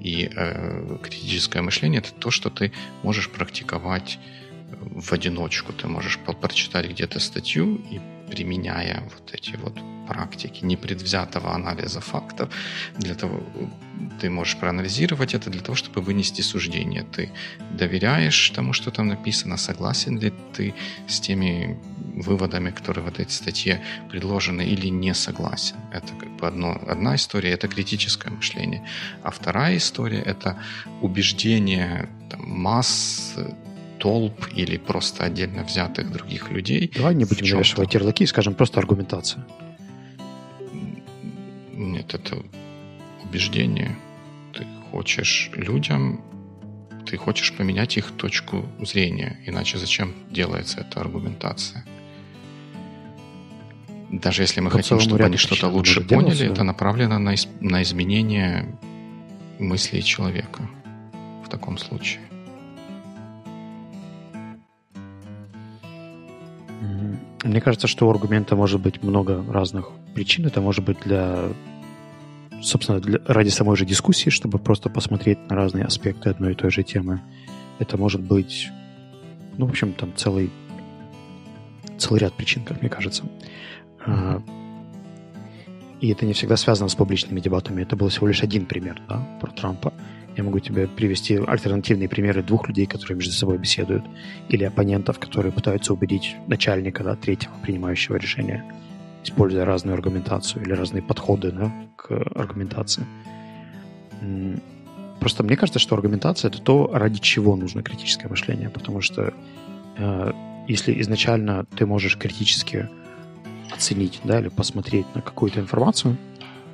И 0.01 0.31
э, 0.35 0.99
критическое 1.03 1.63
мышление 1.63 2.01
это 2.01 2.13
то, 2.13 2.31
что 2.31 2.51
ты 2.51 2.73
можешь 3.03 3.31
практиковать 3.31 4.19
в 4.81 5.13
одиночку. 5.13 5.73
Ты 5.73 5.89
можешь 5.89 6.19
прочитать 6.19 6.89
где-то 6.91 7.19
статью 7.21 7.81
и 7.91 8.01
применяя 8.31 9.03
вот 9.03 9.35
эти 9.35 9.57
вот 9.57 9.79
практики 10.09 10.65
непредвзятого 10.65 11.55
анализа 11.55 12.01
фактов, 12.01 12.49
для 12.99 13.15
того 13.15 13.41
ты 14.21 14.31
можешь 14.31 14.57
проанализировать 14.57 15.35
это 15.35 15.51
для 15.51 15.61
того, 15.61 15.77
чтобы 15.77 16.01
вынести 16.01 16.43
суждение. 16.43 17.03
Ты 17.03 17.31
доверяешь 17.79 18.51
тому, 18.51 18.73
что 18.73 18.91
там 18.91 19.09
написано, 19.09 19.57
согласен 19.57 20.19
ли 20.19 20.33
ты 20.57 20.75
с 21.09 21.21
теми 21.21 21.79
выводами, 22.17 22.71
которые 22.71 23.05
в 23.05 23.09
этой 23.09 23.29
статье 23.29 23.81
предложены, 24.11 24.63
или 24.63 24.89
не 24.89 25.15
согласен. 25.15 25.77
Это 25.93 26.15
как 26.19 26.29
бы 26.37 26.47
одно, 26.47 26.81
одна 26.89 27.15
история, 27.15 27.51
это 27.51 27.69
критическое 27.69 28.31
мышление. 28.31 28.83
А 29.23 29.31
вторая 29.31 29.77
история— 29.77 30.23
это 30.27 30.57
убеждение 31.03 32.09
там, 32.31 32.41
масс 32.49 33.35
толп 34.01 34.47
или 34.57 34.79
просто 34.79 35.25
отдельно 35.25 35.63
взятых 35.63 36.11
других 36.11 36.51
людей. 36.51 36.91
Давай 36.97 37.15
не 37.15 37.25
будем 37.25 37.47
навешивать 37.47 37.95
ярлыки, 37.95 38.27
скажем 38.27 38.55
просто 38.55 38.81
аргументация. 38.81 39.47
Нет, 41.73 42.15
это 42.15 42.43
убеждение. 43.23 43.97
Ты 44.55 44.67
хочешь 44.91 45.51
людям, 45.55 46.21
ты 47.07 47.17
хочешь 47.17 47.53
поменять 47.53 47.97
их 47.97 48.11
точку 48.13 48.67
зрения, 48.81 49.39
иначе 49.47 49.79
зачем 49.79 50.15
делается 50.31 50.81
эта 50.81 51.01
аргументация? 51.01 51.85
Даже 54.11 54.43
если 54.43 54.61
мы 54.61 54.71
По 54.71 54.79
хотим, 54.79 54.99
чтобы 54.99 55.25
они 55.25 55.37
что-то 55.37 55.69
лучше 55.69 56.01
поняли, 56.01 56.35
делаться, 56.35 56.45
это 56.45 56.65
направлено 56.65 57.19
на, 57.19 57.35
из, 57.35 57.47
на 57.61 57.83
изменение 57.83 58.67
мыслей 59.59 60.03
человека 60.03 60.69
в 61.45 61.49
таком 61.49 61.79
случае. 61.79 62.21
Мне 67.43 67.61
кажется, 67.61 67.87
что 67.87 68.07
у 68.07 68.11
аргумента 68.11 68.55
может 68.55 68.81
быть 68.81 69.03
много 69.03 69.43
разных 69.51 69.91
причин. 70.15 70.47
Это 70.47 70.61
может 70.61 70.85
быть 70.85 70.99
для 71.05 71.49
собственно, 72.63 73.01
для, 73.01 73.19
ради 73.27 73.49
самой 73.49 73.77
же 73.77 73.85
дискуссии, 73.85 74.31
чтобы 74.31 74.59
просто 74.59 74.91
посмотреть 74.91 75.39
на 75.49 75.57
разные 75.57 75.85
аспекты 75.85 76.31
одной 76.31 76.53
и 76.53 76.55
той 76.55 76.71
же 76.71 76.83
темы. 76.83 77.23
Это 77.79 77.97
может 77.97 78.21
быть, 78.21 78.69
ну, 79.57 79.67
в 79.67 79.71
общем, 79.71 79.93
там 79.95 80.13
целый, 80.15 80.51
целый 81.99 82.21
ряд 82.21 82.35
причин, 82.35 82.63
как 82.65 82.81
мне 82.83 82.91
кажется. 82.91 83.25
Mm-hmm. 84.07 84.43
И 86.01 86.09
это 86.09 86.25
не 86.25 86.33
всегда 86.33 86.57
связано 86.57 86.89
с 86.89 86.95
публичными 86.95 87.41
дебатами. 87.41 87.83
Это 87.83 87.97
был 87.97 88.09
всего 88.09 88.27
лишь 88.27 88.43
один 88.43 88.67
пример 88.67 89.01
да, 89.09 89.27
про 89.41 89.51
Трампа. 89.51 89.93
Я 90.41 90.45
могу 90.45 90.59
тебе 90.59 90.89
привести 90.89 91.37
альтернативные 91.37 92.09
примеры 92.09 92.43
двух 92.43 92.67
людей, 92.67 92.87
которые 92.87 93.17
между 93.19 93.35
собой 93.35 93.59
беседуют, 93.59 94.07
или 94.49 94.65
оппонентов, 94.65 95.19
которые 95.19 95.53
пытаются 95.53 95.93
убедить 95.93 96.35
начальника, 96.47 97.05
да, 97.05 97.15
третьего 97.15 97.53
принимающего 97.63 98.17
решения, 98.17 98.65
используя 99.23 99.67
разную 99.67 99.93
аргументацию 99.93 100.65
или 100.65 100.73
разные 100.73 101.03
подходы 101.03 101.53
да, 101.53 101.71
к 101.95 102.11
аргументации. 102.35 103.05
Просто 105.21 105.43
мне 105.45 105.59
кажется, 105.59 105.79
что 105.79 105.95
аргументация— 105.95 106.49
это 106.51 106.63
то, 106.63 106.91
ради 106.91 107.21
чего 107.21 107.55
нужно 107.55 107.83
критическое 107.83 108.29
мышление, 108.29 108.71
потому 108.71 109.03
что 109.03 109.35
э, 109.99 110.33
если 110.69 110.99
изначально 111.03 111.67
ты 111.77 111.85
можешь 111.85 112.17
критически 112.17 112.89
оценить, 113.71 114.23
да, 114.25 114.41
или 114.41 114.49
посмотреть 114.49 115.05
на 115.15 115.21
какую-то 115.21 115.61
информацию 115.61 116.17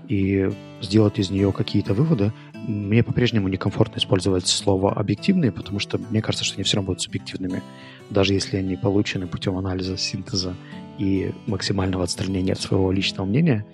и 0.06 0.52
сделать 0.80 1.18
из 1.18 1.30
нее 1.30 1.52
какие-то 1.52 1.94
выводы, 1.94 2.32
мне 2.66 3.02
по-прежнему 3.02 3.48
некомфортно 3.48 3.98
использовать 3.98 4.46
слово 4.46 4.92
«объективные», 4.92 5.52
потому 5.52 5.78
что 5.78 5.98
мне 5.98 6.20
кажется, 6.20 6.44
что 6.44 6.56
они 6.56 6.64
все 6.64 6.76
равно 6.76 6.88
будут 6.88 7.02
субъективными, 7.02 7.62
даже 8.10 8.34
если 8.34 8.56
они 8.56 8.76
получены 8.76 9.26
путем 9.26 9.56
анализа, 9.56 9.96
синтеза 9.96 10.54
и 10.98 11.32
максимального 11.46 12.04
отстранения 12.04 12.52
от 12.52 12.60
своего 12.60 12.90
личного 12.90 13.26
мнения, 13.26 13.64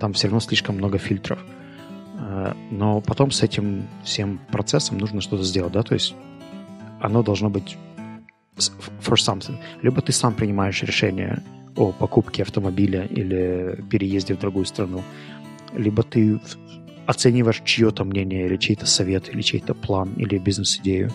там 0.00 0.12
все 0.12 0.28
равно 0.28 0.40
слишком 0.40 0.76
много 0.76 0.98
фильтров. 0.98 1.44
Э, 2.18 2.54
но 2.70 3.00
потом 3.00 3.30
с 3.30 3.42
этим 3.42 3.86
всем 4.04 4.40
процессом 4.50 4.98
нужно 4.98 5.20
что-то 5.20 5.42
сделать, 5.42 5.72
да, 5.72 5.82
то 5.82 5.94
есть 5.94 6.14
оно 7.00 7.22
должно 7.22 7.50
быть 7.50 7.76
for 8.56 9.16
something. 9.16 9.56
Либо 9.82 10.00
ты 10.00 10.12
сам 10.12 10.34
принимаешь 10.34 10.82
решение 10.82 11.42
о 11.76 11.92
покупке 11.92 12.42
автомобиля 12.42 13.04
или 13.04 13.82
переезде 13.90 14.34
в 14.34 14.38
другую 14.40 14.66
страну, 14.66 15.02
либо 15.74 16.02
ты 16.02 16.38
оцениваешь 17.06 17.62
чье-то 17.64 18.04
мнение 18.04 18.46
или 18.46 18.56
чей-то 18.56 18.86
совет, 18.86 19.28
или 19.32 19.42
чей-то 19.42 19.74
план, 19.74 20.12
или 20.16 20.38
бизнес-идею, 20.38 21.10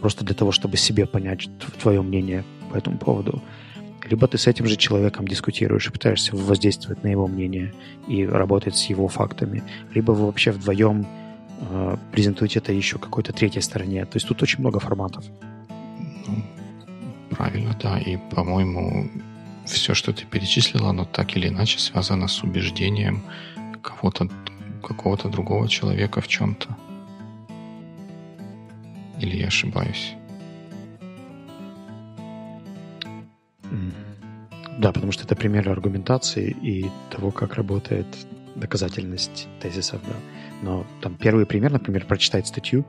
просто 0.00 0.24
для 0.24 0.34
того, 0.34 0.52
чтобы 0.52 0.76
себе 0.76 1.06
понять 1.06 1.48
твое 1.80 2.02
мнение 2.02 2.44
по 2.70 2.76
этому 2.76 2.98
поводу. 2.98 3.42
Либо 4.04 4.26
ты 4.26 4.36
с 4.36 4.46
этим 4.46 4.66
же 4.66 4.76
человеком 4.76 5.28
дискутируешь 5.28 5.86
и 5.86 5.92
пытаешься 5.92 6.34
воздействовать 6.34 7.04
на 7.04 7.08
его 7.08 7.28
мнение 7.28 7.72
и 8.08 8.26
работать 8.26 8.76
с 8.76 8.86
его 8.86 9.08
фактами. 9.08 9.62
Либо 9.94 10.12
вы 10.12 10.26
вообще 10.26 10.50
вдвоем 10.50 11.06
э, 11.60 11.96
презентуете 12.10 12.58
это 12.58 12.72
еще 12.72 12.98
какой-то 12.98 13.32
третьей 13.32 13.62
стороне. 13.62 14.04
То 14.04 14.16
есть 14.16 14.26
тут 14.26 14.42
очень 14.42 14.60
много 14.60 14.80
форматов. 14.80 15.24
Ну, 16.26 16.42
правильно, 17.30 17.78
да. 17.80 17.98
И, 17.98 18.18
по-моему, 18.34 19.08
все, 19.66 19.94
что 19.94 20.12
ты 20.12 20.24
перечислил, 20.26 20.86
оно 20.86 21.04
так 21.04 21.36
или 21.36 21.48
иначе 21.48 21.78
связано 21.78 22.26
с 22.26 22.42
убеждением 22.42 23.22
кого-то, 23.82 24.28
какого-то 24.82 25.28
другого 25.28 25.68
человека 25.68 26.20
в 26.20 26.28
чем-то. 26.28 26.76
Или 29.20 29.36
я 29.36 29.46
ошибаюсь? 29.46 30.14
Да, 34.78 34.90
потому 34.92 35.12
что 35.12 35.24
это 35.24 35.36
пример 35.36 35.68
аргументации 35.68 36.50
и 36.50 36.90
того, 37.10 37.30
как 37.30 37.54
работает 37.54 38.06
доказательность 38.56 39.46
тезисов. 39.60 40.00
Да. 40.06 40.14
Но 40.62 40.86
там 41.00 41.14
первый 41.14 41.46
пример, 41.46 41.72
например, 41.72 42.04
прочитать 42.06 42.46
статью, 42.46 42.84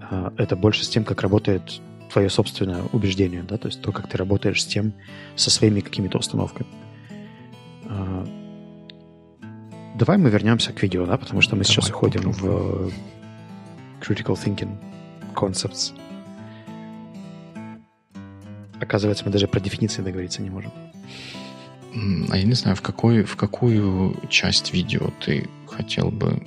а, 0.00 0.32
это 0.36 0.56
больше 0.56 0.84
с 0.84 0.88
тем, 0.88 1.04
как 1.04 1.22
работает 1.22 1.80
твое 2.12 2.28
собственное 2.28 2.82
убеждение, 2.92 3.42
да, 3.42 3.56
то 3.56 3.68
есть 3.68 3.80
то, 3.80 3.92
как 3.92 4.08
ты 4.08 4.18
работаешь 4.18 4.62
с 4.62 4.66
тем, 4.66 4.92
со 5.36 5.50
своими 5.50 5.80
какими-то 5.80 6.18
установками. 6.18 6.68
Давай 10.00 10.16
мы 10.16 10.30
вернемся 10.30 10.72
к 10.72 10.82
видео, 10.82 11.04
да, 11.06 11.18
потому 11.18 11.42
что 11.42 11.56
мы 11.56 11.62
Давай 11.62 11.74
сейчас 11.74 11.90
уходим 11.90 12.32
в 12.32 12.90
critical 14.00 14.34
thinking 14.34 14.74
concepts. 15.34 15.92
Оказывается, 18.80 19.26
мы 19.26 19.30
даже 19.30 19.46
про 19.46 19.60
дефиниции 19.60 20.00
договориться 20.02 20.40
не 20.40 20.48
можем. 20.48 20.72
А 22.30 22.36
я 22.36 22.44
не 22.44 22.54
знаю, 22.54 22.76
в, 22.76 22.80
какой, 22.80 23.24
в 23.24 23.36
какую 23.36 24.16
часть 24.30 24.72
видео 24.72 25.10
ты 25.20 25.48
хотел 25.66 26.10
бы 26.10 26.42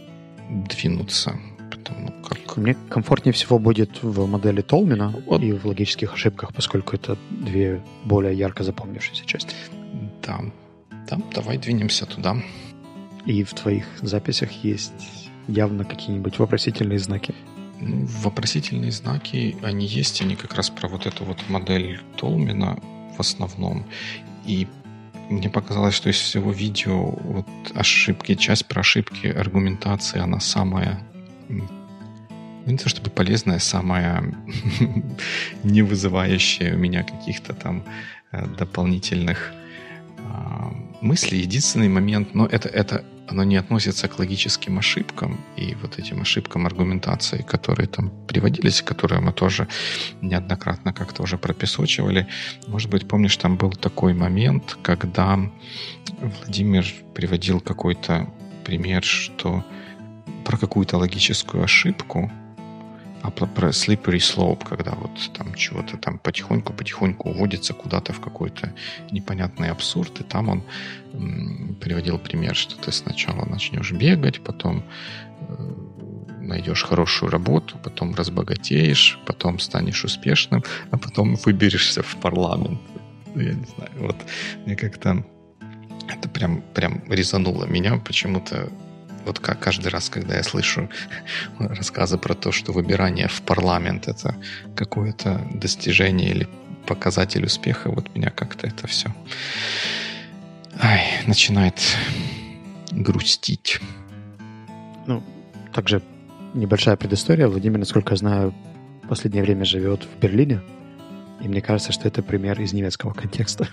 двинуться? 0.50 1.40
Потому 1.70 2.12
как... 2.28 2.58
Мне 2.58 2.76
комфортнее 2.90 3.34
всего 3.34 3.60
будет 3.60 4.02
в 4.02 4.26
модели 4.26 4.62
Толмина 4.62 5.14
вот. 5.28 5.44
и 5.44 5.52
в 5.52 5.66
логических 5.68 6.14
ошибках, 6.14 6.54
поскольку 6.56 6.96
это 6.96 7.18
две 7.30 7.84
более 8.04 8.34
ярко 8.34 8.64
запомнившиеся 8.64 9.26
части. 9.26 9.54
Да, 10.24 10.40
да 11.08 11.20
давай 11.36 11.60
двинемся 11.60 12.08
туда. 12.08 12.36
И 13.26 13.44
в 13.44 13.54
твоих 13.54 13.86
записях 14.02 14.52
есть 14.64 15.30
явно 15.48 15.86
какие-нибудь 15.86 16.40
вопросительные 16.40 17.00
знаки. 17.00 17.34
Ну, 17.80 18.06
вопросительные 18.22 18.92
знаки, 18.92 19.58
они 19.62 19.86
есть, 19.86 20.22
они 20.22 20.36
как 20.36 20.54
раз 20.54 20.70
про 20.70 20.88
вот 20.88 21.06
эту 21.06 21.26
вот 21.26 21.38
модель 21.50 22.00
Толмина 22.18 22.80
в 23.16 23.20
основном. 23.20 23.86
И 24.46 24.68
мне 25.30 25.50
показалось, 25.50 25.94
что 25.94 26.10
из 26.10 26.18
всего 26.18 26.52
видео 26.52 27.12
вот 27.12 27.48
ошибки, 27.74 28.36
часть 28.36 28.68
про 28.68 28.82
ошибки 28.82 29.28
аргументации, 29.28 30.20
она 30.20 30.40
самая 30.40 31.02
ну, 31.50 31.68
не 32.66 32.78
то 32.78 32.90
чтобы 32.90 33.10
полезная, 33.10 33.60
самая 33.60 34.24
не 35.64 35.82
вызывающая 35.82 36.76
у 36.76 36.78
меня 36.78 37.04
каких-то 37.04 37.54
там 37.54 37.84
э, 38.32 38.46
дополнительных 38.58 39.52
а, 40.20 40.74
мыслей. 41.02 41.40
Единственный 41.40 41.90
момент, 41.90 42.34
но 42.34 42.46
это, 42.46 42.70
это 42.70 43.04
оно 43.28 43.44
не 43.44 43.56
относится 43.56 44.08
к 44.08 44.20
логическим 44.20 44.80
ошибкам 44.80 45.40
и 45.56 45.76
вот 45.82 46.00
этим 46.00 46.22
ошибкам 46.22 46.66
аргументации, 46.66 47.42
которые 47.42 47.88
там 47.88 48.12
приводились, 48.28 48.82
которые 48.82 49.22
мы 49.22 49.32
тоже 49.32 49.68
неоднократно 50.22 50.94
как-то 50.94 51.24
уже 51.24 51.38
пропесочивали. 51.38 52.28
Может 52.68 52.90
быть, 52.90 53.08
помнишь, 53.08 53.38
там 53.38 53.58
был 53.58 53.72
такой 53.72 54.14
момент, 54.14 54.78
когда 54.82 55.40
Владимир 56.20 56.86
приводил 57.14 57.60
какой-то 57.60 58.30
пример, 58.66 59.04
что 59.04 59.64
про 60.46 60.58
какую-то 60.58 60.98
логическую 60.98 61.64
ошибку, 61.64 62.32
а 63.24 63.32
про, 63.32 63.48
про 63.48 63.70
slippery 63.70 64.20
slope, 64.20 64.68
когда 64.68 64.92
вот 64.92 65.12
там 65.34 65.56
чего-то 65.56 65.98
там 65.98 66.20
потихоньку-потихоньку 66.20 67.30
уводится 67.30 67.74
куда-то 67.74 68.12
в 68.12 68.20
какой-то 68.20 68.74
непонятный 69.12 69.70
абсурд, 69.70 70.20
и 70.20 70.24
там 70.24 70.50
он 70.50 70.64
приводил 71.80 72.20
пример, 72.20 72.56
что 72.56 72.76
ты 72.76 72.92
сначала 72.92 73.46
начнешь 73.46 73.94
бегать, 73.94 74.44
потом 74.44 74.84
э, 75.40 75.74
найдешь 76.42 76.84
хорошую 76.84 77.32
работу, 77.32 77.78
потом 77.82 78.14
разбогатеешь, 78.14 79.18
потом 79.26 79.60
станешь 79.60 80.04
успешным, 80.04 80.64
а 80.92 80.98
потом 80.98 81.36
выберешься 81.36 82.04
в 82.04 82.18
парламент. 82.18 82.82
Ну, 83.34 83.42
я 83.42 83.54
не 83.54 83.66
знаю, 83.66 83.92
вот 84.00 84.18
мне 84.66 84.76
как-то 84.76 85.26
это 86.10 86.28
прям, 86.28 86.62
прям 86.74 87.02
резануло 87.08 87.64
меня 87.64 87.98
почему-то 87.98 88.70
вот 89.26 89.40
как 89.40 89.60
каждый 89.60 89.88
раз, 89.88 90.10
когда 90.10 90.36
я 90.36 90.44
слышу 90.44 90.90
рассказы 91.60 92.18
про 92.18 92.34
то, 92.34 92.52
что 92.52 92.72
выбирание 92.72 93.28
в 93.28 93.42
парламент 93.42 94.08
это 94.08 94.36
какое-то 94.76 95.42
достижение 95.54 96.30
или 96.30 96.48
показатель 96.86 97.46
успеха, 97.46 97.90
вот 97.90 98.14
меня 98.16 98.30
как-то 98.30 98.68
это 98.68 98.88
все 98.88 99.14
ай, 100.82 101.04
начинает 101.28 101.80
грустить. 102.92 103.80
Ну, 105.08 105.24
также 105.74 106.02
небольшая 106.54 106.96
предыстория. 106.96 107.48
Владимир, 107.48 107.80
насколько 107.80 108.14
я 108.14 108.18
знаю, 108.18 108.54
в 109.04 109.08
последнее 109.08 109.44
время 109.44 109.66
живет 109.66 110.04
в 110.04 110.20
Берлине. 110.20 110.62
И 111.42 111.48
мне 111.48 111.62
кажется, 111.62 111.92
что 111.92 112.08
это 112.08 112.22
пример 112.22 112.60
из 112.62 112.74
немецкого 112.74 113.14
контекста. 113.14 113.68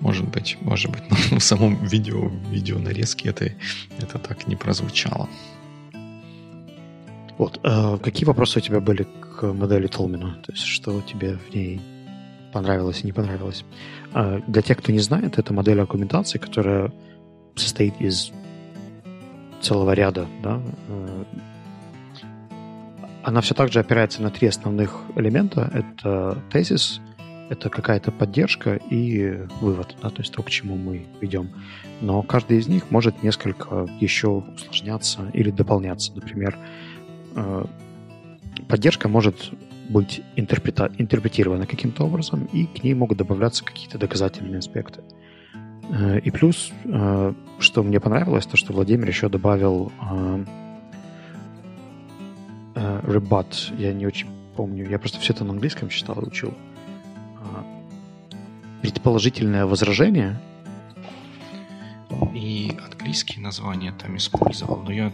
Может 0.00 0.28
быть, 0.28 0.56
может 0.60 0.90
быть. 0.90 1.02
Но 1.30 1.38
в 1.38 1.42
самом 1.42 1.84
видео, 1.84 2.28
видео 2.50 2.78
нарезке 2.78 3.30
это, 3.30 3.52
это 3.98 4.18
так 4.18 4.46
не 4.46 4.56
прозвучало. 4.56 5.28
Вот. 7.38 7.60
А 7.62 7.98
какие 7.98 8.24
вопросы 8.24 8.58
у 8.58 8.62
тебя 8.62 8.80
были 8.80 9.06
к 9.38 9.52
модели 9.52 9.86
Толмина? 9.86 10.38
То 10.44 10.52
есть, 10.52 10.64
что 10.64 11.00
тебе 11.02 11.36
в 11.36 11.54
ней 11.54 11.80
понравилось 12.52 13.02
и 13.02 13.06
не 13.06 13.12
понравилось? 13.12 13.64
А 14.12 14.40
для 14.46 14.62
тех, 14.62 14.78
кто 14.78 14.92
не 14.92 15.00
знает, 15.00 15.38
это 15.38 15.52
модель 15.52 15.80
аргументации, 15.80 16.38
которая 16.38 16.92
состоит 17.54 18.00
из 18.00 18.32
целого 19.60 19.92
ряда. 19.92 20.26
Да? 20.42 20.62
Э, 20.88 21.24
она 23.22 23.40
все 23.40 23.54
так 23.54 23.72
же 23.72 23.80
опирается 23.80 24.22
на 24.22 24.30
три 24.30 24.48
основных 24.48 25.00
элемента. 25.16 25.70
Это 25.74 26.42
тезис, 26.50 27.00
это 27.48 27.70
какая-то 27.70 28.10
поддержка 28.10 28.74
и 28.90 29.46
вывод, 29.60 29.96
да, 30.02 30.10
то 30.10 30.20
есть 30.20 30.32
то, 30.32 30.42
к 30.42 30.50
чему 30.50 30.76
мы 30.76 31.06
ведем. 31.20 31.50
Но 32.00 32.22
каждый 32.22 32.58
из 32.58 32.68
них 32.68 32.90
может 32.90 33.22
несколько 33.22 33.88
еще 34.00 34.28
усложняться 34.28 35.30
или 35.32 35.50
дополняться. 35.50 36.12
Например, 36.14 36.58
э, 37.34 37.64
поддержка 38.68 39.08
может 39.08 39.50
быть 39.88 40.22
интерпрета- 40.36 40.92
интерпретирована 40.98 41.66
каким-то 41.66 42.04
образом, 42.04 42.48
и 42.52 42.66
к 42.66 42.82
ней 42.82 42.94
могут 42.94 43.18
добавляться 43.18 43.64
какие-то 43.64 43.98
доказательные 43.98 44.58
аспекты. 44.58 45.02
Э, 45.88 46.18
и 46.18 46.30
плюс, 46.30 46.72
э, 46.84 47.34
что 47.60 47.82
мне 47.82 48.00
понравилось, 48.00 48.46
то, 48.46 48.56
что 48.56 48.72
Владимир 48.72 49.08
еще 49.08 49.28
добавил 49.28 49.92
rebut. 52.74 53.74
Я 53.78 53.94
не 53.94 54.06
очень 54.06 54.28
помню. 54.54 54.86
Я 54.86 54.98
просто 54.98 55.18
все 55.18 55.32
это 55.32 55.44
на 55.44 55.52
английском 55.52 55.88
читал 55.88 56.20
и 56.20 56.26
учил 56.26 56.52
предположительное 58.82 59.66
возражение. 59.66 60.40
И 62.34 62.76
английские 62.84 63.40
названия 63.40 63.92
там 63.92 64.16
использовал, 64.16 64.82
но 64.82 64.92
я 64.92 65.12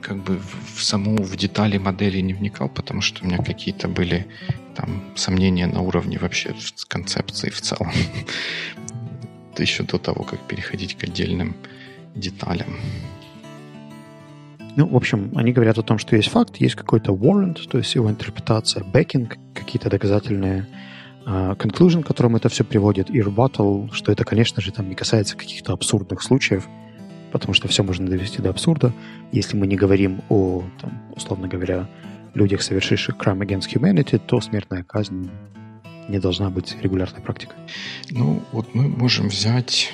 как 0.00 0.16
бы 0.16 0.38
в, 0.38 0.78
в 0.78 0.82
саму 0.82 1.22
в 1.22 1.36
детали 1.36 1.78
модели 1.78 2.20
не 2.20 2.34
вникал, 2.34 2.68
потому 2.68 3.00
что 3.00 3.22
у 3.22 3.26
меня 3.26 3.38
какие-то 3.38 3.88
были 3.88 4.26
там 4.74 5.02
сомнения 5.14 5.66
на 5.66 5.80
уровне 5.80 6.18
вообще 6.18 6.54
концепции 6.88 7.50
в 7.50 7.60
целом. 7.60 7.90
Еще 9.58 9.84
до 9.84 9.98
того, 9.98 10.24
как 10.24 10.40
переходить 10.40 10.96
к 10.96 11.04
отдельным 11.04 11.54
деталям. 12.14 12.78
Ну, 14.76 14.86
в 14.86 14.96
общем, 14.96 15.30
они 15.36 15.52
говорят 15.52 15.78
о 15.78 15.82
том, 15.82 15.98
что 15.98 16.16
есть 16.16 16.30
факт, 16.30 16.56
есть 16.56 16.74
какой-то 16.74 17.12
warrant, 17.12 17.68
то 17.68 17.78
есть 17.78 17.94
его 17.94 18.08
интерпретация, 18.08 18.82
backing, 18.82 19.30
какие-то 19.54 19.90
доказательные 19.90 20.66
conclusion, 21.26 22.02
к 22.02 22.06
которому 22.06 22.36
это 22.36 22.48
все 22.48 22.64
приводит, 22.64 23.10
и 23.10 23.20
rebuttal, 23.20 23.92
что 23.92 24.12
это, 24.12 24.24
конечно 24.24 24.60
же, 24.60 24.72
там 24.72 24.88
не 24.88 24.94
касается 24.94 25.36
каких-то 25.36 25.72
абсурдных 25.72 26.22
случаев, 26.22 26.68
потому 27.30 27.54
что 27.54 27.68
все 27.68 27.82
можно 27.82 28.08
довести 28.08 28.42
до 28.42 28.50
абсурда. 28.50 28.92
Если 29.32 29.56
мы 29.56 29.66
не 29.66 29.76
говорим 29.76 30.22
о, 30.28 30.62
там, 30.80 31.02
условно 31.14 31.48
говоря, 31.48 31.88
людях, 32.34 32.62
совершивших 32.62 33.16
crime 33.16 33.40
against 33.40 33.72
humanity, 33.72 34.18
то 34.18 34.40
смертная 34.40 34.82
казнь 34.82 35.30
не 36.08 36.18
должна 36.18 36.50
быть 36.50 36.76
регулярной 36.82 37.20
практикой. 37.20 37.56
Ну, 38.10 38.42
вот 38.52 38.74
мы 38.74 38.88
можем 38.88 39.28
взять 39.28 39.92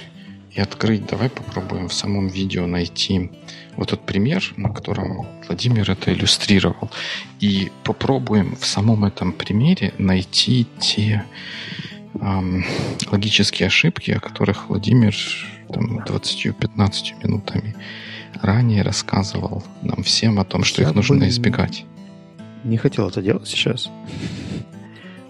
и 0.58 0.60
открыть. 0.60 1.06
Давай 1.06 1.30
попробуем 1.30 1.88
в 1.88 1.94
самом 1.94 2.26
видео 2.26 2.66
найти 2.66 3.30
вот 3.76 3.90
тот 3.90 4.00
пример, 4.04 4.42
на 4.56 4.70
котором 4.70 5.26
Владимир 5.46 5.88
это 5.88 6.12
иллюстрировал. 6.12 6.90
И 7.38 7.70
попробуем 7.84 8.56
в 8.56 8.66
самом 8.66 9.04
этом 9.04 9.32
примере 9.32 9.94
найти 9.98 10.66
те 10.80 11.24
эм, 12.14 12.64
логические 13.12 13.68
ошибки, 13.68 14.10
о 14.10 14.20
которых 14.20 14.68
Владимир 14.68 15.14
там, 15.72 16.00
20-15 16.00 17.24
минутами 17.24 17.76
ранее 18.42 18.82
рассказывал 18.82 19.62
нам 19.82 20.02
всем 20.02 20.40
о 20.40 20.44
том, 20.44 20.64
что 20.64 20.82
Я 20.82 20.88
их 20.88 20.94
нужно 20.96 21.28
избегать. 21.28 21.84
Не 22.64 22.78
хотел 22.78 23.08
это 23.08 23.22
делать 23.22 23.46
сейчас. 23.46 23.90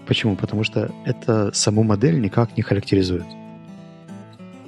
Почему? 0.07 0.35
Потому 0.35 0.63
что 0.63 0.91
это 1.05 1.51
саму 1.53 1.83
модель 1.83 2.19
никак 2.19 2.57
не 2.57 2.63
характеризует. 2.63 3.38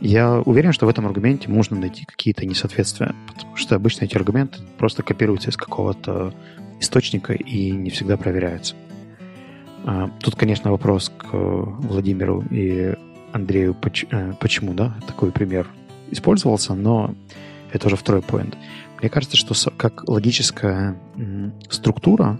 Я 0.02 0.39
уверен, 0.39 0.74
что 0.74 0.88
в 0.88 0.89
этом 0.89 1.06
аргументе 1.06 1.47
можно 1.47 1.80
найти 1.80 2.06
какие-то 2.06 2.43
несоответствия, 2.45 3.14
потому 3.28 3.56
что 3.56 3.76
обычно 3.76 4.06
эти 4.06 4.16
аргументы 4.16 4.58
просто 4.80 5.04
копируются 5.04 5.52
из 5.52 5.58
какого-то 5.58 6.34
источника 6.80 7.34
и 7.34 7.70
не 7.70 7.91
всегда 7.91 8.18
проверяются. 8.18 8.74
А, 9.86 10.10
тут, 10.20 10.36
конечно, 10.36 10.72
вопрос 10.72 11.12
к 11.16 11.30
Владимиру 11.34 12.43
и 12.49 12.95
Андрею, 13.32 13.76
э, 14.12 14.34
почему 14.39 14.74
да, 14.74 14.95
такой 15.06 15.32
пример 15.32 15.68
использовался, 16.10 16.74
но 16.74 17.14
это 17.72 17.86
уже 17.86 17.95
второй 17.95 18.24
поинт. 18.24 18.58
Мне 18.99 19.10
кажется, 19.10 19.38
что 19.38 19.54
как 19.78 20.10
логическая 20.10 20.99
структура, 21.70 22.39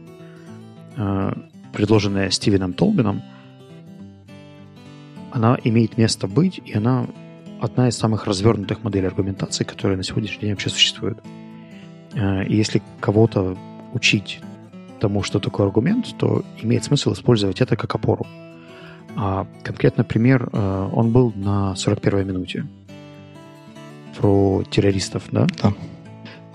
э, 0.98 1.34
предложенная 1.74 2.32
Стивеном 2.32 2.74
Толбином, 2.74 3.22
она 5.32 5.58
имеет 5.64 5.98
место 5.98 6.28
быть, 6.28 6.60
и 6.66 6.74
она 6.74 7.06
одна 7.62 7.88
из 7.88 7.98
самых 7.98 8.26
развернутых 8.26 8.84
моделей 8.84 9.08
аргументации, 9.08 9.64
которые 9.64 9.98
на 9.98 10.04
сегодняшний 10.04 10.42
день 10.42 10.52
вообще 10.52 10.70
существуют. 10.70 11.20
Э, 12.14 12.44
и 12.46 12.56
если 12.56 12.82
кого-то 13.00 13.58
учить 13.94 14.42
тому, 15.00 15.24
что 15.24 15.40
такое 15.40 15.68
аргумент, 15.68 16.16
то 16.18 16.44
имеет 16.62 16.84
смысл 16.84 17.14
использовать 17.14 17.62
это 17.62 17.76
как 17.76 17.96
опору. 17.96 18.26
А 19.16 19.48
конкретно 19.64 20.04
пример, 20.04 20.50
э, 20.52 20.90
он 20.94 21.12
был 21.12 21.32
на 21.36 21.74
41-й 21.74 22.26
минуте 22.26 22.66
про 24.18 24.64
террористов, 24.70 25.24
да? 25.32 25.48
Да. 25.62 25.74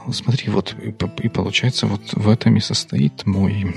Ну, 0.06 0.12
смотри, 0.12 0.50
вот 0.50 0.74
и, 0.82 1.28
получается, 1.28 1.86
вот 1.86 2.12
в 2.12 2.28
этом 2.28 2.56
и 2.56 2.60
состоит 2.60 3.26
мой 3.26 3.74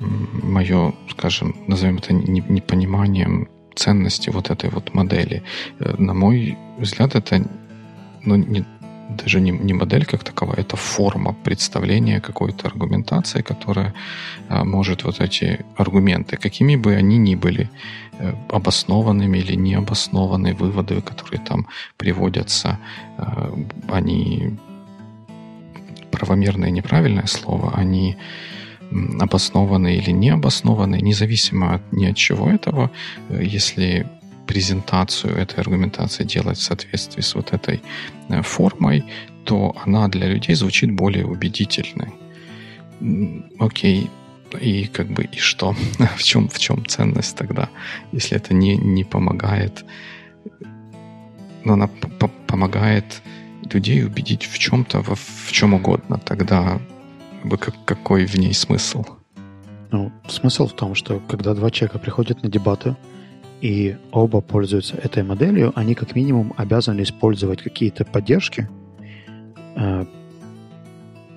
мое, 0.00 0.94
скажем, 1.10 1.54
назовем 1.68 1.98
это 1.98 2.12
непониманием 2.12 3.48
ценности 3.74 4.30
вот 4.30 4.50
этой 4.50 4.70
вот 4.70 4.94
модели. 4.94 5.42
Э, 5.78 5.94
на 5.98 6.14
мой 6.14 6.56
взгляд, 6.78 7.14
это 7.14 7.44
ну, 8.24 8.36
не, 8.36 8.64
даже 9.16 9.40
не, 9.40 9.50
не 9.50 9.72
модель 9.72 10.04
как 10.04 10.24
таковая, 10.24 10.58
это 10.58 10.76
форма 10.76 11.34
представления 11.44 12.20
какой-то 12.20 12.66
аргументации, 12.68 13.42
которая 13.42 13.94
а, 14.48 14.64
может 14.64 15.04
вот 15.04 15.20
эти 15.20 15.64
аргументы, 15.76 16.36
какими 16.36 16.76
бы 16.76 16.94
они 16.94 17.18
ни 17.18 17.34
были, 17.34 17.70
э, 18.18 18.34
обоснованными 18.48 19.38
или 19.38 19.56
необоснованные 19.56 20.54
выводы, 20.54 21.00
которые 21.00 21.40
там 21.40 21.66
приводятся, 21.96 22.78
э, 23.18 23.54
они 23.88 24.56
правомерное 26.10 26.70
неправильное 26.70 27.26
слово, 27.26 27.72
они 27.74 28.16
обоснованные 29.20 29.98
или 29.98 30.10
не 30.10 30.30
обоснованные, 30.30 31.00
независимо 31.00 31.74
от, 31.74 31.92
ни 31.92 32.06
от 32.06 32.16
чего 32.16 32.50
этого, 32.50 32.90
э, 33.28 33.42
если 33.42 34.06
презентацию 34.46 35.36
этой 35.36 35.60
аргументации 35.60 36.24
делать 36.24 36.58
в 36.58 36.62
соответствии 36.62 37.22
с 37.22 37.34
вот 37.34 37.52
этой 37.52 37.80
э, 38.28 38.42
формой, 38.42 39.04
то 39.44 39.74
она 39.84 40.08
для 40.08 40.26
людей 40.26 40.54
звучит 40.54 40.92
более 40.92 41.26
убедительной. 41.26 42.12
Окей, 43.58 44.10
и 44.60 44.86
как 44.86 45.08
бы 45.08 45.24
и 45.24 45.38
что? 45.38 45.74
в 46.16 46.22
чем 46.22 46.48
в 46.48 46.58
чем 46.58 46.86
ценность 46.86 47.36
тогда, 47.36 47.68
если 48.12 48.36
это 48.36 48.54
не 48.54 48.76
не 48.76 49.04
помогает, 49.04 49.84
но 51.64 51.74
она 51.74 51.88
помогает 52.46 53.22
людей 53.72 54.04
убедить 54.04 54.44
в 54.44 54.58
чем-то, 54.58 55.02
в, 55.02 55.14
в 55.46 55.52
чем 55.52 55.74
угодно, 55.74 56.18
тогда 56.18 56.80
как, 57.50 57.74
какой 57.84 58.26
в 58.26 58.36
ней 58.36 58.54
смысл? 58.54 59.04
Ну, 59.90 60.10
смысл 60.28 60.66
в 60.66 60.72
том, 60.72 60.94
что 60.94 61.20
когда 61.28 61.54
два 61.54 61.70
человека 61.70 61.98
приходят 61.98 62.42
на 62.42 62.48
дебаты, 62.48 62.96
и 63.60 63.96
оба 64.10 64.40
пользуются 64.40 64.96
этой 64.96 65.22
моделью, 65.22 65.72
они 65.76 65.94
как 65.94 66.16
минимум 66.16 66.52
обязаны 66.56 67.02
использовать 67.02 67.62
какие-то 67.62 68.04
поддержки 68.04 68.68
э, 69.76 70.04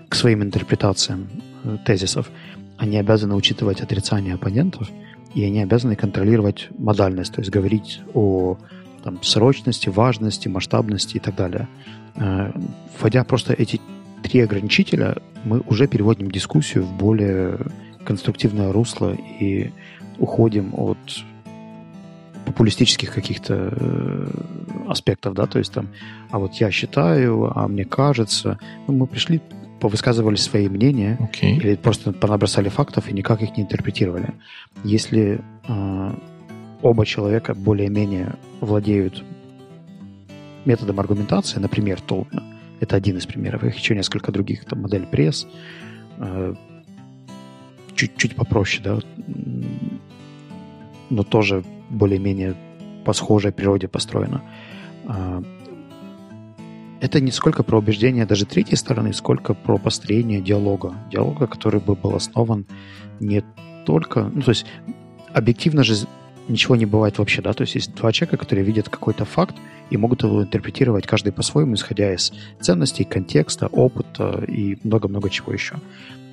к 0.09 0.15
своим 0.15 0.41
интерпретациям 0.41 1.29
э, 1.63 1.77
тезисов. 1.85 2.31
Они 2.77 2.97
обязаны 2.97 3.35
учитывать 3.35 3.81
отрицание 3.81 4.33
оппонентов, 4.33 4.89
и 5.35 5.43
они 5.43 5.61
обязаны 5.61 5.95
контролировать 5.95 6.69
модальность, 6.79 7.33
то 7.33 7.41
есть 7.41 7.51
говорить 7.51 8.01
о 8.15 8.57
там, 9.03 9.21
срочности, 9.21 9.89
важности, 9.89 10.47
масштабности 10.47 11.17
и 11.17 11.19
так 11.19 11.35
далее. 11.35 11.67
Э, 12.15 12.51
вводя 12.99 13.23
просто 13.23 13.53
эти 13.53 13.79
три 14.23 14.39
ограничителя, 14.39 15.17
мы 15.45 15.61
уже 15.61 15.87
переводим 15.87 16.29
дискуссию 16.29 16.83
в 16.83 16.93
более 16.97 17.59
конструктивное 18.03 18.71
русло 18.71 19.15
и 19.39 19.71
уходим 20.19 20.73
от 20.73 20.97
популистических 22.45 23.11
каких-то 23.13 23.69
э, 23.71 24.27
аспектов, 24.87 25.33
да, 25.33 25.47
то 25.47 25.57
есть 25.57 25.73
там, 25.73 25.87
а 26.29 26.39
вот 26.39 26.53
я 26.55 26.69
считаю, 26.71 27.51
а 27.57 27.67
мне 27.67 27.85
кажется, 27.85 28.59
ну, 28.87 28.93
мы 28.93 29.07
пришли, 29.07 29.41
повысказывали 29.79 30.35
свои 30.35 30.69
мнения 30.69 31.17
okay. 31.19 31.57
или 31.57 31.75
просто 31.75 32.13
понабросали 32.13 32.69
фактов 32.69 33.09
и 33.09 33.13
никак 33.13 33.41
их 33.41 33.57
не 33.57 33.63
интерпретировали. 33.63 34.33
Если 34.83 35.41
э, 35.67 36.11
оба 36.81 37.05
человека 37.05 37.55
более-менее 37.55 38.35
владеют 38.61 39.23
методом 40.65 40.99
аргументации, 40.99 41.59
например, 41.59 41.99
Толкна, 42.01 42.43
это 42.79 42.95
один 42.95 43.17
из 43.17 43.25
примеров. 43.25 43.63
Их 43.63 43.77
еще 43.77 43.95
несколько 43.95 44.31
других. 44.31 44.65
Там 44.65 44.81
модель 44.81 45.05
пресс. 45.05 45.47
Э, 46.17 46.53
чуть-чуть 47.95 48.35
попроще, 48.35 48.83
да. 48.83 48.99
Но 51.09 51.23
тоже 51.23 51.63
более-менее 51.89 52.55
по 53.05 53.13
схожей 53.13 53.51
природе 53.51 53.87
построена. 53.87 54.41
Э, 55.05 55.41
это 57.01 57.19
не 57.19 57.31
сколько 57.31 57.63
про 57.63 57.77
убеждение 57.79 58.25
даже 58.25 58.45
третьей 58.45 58.77
стороны, 58.77 59.13
сколько 59.13 59.53
про 59.53 59.77
построение 59.77 60.41
диалога. 60.41 60.93
Диалога, 61.11 61.47
который 61.47 61.79
бы 61.79 61.95
был 61.95 62.15
основан 62.15 62.65
не 63.19 63.43
настолько... 63.85 64.31
Ну, 64.33 64.41
то 64.41 64.49
есть 64.49 64.65
объективно 65.33 65.83
же 65.83 65.95
ничего 66.47 66.75
не 66.75 66.85
бывает 66.85 67.17
вообще, 67.17 67.41
да, 67.41 67.53
то 67.53 67.61
есть 67.61 67.75
есть 67.75 67.95
два 67.95 68.11
человека, 68.11 68.37
которые 68.37 68.65
видят 68.65 68.89
какой-то 68.89 69.25
факт 69.25 69.55
и 69.89 69.97
могут 69.97 70.23
его 70.23 70.43
интерпретировать 70.43 71.07
каждый 71.07 71.31
по-своему, 71.31 71.75
исходя 71.75 72.13
из 72.13 72.33
ценностей, 72.59 73.03
контекста, 73.03 73.67
опыта 73.67 74.43
и 74.47 74.77
много-много 74.83 75.29
чего 75.29 75.53
еще. 75.53 75.75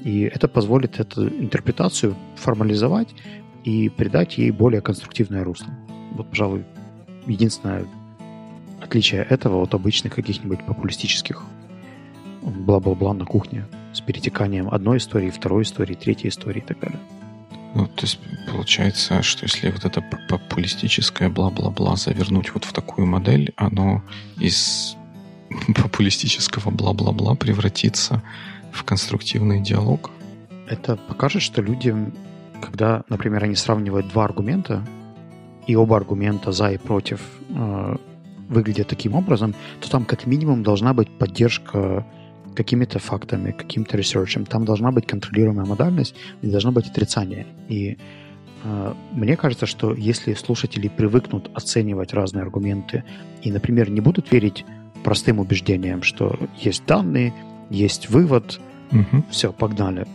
И 0.05 0.23
это 0.23 0.49
позволит 0.49 1.01
эту 1.01 1.29
интерпретацию 1.29 2.17
формализовать 2.37 3.09
и 3.65 3.89
придать 3.89 4.39
ей 4.39 4.51
более 4.51 4.81
конструктивное 4.81 5.45
русло. 5.45 5.69
Вот, 6.13 6.29
пожалуй, 6.29 6.65
единственное 7.27 7.87
отличие 8.81 9.23
этого 9.23 9.63
от 9.63 9.75
обычных 9.75 10.15
каких-нибудь 10.15 10.67
популистических 10.67 11.45
бла-бла-бла 12.43 13.15
на 13.15 13.25
кухне 13.25 13.65
с 13.93 14.01
перетеканием 14.01 14.69
одной 14.69 14.99
истории, 14.99 15.31
второй 15.31 15.63
истории, 15.63 15.95
третьей 15.95 16.31
истории 16.31 16.59
и 16.59 16.67
так 16.67 16.81
далее. 16.81 16.99
Ну, 17.75 17.87
то 17.87 18.03
есть 18.03 18.19
получается, 18.51 19.23
что 19.23 19.45
если 19.45 19.71
вот 19.71 19.85
это 19.85 20.05
популистическое 20.29 21.31
бла-бла-бла 21.31 21.97
завернуть 21.97 22.53
вот 22.53 22.65
в 22.65 22.73
такую 22.73 23.07
модель, 23.07 23.53
оно 23.57 24.03
из 24.39 24.97
популистического 25.75 26.71
бла-бла-бла 26.71 27.35
превратится 27.35 28.23
в 28.73 28.85
конструктивный 28.85 29.61
диалог? 29.61 30.11
Это 30.69 30.97
покажет, 30.97 31.43
что 31.43 31.63
люди, 31.63 31.95
когда, 32.61 33.05
например, 33.09 33.45
они 33.45 33.55
сравнивают 33.55 34.09
два 34.09 34.25
аргумента, 34.25 34.87
и 35.67 35.77
оба 35.77 35.97
аргумента 35.97 36.53
за 36.53 36.73
и 36.73 36.79
против 36.79 37.21
э, 37.51 37.97
выглядят 38.49 38.89
таким 38.89 39.15
образом, 39.15 39.55
то 39.81 39.91
там 39.91 40.05
как 40.05 40.27
минимум 40.27 40.63
должна 40.63 40.93
быть 40.93 41.09
поддержка 41.19 42.05
какими-то 42.55 42.99
фактами, 42.99 43.53
каким-то 43.53 43.97
ресерчем. 43.97 44.45
Там 44.47 44.65
должна 44.65 44.91
быть 44.93 45.07
контролируемая 45.07 45.67
модальность, 45.67 46.15
не 46.43 46.51
должно 46.51 46.73
быть 46.73 46.87
отрицания. 46.89 47.47
И 47.69 47.99
э, 48.65 48.95
мне 49.13 49.37
кажется, 49.37 49.67
что 49.67 49.95
если 49.95 50.35
слушатели 50.35 50.89
привыкнут 50.89 51.51
оценивать 51.55 52.13
разные 52.15 52.43
аргументы 52.43 53.05
и, 53.43 53.51
например, 53.51 53.91
не 53.91 54.01
будут 54.01 54.33
верить 54.33 54.65
простым 55.03 55.41
убеждениям, 55.41 56.03
что 56.03 56.39
есть 56.59 56.87
данные, 56.87 57.35
есть 57.71 58.09
вывод, 58.09 58.61
угу. 58.93 59.25
все, 59.31 59.53
погнали, 59.53 60.07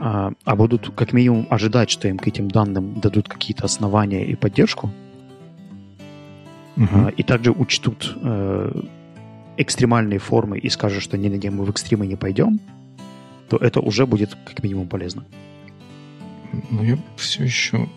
а, 0.00 0.32
а 0.44 0.56
будут 0.56 0.90
как 0.96 1.12
минимум 1.12 1.46
ожидать, 1.50 1.90
что 1.90 2.08
им 2.08 2.18
к 2.18 2.26
этим 2.26 2.50
данным 2.50 3.00
дадут 3.00 3.28
какие-то 3.28 3.64
основания 3.64 4.26
и 4.26 4.34
поддержку, 4.34 4.90
угу. 6.76 6.86
а, 6.90 7.08
и 7.10 7.22
также 7.22 7.52
учтут 7.52 8.16
э, 8.20 8.82
экстремальные 9.56 10.18
формы 10.18 10.58
и 10.58 10.68
скажешь, 10.68 11.02
что 11.02 11.18
не-не-не, 11.18 11.50
мы 11.50 11.64
в 11.64 11.70
экстремы 11.70 12.06
не 12.06 12.16
пойдем, 12.16 12.60
то 13.48 13.56
это 13.56 13.80
уже 13.80 14.06
будет 14.06 14.36
как 14.44 14.62
минимум 14.62 14.88
полезно. 14.88 15.24
Ну, 16.70 16.82
я 16.82 16.98
все 17.16 17.44
еще 17.44 17.88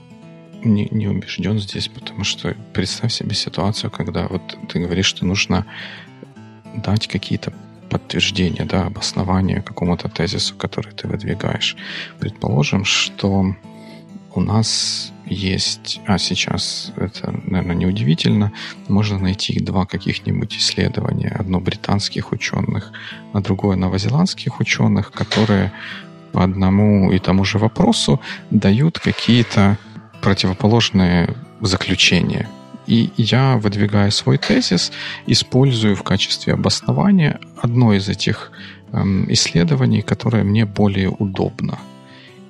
не, 0.64 0.88
не 0.91 1.08
убежден 1.08 1.60
здесь, 1.60 1.88
потому 1.88 2.24
что 2.24 2.56
представь 2.74 3.14
себе 3.14 3.36
ситуацию, 3.36 3.91
когда 3.91 4.28
вот 4.28 4.58
ты 4.70 4.80
говоришь, 4.80 5.06
что 5.06 5.26
нужно 5.26 5.66
дать 6.76 7.08
какие-то 7.08 7.53
подтверждения, 7.89 8.66
да, 8.66 8.88
обоснования 8.88 9.62
какому-то 9.62 10.10
тезису, 10.10 10.56
который 10.56 10.91
ты 10.93 11.08
выдвигаешь. 11.08 11.78
Предположим, 12.20 12.84
что 12.84 13.56
у 14.34 14.41
нас 14.41 15.14
есть, 15.26 16.01
а 16.05 16.17
сейчас 16.17 16.91
это, 16.95 17.34
наверное, 17.45 17.76
неудивительно, 17.76 18.51
можно 18.88 19.19
найти 19.19 19.59
два 19.59 19.86
каких-нибудь 19.86 20.57
исследования. 20.57 21.36
Одно 21.39 21.59
британских 21.59 22.32
ученых, 22.32 22.91
а 23.34 23.41
другое 23.41 23.76
новозеландских 23.76 24.59
ученых, 24.59 25.11
которые 25.11 25.71
по 26.32 26.43
одному 26.43 27.11
и 27.11 27.19
тому 27.19 27.45
же 27.45 27.57
вопросу 27.57 28.19
дают 28.51 28.99
какие-то 28.99 29.78
противоположные 30.21 31.36
заключения. 31.61 32.49
И 32.88 33.09
я, 33.17 33.57
выдвигая 33.57 34.11
свой 34.11 34.38
тезис, 34.38 34.91
использую 35.26 35.95
в 35.95 36.03
качестве 36.03 36.53
обоснования 36.53 37.39
одно 37.61 37.93
из 37.93 38.09
этих 38.09 38.51
эм, 38.91 39.32
исследований, 39.32 40.01
которое 40.01 40.43
мне 40.43 40.65
более 40.65 41.09
удобно– 41.09 41.80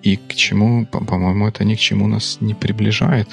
и 0.05 0.17
к 0.17 0.35
чему, 0.35 0.85
по-моему, 0.85 1.47
это 1.47 1.65
ни 1.65 1.73
к 1.73 1.79
чему 1.79 2.07
нас 2.07 2.37
не 2.39 2.53
приближает. 2.53 3.27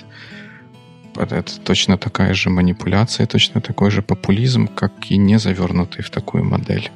Это 1.16 1.60
точно 1.60 1.98
такая 1.98 2.32
же 2.32 2.48
манипуляция, 2.48 3.26
точно 3.26 3.60
такой 3.60 3.90
же 3.90 4.00
популизм, 4.00 4.68
как 4.68 4.92
и 5.10 5.18
не 5.18 5.38
завернутый 5.38 6.02
в 6.02 6.08
такую 6.08 6.44
модель. 6.44 6.90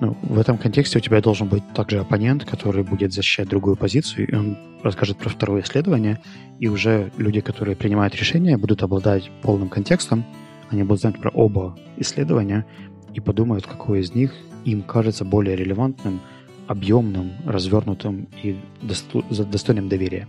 Ну, 0.00 0.16
в 0.22 0.36
этом 0.36 0.58
контексте 0.58 0.98
у 0.98 1.00
тебя 1.00 1.20
должен 1.20 1.46
быть 1.46 1.62
также 1.74 2.00
оппонент, 2.00 2.44
который 2.44 2.82
будет 2.82 3.12
защищать 3.12 3.48
другую 3.48 3.76
позицию, 3.76 4.28
и 4.28 4.34
он 4.34 4.58
расскажет 4.82 5.16
про 5.16 5.28
второе 5.28 5.62
исследование, 5.62 6.18
и 6.58 6.66
уже 6.66 7.12
люди, 7.16 7.40
которые 7.40 7.76
принимают 7.76 8.16
решения, 8.16 8.56
будут 8.56 8.82
обладать 8.82 9.30
полным 9.42 9.68
контекстом, 9.68 10.24
они 10.70 10.82
будут 10.82 11.02
знать 11.02 11.20
про 11.20 11.30
оба 11.30 11.78
исследования 11.98 12.66
и 13.14 13.20
подумают, 13.20 13.64
какое 13.64 14.00
из 14.00 14.12
них 14.12 14.34
им 14.64 14.82
кажется 14.82 15.24
более 15.24 15.54
релевантным– 15.54 16.20
объемным, 16.66 17.32
развернутым 17.46 18.28
и 18.42 18.56
досто, 18.80 19.22
достойным 19.30 19.88
доверия. 19.88 20.28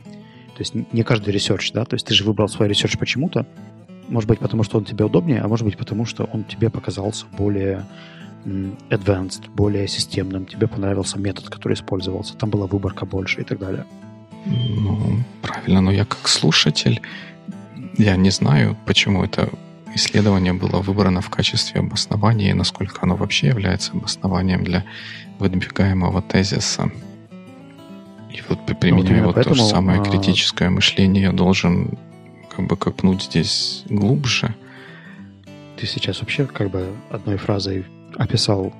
То 0.55 0.59
есть 0.59 0.73
не 0.75 1.03
каждый 1.03 1.33
research, 1.33 1.71
да, 1.71 1.85
то 1.85 1.95
есть 1.95 2.05
ты 2.05 2.13
же 2.13 2.23
выбрал 2.23 2.47
свой 2.47 2.67
research 2.67 2.97
почему-то, 2.97 3.45
может 4.07 4.27
быть, 4.27 4.39
потому 4.39 4.63
что 4.63 4.77
он 4.77 4.85
тебе 4.85 5.05
удобнее, 5.05 5.41
а 5.41 5.47
может 5.47 5.65
быть, 5.65 5.77
потому 5.77 6.05
что 6.05 6.25
он 6.25 6.43
тебе 6.43 6.69
показался 6.69 7.25
более 7.37 7.85
advanced, 8.45 9.49
более 9.55 9.87
системным, 9.87 10.45
тебе 10.45 10.67
понравился 10.67 11.17
метод, 11.17 11.49
который 11.49 11.73
использовался, 11.73 12.35
там 12.35 12.49
была 12.49 12.67
выборка 12.67 13.05
больше 13.05 13.41
и 13.41 13.43
так 13.43 13.59
далее. 13.59 13.85
Ну, 14.45 15.23
правильно, 15.41 15.81
но 15.81 15.91
я 15.91 16.05
как 16.05 16.27
слушатель, 16.27 17.01
я 17.97 18.15
не 18.17 18.29
знаю, 18.29 18.75
почему 18.85 19.23
это 19.23 19.49
исследование 19.95 20.53
было 20.53 20.81
выбрано 20.81 21.21
в 21.21 21.29
качестве 21.29 21.81
обоснования 21.81 22.51
и 22.51 22.53
насколько 22.53 22.99
оно 23.01 23.15
вообще 23.15 23.47
является 23.47 23.91
обоснованием 23.93 24.63
для 24.63 24.85
выдвигаемого 25.39 26.21
тезиса. 26.21 26.91
И 28.31 28.41
вот 28.49 28.65
применяя 28.65 29.21
ну, 29.21 29.27
вот, 29.27 29.35
вот 29.35 29.45
то 29.45 29.53
же 29.53 29.63
самое 29.63 30.01
а... 30.01 30.03
критическое 30.03 30.69
мышление, 30.69 31.23
я 31.23 31.31
должен 31.31 31.97
как 32.55 32.67
бы 32.67 32.75
копнуть 32.75 33.23
здесь 33.23 33.83
глубже. 33.89 34.55
Ты 35.77 35.87
сейчас 35.87 36.21
вообще 36.21 36.45
как 36.45 36.71
бы 36.71 36.95
одной 37.09 37.37
фразой 37.37 37.85
описал 38.15 38.73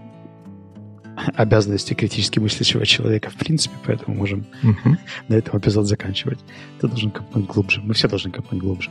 обязанности 1.36 1.94
критически 1.94 2.40
мыслящего 2.40 2.86
человека 2.86 3.30
в 3.30 3.36
принципе, 3.36 3.76
поэтому 3.86 4.18
можем 4.18 4.46
угу. 4.64 4.98
на 5.28 5.36
этом 5.36 5.60
эпизод 5.60 5.86
заканчивать. 5.86 6.40
Ты 6.82 6.88
должен 6.88 7.12
копнуть 7.12 7.46
глубже. 7.46 7.82
Мы 7.82 7.94
все 7.94 8.08
должны 8.08 8.32
копнуть 8.32 8.62
глубже. 8.62 8.90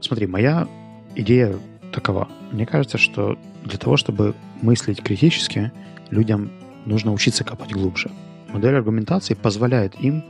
Смотри, 0.00 0.26
моя 0.26 0.68
идея 1.16 1.58
такова. 1.92 2.28
Мне 2.52 2.66
кажется, 2.66 2.98
что 2.98 3.38
для 3.64 3.78
того, 3.78 3.96
чтобы 3.96 4.34
мыслить 4.62 5.02
критически, 5.02 5.72
людям 6.10 6.50
нужно 6.86 7.12
учиться 7.12 7.44
копать 7.44 7.72
глубже. 7.72 8.10
Модель 8.52 8.76
аргументации 8.76 9.34
позволяет 9.34 9.94
им 10.00 10.24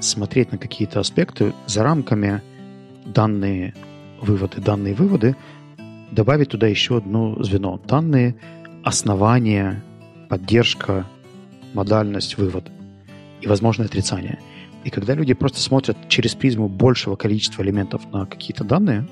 смотреть 0.00 0.52
на 0.52 0.58
какие-то 0.58 1.00
аспекты 1.00 1.52
за 1.66 1.82
рамками 1.82 2.42
данные 3.04 3.74
выводы, 4.20 4.60
данные 4.60 4.94
выводы, 4.94 5.36
добавить 6.10 6.50
туда 6.50 6.66
еще 6.66 6.98
одно 6.98 7.42
звено. 7.42 7.80
Данные, 7.86 8.36
основания, 8.84 9.82
поддержка, 10.28 11.06
модальность, 11.74 12.38
вывод 12.38 12.70
и 13.40 13.46
возможное 13.46 13.86
отрицание. 13.86 14.38
И 14.84 14.90
когда 14.90 15.14
люди 15.14 15.34
просто 15.34 15.60
смотрят 15.60 15.96
через 16.08 16.34
призму 16.34 16.68
большего 16.68 17.16
количества 17.16 17.62
элементов 17.62 18.10
на 18.12 18.26
какие-то 18.26 18.64
данные, 18.64 19.06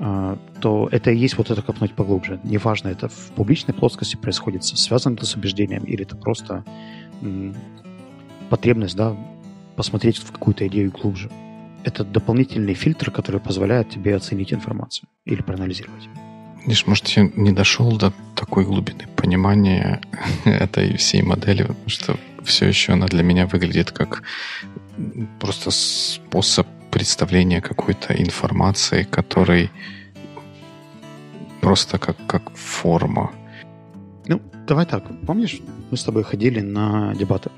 то 0.00 0.88
это 0.90 1.10
и 1.10 1.16
есть 1.16 1.36
вот 1.36 1.50
это 1.50 1.60
копнуть 1.60 1.92
поглубже. 1.92 2.40
Неважно, 2.42 2.88
это 2.88 3.08
в 3.08 3.32
публичной 3.36 3.74
плоскости 3.74 4.16
происходит, 4.16 4.64
связано 4.64 5.14
это 5.14 5.26
с 5.26 5.34
убеждением, 5.36 5.84
или 5.84 6.02
это 6.02 6.16
просто 6.16 6.64
потребность, 8.48 8.96
да, 8.96 9.14
посмотреть 9.76 10.16
в 10.16 10.32
какую-то 10.32 10.66
идею 10.68 10.90
глубже. 10.90 11.30
Это 11.84 12.04
дополнительный 12.04 12.74
фильтр, 12.74 13.10
который 13.10 13.40
позволяет 13.40 13.90
тебе 13.90 14.16
оценить 14.16 14.52
информацию 14.52 15.08
или 15.26 15.42
проанализировать. 15.42 16.08
Лишь, 16.66 16.86
может, 16.86 17.08
я 17.08 17.30
не 17.34 17.52
дошел 17.52 17.96
до 17.96 18.12
такой 18.34 18.64
глубины 18.64 19.06
понимания 19.16 20.00
этой 20.44 20.96
всей 20.96 21.22
модели, 21.22 21.62
потому 21.62 21.88
что 21.88 22.16
все 22.42 22.66
еще 22.66 22.92
она 22.92 23.06
для 23.06 23.22
меня 23.22 23.46
выглядит 23.46 23.92
как 23.92 24.22
просто 25.38 25.70
способ 25.70 26.66
представления 26.90 27.60
какой-то 27.60 28.14
информации, 28.14 29.04
который 29.04 29.70
просто 31.60 31.98
как, 31.98 32.16
как 32.26 32.50
форма. 32.56 33.30
Ну, 34.26 34.40
давай 34.66 34.86
так. 34.86 35.04
Помнишь, 35.26 35.60
мы 35.90 35.96
с 35.96 36.04
тобой 36.04 36.24
ходили 36.24 36.60
на 36.60 37.14
дебаты? 37.14 37.50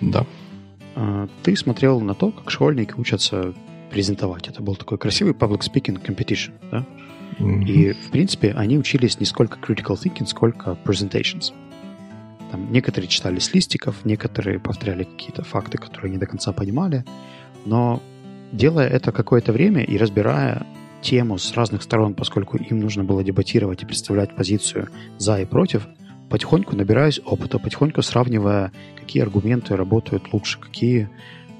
Да. 0.00 0.26
А, 0.94 1.28
ты 1.42 1.56
смотрел 1.56 2.00
на 2.00 2.14
то, 2.14 2.30
как 2.32 2.50
школьники 2.50 2.94
учатся 2.96 3.54
презентовать. 3.90 4.48
Это 4.48 4.62
был 4.62 4.76
такой 4.76 4.98
красивый 4.98 5.34
public 5.34 5.60
speaking 5.60 6.02
competition, 6.04 6.52
да? 6.70 6.86
Mm-hmm. 7.38 7.64
И, 7.64 7.92
в 7.92 8.10
принципе, 8.10 8.52
они 8.52 8.78
учились 8.78 9.18
не 9.20 9.26
сколько 9.26 9.58
critical 9.58 9.96
thinking, 9.96 10.26
сколько 10.26 10.76
presentations. 10.84 11.52
Там, 12.50 12.70
некоторые 12.70 13.08
читали 13.08 13.38
с 13.38 13.54
листиков, 13.54 14.04
некоторые 14.04 14.58
повторяли 14.58 15.04
какие-то 15.04 15.42
факты, 15.42 15.78
которые 15.78 16.12
не 16.12 16.18
до 16.18 16.26
конца 16.26 16.52
понимали, 16.52 17.04
но 17.64 18.02
делая 18.52 18.86
это 18.86 19.10
какое-то 19.10 19.52
время 19.52 19.82
и 19.82 19.96
разбирая 19.96 20.66
тему 21.00 21.38
с 21.38 21.52
разных 21.54 21.82
сторон, 21.82 22.14
поскольку 22.14 22.58
им 22.58 22.78
нужно 22.78 23.02
было 23.02 23.24
дебатировать 23.24 23.82
и 23.82 23.86
представлять 23.86 24.36
позицию 24.36 24.88
за 25.18 25.40
и 25.40 25.44
против, 25.44 25.88
потихоньку 26.30 26.76
набираюсь 26.76 27.20
опыта, 27.24 27.58
потихоньку 27.58 28.02
сравнивая, 28.02 28.72
какие 28.96 29.22
аргументы 29.22 29.74
работают 29.74 30.32
лучше, 30.32 30.60
какие 30.60 31.10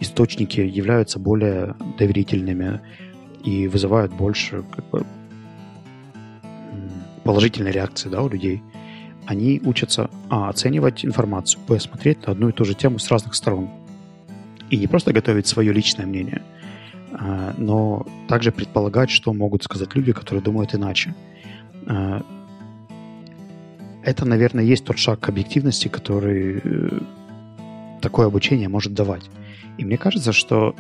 источники 0.01 0.61
являются 0.61 1.19
более 1.19 1.75
доверительными 1.99 2.81
и 3.43 3.67
вызывают 3.67 4.13
больше 4.13 4.63
как 4.75 4.89
бы, 4.91 5.05
положительной 7.25 7.73
реакции 7.73 8.09
да, 8.09 8.23
у 8.23 8.29
людей. 8.29 8.63
Они 9.27 9.61
учатся 9.65 10.11
а, 10.29 10.49
оценивать 10.49 11.05
информацию, 11.05 11.63
б, 11.69 11.79
смотреть 11.79 12.27
на 12.27 12.33
одну 12.33 12.49
и 12.49 12.53
ту 12.53 12.65
же 12.65 12.75
тему 12.75 12.99
с 12.99 13.09
разных 13.09 13.35
сторон. 13.35 13.71
И 14.71 14.77
не 14.77 14.89
просто 14.89 15.13
готовить 15.13 15.47
свое 15.47 15.73
личное 15.73 16.07
мнение– 16.07 16.43
но 17.59 18.07
также 18.29 18.53
предполагать, 18.53 19.11
что 19.11 19.33
могут 19.33 19.63
сказать 19.63 19.95
люди, 19.95 20.13
которые 20.13 20.43
думают 20.43 20.75
иначе. 20.75 21.15
А, 21.87 22.23
это, 24.03 24.25
наверное, 24.25 24.65
есть 24.65 24.85
тот 24.85 24.99
шаг 24.99 25.21
к 25.21 25.29
объективности, 25.29 25.89
который 25.89 26.61
э, 26.63 27.01
такое 28.01 28.27
обучение 28.27 28.69
может 28.69 28.95
давать. 28.95 29.31
И 29.79 29.85
мне 29.85 29.97
кажется, 29.97 30.33
что 30.33 30.75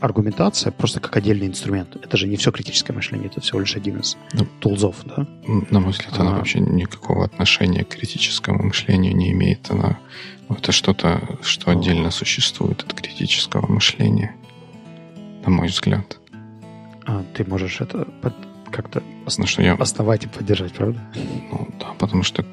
аргументация 0.00 0.72
просто 0.72 0.98
как 0.98 1.16
отдельный 1.16 1.46
инструмент. 1.46 1.96
Это 2.02 2.16
же 2.16 2.26
не 2.26 2.36
все 2.36 2.50
критическое 2.50 2.92
мышление, 2.92 3.28
это 3.28 3.40
всего 3.40 3.60
лишь 3.60 3.76
один 3.76 4.00
из 4.00 4.16
ну, 4.32 4.46
тулзов, 4.58 4.96
да? 5.04 5.26
На 5.70 5.80
мой 5.80 5.92
взгляд, 5.92 6.18
она 6.18 6.32
а, 6.32 6.38
вообще 6.38 6.60
никакого 6.60 7.26
отношения 7.26 7.84
к 7.84 7.88
критическому 7.88 8.64
мышлению 8.64 9.14
не 9.14 9.30
имеет. 9.32 9.70
Она 9.70 9.98
это 10.48 10.72
что-то, 10.72 11.38
что 11.42 11.70
отдельно 11.70 12.10
существует 12.10 12.82
от 12.82 12.94
критического 12.94 13.70
мышления 13.70 14.34
на 15.44 15.50
мой 15.50 15.68
взгляд. 15.68 16.18
А 17.06 17.24
ты 17.34 17.44
можешь 17.44 17.80
это 17.80 18.06
как-то 18.70 19.02
ну, 19.36 19.46
что 19.46 19.62
я... 19.62 19.74
основать 19.74 20.24
и 20.24 20.28
поддержать, 20.28 20.72
правда? 20.72 21.00
Ну 21.50 21.68
да, 21.78 21.92
потому 21.98 22.22
что 22.22 22.44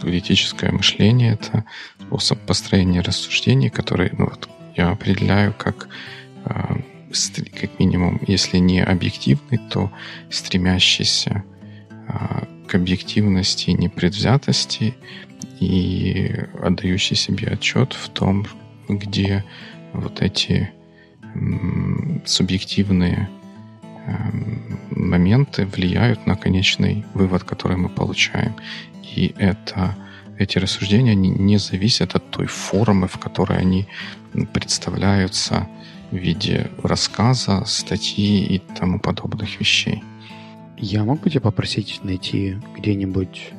критическое 0.00 0.70
мышление— 0.70 1.32
это 1.40 1.64
способ 2.00 2.38
построения 2.40 3.00
рассуждений, 3.00 3.70
который 3.70 4.10
ну, 4.16 4.26
вот, 4.26 4.48
я 4.76 4.90
определяю 4.90 5.54
как, 5.56 5.88
э, 6.44 6.76
как 7.60 7.78
минимум, 7.78 8.20
если 8.26 8.58
не 8.58 8.80
объективный, 8.82 9.58
то 9.70 9.90
стремящийся 10.30 11.44
э, 11.90 12.44
к 12.66 12.74
объективности 12.74 13.70
и 13.70 13.74
непредвзятости 13.74 14.94
и 15.60 16.34
отдающий 16.62 17.16
себе 17.16 17.48
отчет 17.48 17.92
в 17.92 18.08
том, 18.10 18.46
где 18.88 19.44
вот 19.92 20.20
эти 20.20 20.72
субъективные 22.24 23.28
эм, 24.06 24.78
моменты 24.90 25.66
влияют 25.66 26.26
на 26.26 26.36
конечный 26.36 27.04
вывод, 27.14 27.44
который 27.44 27.76
мы 27.76 27.88
получаем. 27.88 28.54
И 29.02 29.34
это, 29.38 29.96
эти 30.38 30.58
рассуждения 30.58 31.14
не, 31.14 31.30
не 31.30 31.58
зависят 31.58 32.14
от 32.14 32.30
той 32.30 32.46
формы, 32.46 33.08
в 33.08 33.18
которой 33.18 33.58
они 33.58 33.86
представляются 34.52 35.68
в 36.10 36.16
виде 36.16 36.70
рассказа, 36.82 37.64
статьи 37.66 38.44
и 38.44 38.58
тому 38.58 39.00
подобных 39.00 39.60
вещей. 39.60 40.02
Я 40.76 41.04
мог 41.04 41.20
бы 41.20 41.30
тебя 41.30 41.40
попросить 41.40 42.00
найти 42.02 42.56
где-нибудь 42.76 43.52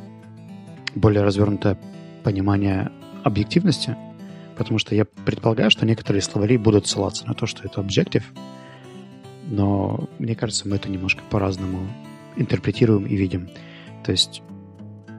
более 0.95 1.23
развернутое 1.23 1.77
понимание 2.23 2.91
объективности? 3.23 3.95
Потому 4.57 4.79
что 4.79 4.95
я 4.95 5.05
предполагаю, 5.05 5.71
что 5.71 5.85
некоторые 5.85 6.21
словари 6.21 6.57
будут 6.57 6.87
ссылаться 6.87 7.27
на 7.27 7.33
то, 7.33 7.45
что 7.45 7.63
это 7.63 7.81
объектив, 7.81 8.23
но 9.47 10.09
мне 10.19 10.35
кажется, 10.35 10.67
мы 10.67 10.77
это 10.77 10.89
немножко 10.89 11.21
по-разному 11.29 11.87
интерпретируем 12.35 13.05
и 13.05 13.15
видим. 13.15 13.49
То 14.03 14.11
есть, 14.11 14.41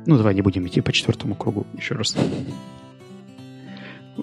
ну, 0.06 0.16
давай 0.16 0.34
не 0.34 0.42
будем 0.42 0.66
идти 0.66 0.80
по 0.80 0.92
четвертому 0.92 1.34
кругу 1.34 1.66
еще 1.76 1.94
раз. 1.94 2.16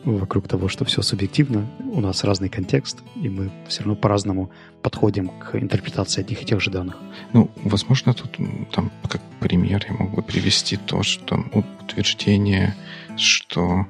Вокруг 0.05 0.47
того, 0.47 0.69
что 0.69 0.85
все 0.85 1.03
субъективно, 1.03 1.67
у 1.91 2.01
нас 2.01 2.23
разный 2.23 2.49
контекст, 2.49 3.03
и 3.15 3.29
мы 3.29 3.51
все 3.67 3.81
равно 3.83 3.95
по-разному 3.95 4.49
подходим 4.81 5.29
к 5.29 5.55
интерпретации 5.55 6.21
одних 6.21 6.41
и 6.41 6.45
тех 6.45 6.59
же 6.59 6.71
данных. 6.71 6.97
Ну, 7.31 7.51
возможно, 7.63 8.13
тут 8.13 8.37
там 8.71 8.91
как 9.07 9.21
пример 9.39 9.85
я 9.87 9.93
могу 9.93 10.23
привести 10.23 10.77
то, 10.77 11.03
что 11.03 11.45
утверждение, 11.53 12.75
что 13.17 13.85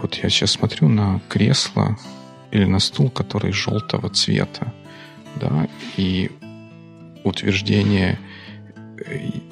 вот 0.00 0.14
я 0.16 0.28
сейчас 0.28 0.52
смотрю 0.52 0.88
на 0.88 1.20
кресло 1.28 1.96
или 2.50 2.64
на 2.64 2.78
стул, 2.78 3.10
который 3.10 3.52
желтого 3.52 4.08
цвета, 4.10 4.72
да, 5.36 5.68
и 5.96 6.30
утверждение 7.24 8.18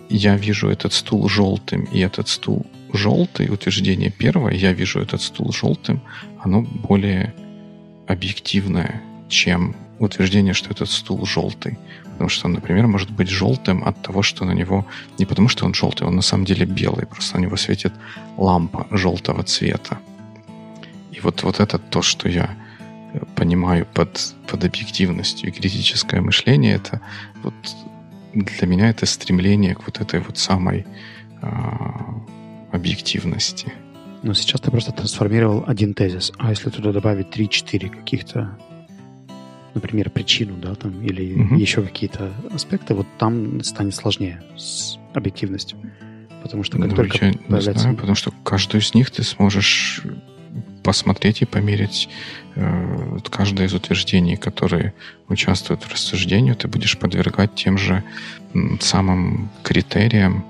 я 0.08 0.36
вижу 0.36 0.68
этот 0.68 0.92
стул 0.92 1.28
желтым, 1.28 1.84
и 1.84 2.00
этот 2.00 2.28
стул 2.28 2.66
желтый, 2.92 3.48
утверждение 3.50 4.10
первое, 4.10 4.54
я 4.54 4.72
вижу 4.72 5.00
этот 5.00 5.22
стул 5.22 5.52
желтым, 5.52 6.00
оно 6.40 6.62
более 6.62 7.34
объективное, 8.06 9.02
чем 9.28 9.76
утверждение, 9.98 10.54
что 10.54 10.70
этот 10.70 10.90
стул 10.90 11.24
желтый. 11.26 11.78
Потому 12.04 12.30
что 12.30 12.46
он, 12.46 12.54
например, 12.54 12.86
может 12.86 13.10
быть 13.10 13.28
желтым 13.28 13.84
от 13.84 14.02
того, 14.02 14.22
что 14.22 14.44
на 14.44 14.52
него... 14.52 14.86
Не 15.18 15.26
потому, 15.26 15.48
что 15.48 15.66
он 15.66 15.74
желтый, 15.74 16.06
он 16.06 16.16
на 16.16 16.22
самом 16.22 16.44
деле 16.44 16.66
белый, 16.66 17.06
просто 17.06 17.36
на 17.36 17.42
него 17.42 17.56
светит 17.56 17.92
лампа 18.36 18.86
желтого 18.90 19.42
цвета. 19.44 19.98
И 21.12 21.20
вот, 21.20 21.42
вот 21.42 21.60
это 21.60 21.78
то, 21.78 22.02
что 22.02 22.28
я 22.28 22.56
понимаю 23.34 23.86
под, 23.94 24.34
под 24.46 24.64
объективностью 24.64 25.48
и 25.48 25.52
критическое 25.52 26.20
мышление, 26.20 26.74
это 26.74 27.00
вот 27.42 27.54
для 28.34 28.66
меня 28.66 28.90
это 28.90 29.06
стремление 29.06 29.74
к 29.74 29.86
вот 29.86 30.00
этой 30.00 30.20
вот 30.20 30.38
самой 30.38 30.86
э, 31.40 31.48
объективности. 32.72 33.72
Но 34.22 34.34
сейчас 34.34 34.60
ты 34.60 34.70
просто 34.70 34.92
трансформировал 34.92 35.64
один 35.66 35.94
тезис. 35.94 36.32
А 36.38 36.50
если 36.50 36.70
туда 36.70 36.92
добавить 36.92 37.28
3-4 37.28 37.88
каких-то, 37.88 38.58
например, 39.74 40.10
причину, 40.10 40.56
да, 40.56 40.74
там, 40.74 41.02
или 41.02 41.40
угу. 41.40 41.54
еще 41.54 41.82
какие-то 41.82 42.32
аспекты, 42.52 42.94
вот 42.94 43.06
там 43.18 43.62
станет 43.62 43.94
сложнее 43.94 44.42
с 44.56 44.98
объективностью. 45.14 45.78
Потому 46.42 46.62
что 46.62 46.78
как 46.78 46.90
ну, 46.90 46.96
только 46.96 47.26
я 47.26 47.32
появляется... 47.32 47.72
Не 47.72 47.78
знаю, 47.78 47.96
потому 47.96 48.14
что 48.14 48.32
каждую 48.44 48.80
из 48.80 48.94
них 48.94 49.10
ты 49.10 49.22
сможешь 49.22 50.02
посмотреть 50.88 51.42
и 51.42 51.44
померить 51.44 52.08
э, 52.54 53.18
каждое 53.28 53.66
из 53.66 53.74
утверждений, 53.74 54.36
которые 54.36 54.94
участвуют 55.28 55.82
в 55.82 55.92
рассуждении, 55.92 56.54
ты 56.54 56.66
будешь 56.66 56.96
подвергать 56.96 57.54
тем 57.54 57.76
же 57.76 58.02
самым 58.80 59.50
критериям 59.62 60.46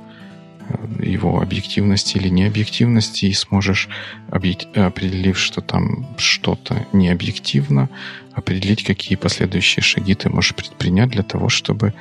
э, 0.68 1.03
его 1.03 1.41
объективности 1.43 2.18
или 2.18 2.28
необъективности 2.28 3.24
и 3.26 3.32
сможешь, 3.32 3.89
определив, 4.30 5.36
что 5.36 5.61
там 5.61 6.07
что-то 6.18 6.86
необъективно, 6.93 7.89
определить, 8.32 8.84
какие 8.84 9.16
последующие 9.16 9.82
шаги 9.82 10.14
ты 10.14 10.30
можешь 10.30 10.55
предпринять 10.55 11.11
для 11.11 11.24
того, 11.24 11.49
чтобы 11.49 11.95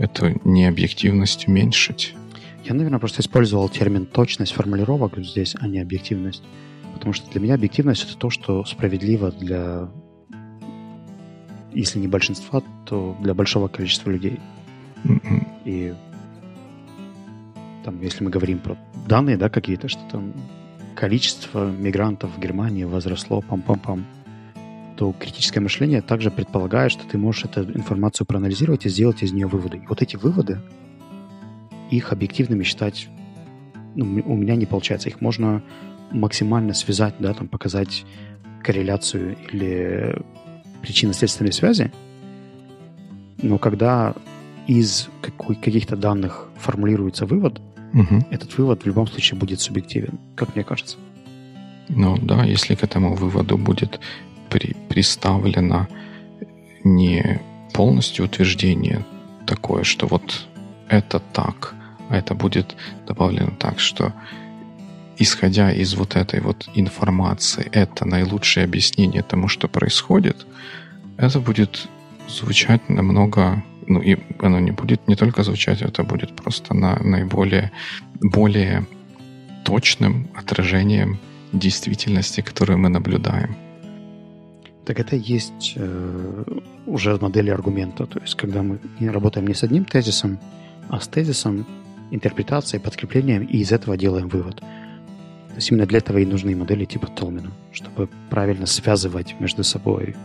эту 0.00 0.40
необъективность 0.44 1.46
уменьшить. 1.46 2.14
Я, 2.64 2.74
наверное, 2.74 2.98
просто 2.98 3.20
использовал 3.20 3.68
термин 3.68 4.04
точность 4.04 4.52
формулировок 4.52 5.16
здесь, 5.18 5.54
а 5.60 5.68
не 5.68 5.78
объективность. 5.78 6.42
Потому 6.94 7.12
что 7.12 7.30
для 7.30 7.40
меня 7.40 7.54
объективность 7.54 8.04
это 8.04 8.16
то, 8.16 8.30
что 8.30 8.64
справедливо 8.64 9.30
для, 9.30 9.88
если 11.72 11.98
не 11.98 12.08
большинства, 12.08 12.62
то 12.86 13.16
для 13.20 13.34
большого 13.34 13.68
количества 13.68 14.10
людей. 14.10 14.40
Mm-hmm. 15.04 15.46
И 15.64 15.94
там, 17.84 18.00
если 18.00 18.24
мы 18.24 18.30
говорим 18.30 18.58
про 18.60 18.78
данные, 19.06 19.36
да, 19.36 19.50
какие-то, 19.50 19.88
что 19.88 20.00
там 20.10 20.32
количество 20.94 21.70
мигрантов 21.70 22.30
в 22.36 22.40
Германии 22.40 22.84
возросло, 22.84 23.42
пам-пам-пам, 23.42 24.04
то 24.96 25.12
критическое 25.12 25.60
мышление 25.60 26.00
также 26.00 26.30
предполагает, 26.30 26.92
что 26.92 27.06
ты 27.06 27.18
можешь 27.18 27.44
эту 27.44 27.64
информацию 27.76 28.26
проанализировать 28.26 28.86
и 28.86 28.88
сделать 28.88 29.22
из 29.22 29.32
нее 29.32 29.46
выводы. 29.46 29.78
И 29.78 29.86
вот 29.86 30.00
эти 30.00 30.16
выводы, 30.16 30.60
их 31.90 32.12
объективными 32.12 32.62
считать 32.62 33.08
ну, 33.94 34.22
у 34.24 34.36
меня 34.36 34.56
не 34.56 34.66
получается. 34.66 35.08
Их 35.08 35.20
можно 35.20 35.62
максимально 36.14 36.74
связать, 36.74 37.14
да, 37.18 37.34
там 37.34 37.48
показать 37.48 38.04
корреляцию 38.62 39.36
или 39.52 40.16
причинно-следственной 40.80 41.52
связи, 41.52 41.92
но 43.42 43.58
когда 43.58 44.14
из 44.66 45.08
каких-то 45.20 45.96
данных 45.96 46.48
формулируется 46.56 47.26
вывод, 47.26 47.60
угу. 47.92 48.24
этот 48.30 48.56
вывод 48.56 48.82
в 48.82 48.86
любом 48.86 49.06
случае 49.06 49.38
будет 49.38 49.60
субъективен, 49.60 50.18
как 50.36 50.54
мне 50.54 50.64
кажется. 50.64 50.96
Ну 51.88 52.16
да, 52.16 52.44
если 52.44 52.74
к 52.74 52.82
этому 52.82 53.14
выводу 53.14 53.58
будет 53.58 54.00
при, 54.48 54.74
приставлено 54.88 55.88
не 56.82 57.40
полностью 57.74 58.24
утверждение 58.24 59.04
такое, 59.46 59.84
что 59.84 60.06
вот 60.06 60.46
это 60.88 61.20
так, 61.32 61.74
а 62.08 62.16
это 62.16 62.34
будет 62.34 62.76
добавлено 63.06 63.52
так, 63.58 63.80
что 63.80 64.12
исходя 65.18 65.72
из 65.72 65.94
вот 65.94 66.16
этой 66.16 66.40
вот 66.40 66.68
информации, 66.74 67.68
это 67.72 68.04
наилучшее 68.04 68.64
объяснение 68.64 69.22
тому, 69.22 69.48
что 69.48 69.68
происходит, 69.68 70.46
это 71.16 71.40
будет 71.40 71.88
звучать 72.28 72.88
намного 72.88 73.62
ну 73.86 74.00
и 74.00 74.16
оно 74.38 74.60
не 74.60 74.70
будет 74.70 75.08
не 75.08 75.16
только 75.16 75.42
звучать, 75.42 75.82
это 75.82 76.04
будет 76.04 76.34
просто 76.34 76.74
на 76.74 76.96
наиболее 77.02 77.70
более 78.20 78.86
точным 79.64 80.28
отражением 80.34 81.18
действительности, 81.52 82.40
которую 82.40 82.78
мы 82.78 82.88
наблюдаем. 82.88 83.56
Так 84.84 85.00
это 85.00 85.16
есть 85.16 85.74
э, 85.76 86.44
уже 86.86 87.18
модели 87.20 87.50
аргумента. 87.50 88.06
То 88.06 88.20
есть, 88.20 88.34
когда 88.34 88.62
мы 88.62 88.78
работаем 89.00 89.46
не 89.46 89.54
с 89.54 89.62
одним 89.62 89.84
тезисом, 89.84 90.38
а 90.88 91.00
с 91.00 91.08
тезисом, 91.08 91.66
интерпретацией, 92.10 92.82
подкреплением, 92.82 93.44
и 93.44 93.58
из 93.58 93.72
этого 93.72 93.96
делаем 93.96 94.28
вывод. 94.28 94.62
То 95.54 95.58
есть 95.58 95.70
именно 95.70 95.86
для 95.86 95.98
этого 95.98 96.18
и 96.18 96.26
нужны 96.26 96.56
модели 96.56 96.84
типа 96.84 97.06
Толмина, 97.06 97.52
чтобы 97.70 98.08
правильно 98.28 98.66
связывать 98.66 99.36
между 99.38 99.62
собой 99.62 100.16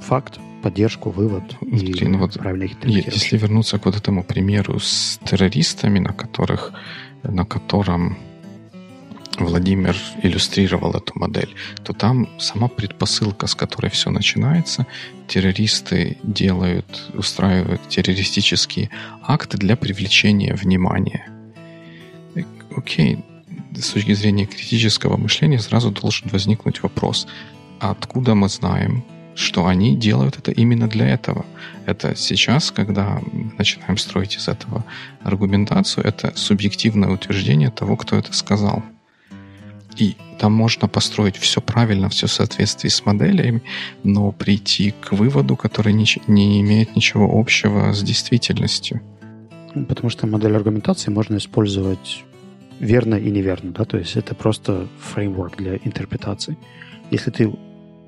факт, 0.00 0.40
поддержку, 0.60 1.10
вывод 1.10 1.44
и 1.60 2.04
ну 2.04 2.18
вот 2.18 2.34
правильно 2.34 2.64
их 2.64 2.84
Если 2.84 3.38
вернуться 3.38 3.78
к 3.78 3.86
вот 3.86 3.96
этому 3.96 4.24
примеру 4.24 4.80
с 4.80 5.20
террористами, 5.24 6.00
на 6.00 6.12
которых, 6.12 6.72
на 7.22 7.44
котором 7.44 8.16
Владимир 9.38 9.96
иллюстрировал 10.24 10.90
эту 10.94 11.16
модель, 11.16 11.54
то 11.84 11.92
там 11.92 12.28
сама 12.40 12.66
предпосылка, 12.66 13.46
с 13.46 13.54
которой 13.54 13.88
все 13.88 14.10
начинается, 14.10 14.86
террористы 15.28 16.16
делают, 16.24 17.10
устраивают 17.14 17.88
террористические 17.88 18.90
акты 19.22 19.58
для 19.58 19.76
привлечения 19.76 20.54
внимания. 20.54 21.28
Окей, 22.76 23.24
с 23.76 23.90
точки 23.90 24.14
зрения 24.14 24.46
критического 24.46 25.16
мышления 25.16 25.58
сразу 25.58 25.90
должен 25.90 26.28
возникнуть 26.28 26.82
вопрос, 26.82 27.26
откуда 27.80 28.34
мы 28.34 28.48
знаем, 28.48 29.04
что 29.34 29.66
они 29.66 29.96
делают 29.96 30.38
это 30.38 30.52
именно 30.52 30.88
для 30.88 31.08
этого. 31.08 31.44
Это 31.86 32.14
сейчас, 32.16 32.70
когда 32.70 33.20
мы 33.32 33.52
начинаем 33.58 33.98
строить 33.98 34.36
из 34.36 34.48
этого 34.48 34.84
аргументацию, 35.22 36.04
это 36.04 36.32
субъективное 36.36 37.10
утверждение 37.10 37.70
того, 37.70 37.96
кто 37.96 38.16
это 38.16 38.32
сказал. 38.32 38.82
И 39.96 40.16
там 40.38 40.52
можно 40.52 40.88
построить 40.88 41.36
все 41.36 41.60
правильно, 41.60 42.08
все 42.08 42.26
в 42.26 42.32
соответствии 42.32 42.88
с 42.88 43.06
моделями, 43.06 43.62
но 44.02 44.32
прийти 44.32 44.92
к 45.00 45.12
выводу, 45.12 45.56
который 45.56 45.92
не, 45.92 46.06
не 46.26 46.60
имеет 46.60 46.96
ничего 46.96 47.38
общего 47.38 47.92
с 47.92 48.02
действительностью. 48.02 49.00
Потому 49.88 50.10
что 50.10 50.26
модель 50.26 50.56
аргументации 50.56 51.10
можно 51.10 51.36
использовать 51.36 52.24
верно 52.80 53.14
и 53.14 53.30
неверно, 53.30 53.72
да, 53.72 53.84
то 53.84 53.98
есть 53.98 54.16
это 54.16 54.34
просто 54.34 54.88
фреймворк 54.98 55.56
для 55.56 55.76
интерпретации. 55.76 56.56
Если 57.10 57.30
ты 57.30 57.52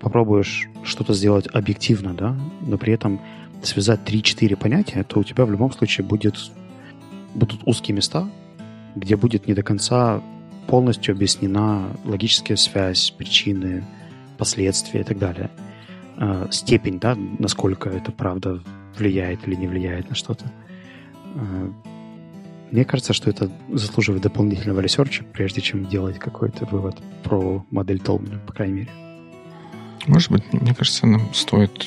попробуешь 0.00 0.68
что-то 0.84 1.14
сделать 1.14 1.46
объективно, 1.52 2.14
да, 2.14 2.36
но 2.60 2.78
при 2.78 2.92
этом 2.92 3.20
связать 3.62 4.00
3-4 4.04 4.56
понятия, 4.56 5.02
то 5.02 5.20
у 5.20 5.24
тебя 5.24 5.44
в 5.44 5.50
любом 5.50 5.72
случае 5.72 6.06
будет, 6.06 6.36
будут 7.34 7.60
узкие 7.64 7.94
места, 7.94 8.28
где 8.94 9.16
будет 9.16 9.46
не 9.46 9.54
до 9.54 9.62
конца 9.62 10.22
полностью 10.66 11.14
объяснена 11.14 11.90
логическая 12.04 12.56
связь, 12.56 13.10
причины, 13.16 13.84
последствия 14.38 15.00
и 15.00 15.04
так 15.04 15.18
далее. 15.18 15.50
Э, 16.18 16.48
степень, 16.50 16.98
да, 16.98 17.16
насколько 17.38 17.88
это 17.88 18.12
правда 18.12 18.60
влияет 18.96 19.46
или 19.46 19.54
не 19.54 19.68
влияет 19.68 20.08
на 20.08 20.14
что-то. 20.14 20.50
Э, 21.34 21.70
мне 22.70 22.84
кажется, 22.84 23.12
что 23.12 23.30
это 23.30 23.50
заслуживает 23.72 24.22
дополнительного 24.22 24.80
research 24.80 25.15
а, 25.15 25.24
прежде 25.24 25.60
чем 25.60 25.86
делать 25.86 26.18
какой-то 26.18 26.66
вывод 26.66 26.96
про 27.22 27.64
модель 27.70 28.00
Толмана, 28.00 28.38
по 28.46 28.52
крайней 28.52 28.74
мере. 28.74 28.90
Может 30.06 30.30
быть, 30.30 30.52
мне 30.52 30.74
кажется, 30.74 31.06
нам 31.06 31.32
стоит 31.34 31.86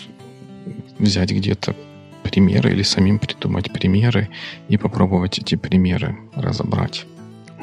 взять 0.97 1.32
где-то 1.32 1.75
примеры 2.23 2.71
или 2.71 2.84
самим 2.84 3.19
придумать 3.19 3.71
примеры 3.71 4.30
и 4.67 4.77
попробовать 4.77 5.39
эти 5.39 5.55
примеры 5.55 6.17
разобрать. 6.36 7.05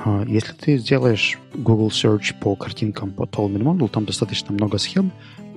А, 0.05 0.25
если 0.27 0.53
ты 0.53 0.79
сделаешь 0.79 1.39
Google 1.55 1.89
Search 1.89 2.35
по 2.41 2.55
картинкам 2.57 3.13
по 3.13 3.23
Tolman 3.23 3.63
Model, 3.63 3.89
там 3.89 4.05
достаточно 4.05 4.55
много 4.55 4.79
схем. 4.79 5.13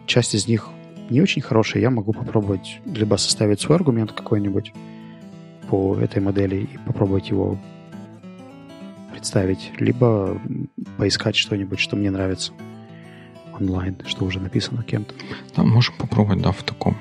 Часть 0.05 0.35
из 0.35 0.47
них 0.47 0.69
не 1.09 1.21
очень 1.21 1.41
хорошая. 1.41 1.81
Я 1.81 1.89
могу 1.89 2.13
попробовать 2.13 2.79
либо 2.85 3.15
составить 3.15 3.61
свой 3.61 3.77
аргумент 3.77 4.11
какой-нибудь 4.11 4.73
по 5.69 5.97
этой 5.97 6.21
модели 6.21 6.67
и 6.73 6.77
попробовать 6.85 7.29
его 7.29 7.59
представить, 9.11 9.71
либо 9.77 10.41
поискать 10.97 11.35
что-нибудь, 11.35 11.79
что 11.79 11.95
мне 11.95 12.09
нравится 12.09 12.53
онлайн, 13.53 13.97
что 14.05 14.25
уже 14.25 14.39
написано 14.39 14.83
кем-то. 14.83 15.13
Да, 15.55 15.63
можем 15.63 15.95
попробовать, 15.97 16.41
да, 16.41 16.51
в 16.51 16.63
таком 16.63 16.97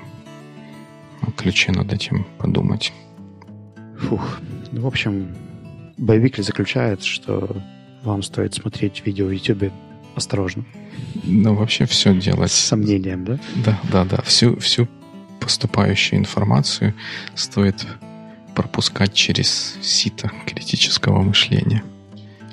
ключе 1.37 1.71
над 1.71 1.91
этим 1.93 2.25
подумать. 2.37 2.93
Фух. 3.97 4.39
Ну, 4.71 4.81
в 4.81 4.87
общем, 4.87 5.35
Боевикли 5.97 6.41
заключает, 6.41 7.03
что 7.03 7.61
вам 8.03 8.21
стоит 8.23 8.53
смотреть 8.53 9.05
видео 9.05 9.27
в 9.27 9.31
YouTube 9.31 9.71
осторожно. 10.15 10.63
Ну, 11.23 11.55
вообще 11.55 11.85
все 11.85 12.13
делать. 12.13 12.51
С 12.51 12.55
сомнением, 12.55 13.25
да? 13.25 13.39
Да, 13.65 13.79
да, 13.91 14.05
да. 14.05 14.21
Всю, 14.21 14.57
всю 14.57 14.87
поступающую 15.39 16.19
информацию 16.19 16.93
стоит 17.35 17.85
пропускать 18.59 19.13
через 19.13 19.77
сито 19.81 20.29
критического 20.45 21.21
мышления. 21.21 21.81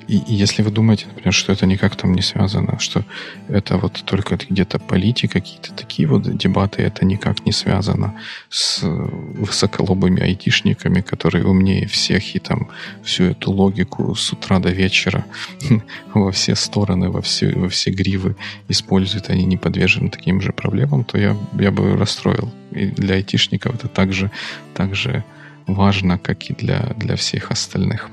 И, 0.07 0.23
если 0.27 0.63
вы 0.63 0.71
думаете, 0.71 1.05
например, 1.07 1.33
что 1.33 1.51
это 1.51 1.65
никак 1.65 1.97
там 1.97 2.13
не 2.13 2.21
связано, 2.21 2.79
что 2.79 3.03
это 3.49 3.77
вот 3.77 4.03
только 4.05 4.37
где-то 4.49 4.79
политика, 4.79 5.33
какие-то 5.41 5.73
такие 5.73 6.07
вот 6.07 6.37
дебаты, 6.37 6.81
это 6.81 7.03
никак 7.05 7.45
не 7.45 7.51
связано 7.51 8.13
с 8.49 8.83
высоколобыми 8.83 10.21
айтишниками, 10.21 11.01
которые 11.01 11.45
умнее 11.45 11.87
всех 11.87 12.35
и 12.35 12.39
там 12.39 12.69
всю 13.03 13.23
эту 13.25 13.51
логику 13.51 14.15
с 14.15 14.31
утра 14.31 14.59
до 14.59 14.69
вечера 14.69 15.25
во 16.13 16.31
все 16.31 16.55
стороны, 16.55 17.09
во 17.09 17.21
все, 17.21 17.51
во 17.53 17.67
все 17.67 17.91
гривы 17.91 18.37
используют, 18.69 19.29
они 19.29 19.43
не 19.43 19.57
подвержены 19.57 20.09
таким 20.09 20.41
же 20.41 20.53
проблемам, 20.53 21.03
то 21.03 21.17
я, 21.17 21.35
я 21.59 21.71
бы 21.71 21.97
расстроил. 21.97 22.49
И 22.71 22.85
для 22.85 23.15
айтишников 23.15 23.75
это 23.75 23.87
также, 23.89 24.31
также 24.73 25.23
важно, 25.67 26.17
как 26.17 26.49
и 26.49 26.53
для, 26.53 26.93
для 26.97 27.15
всех 27.15 27.51
остальных. 27.51 28.09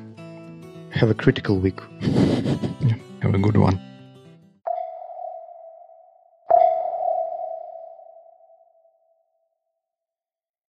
Have 0.95 1.11
a 1.11 1.15
critical 1.15 1.61
week. 1.61 1.81
Yeah, 2.81 2.99
have 3.21 3.35
a 3.35 3.39
good 3.39 3.57
one. 3.57 3.81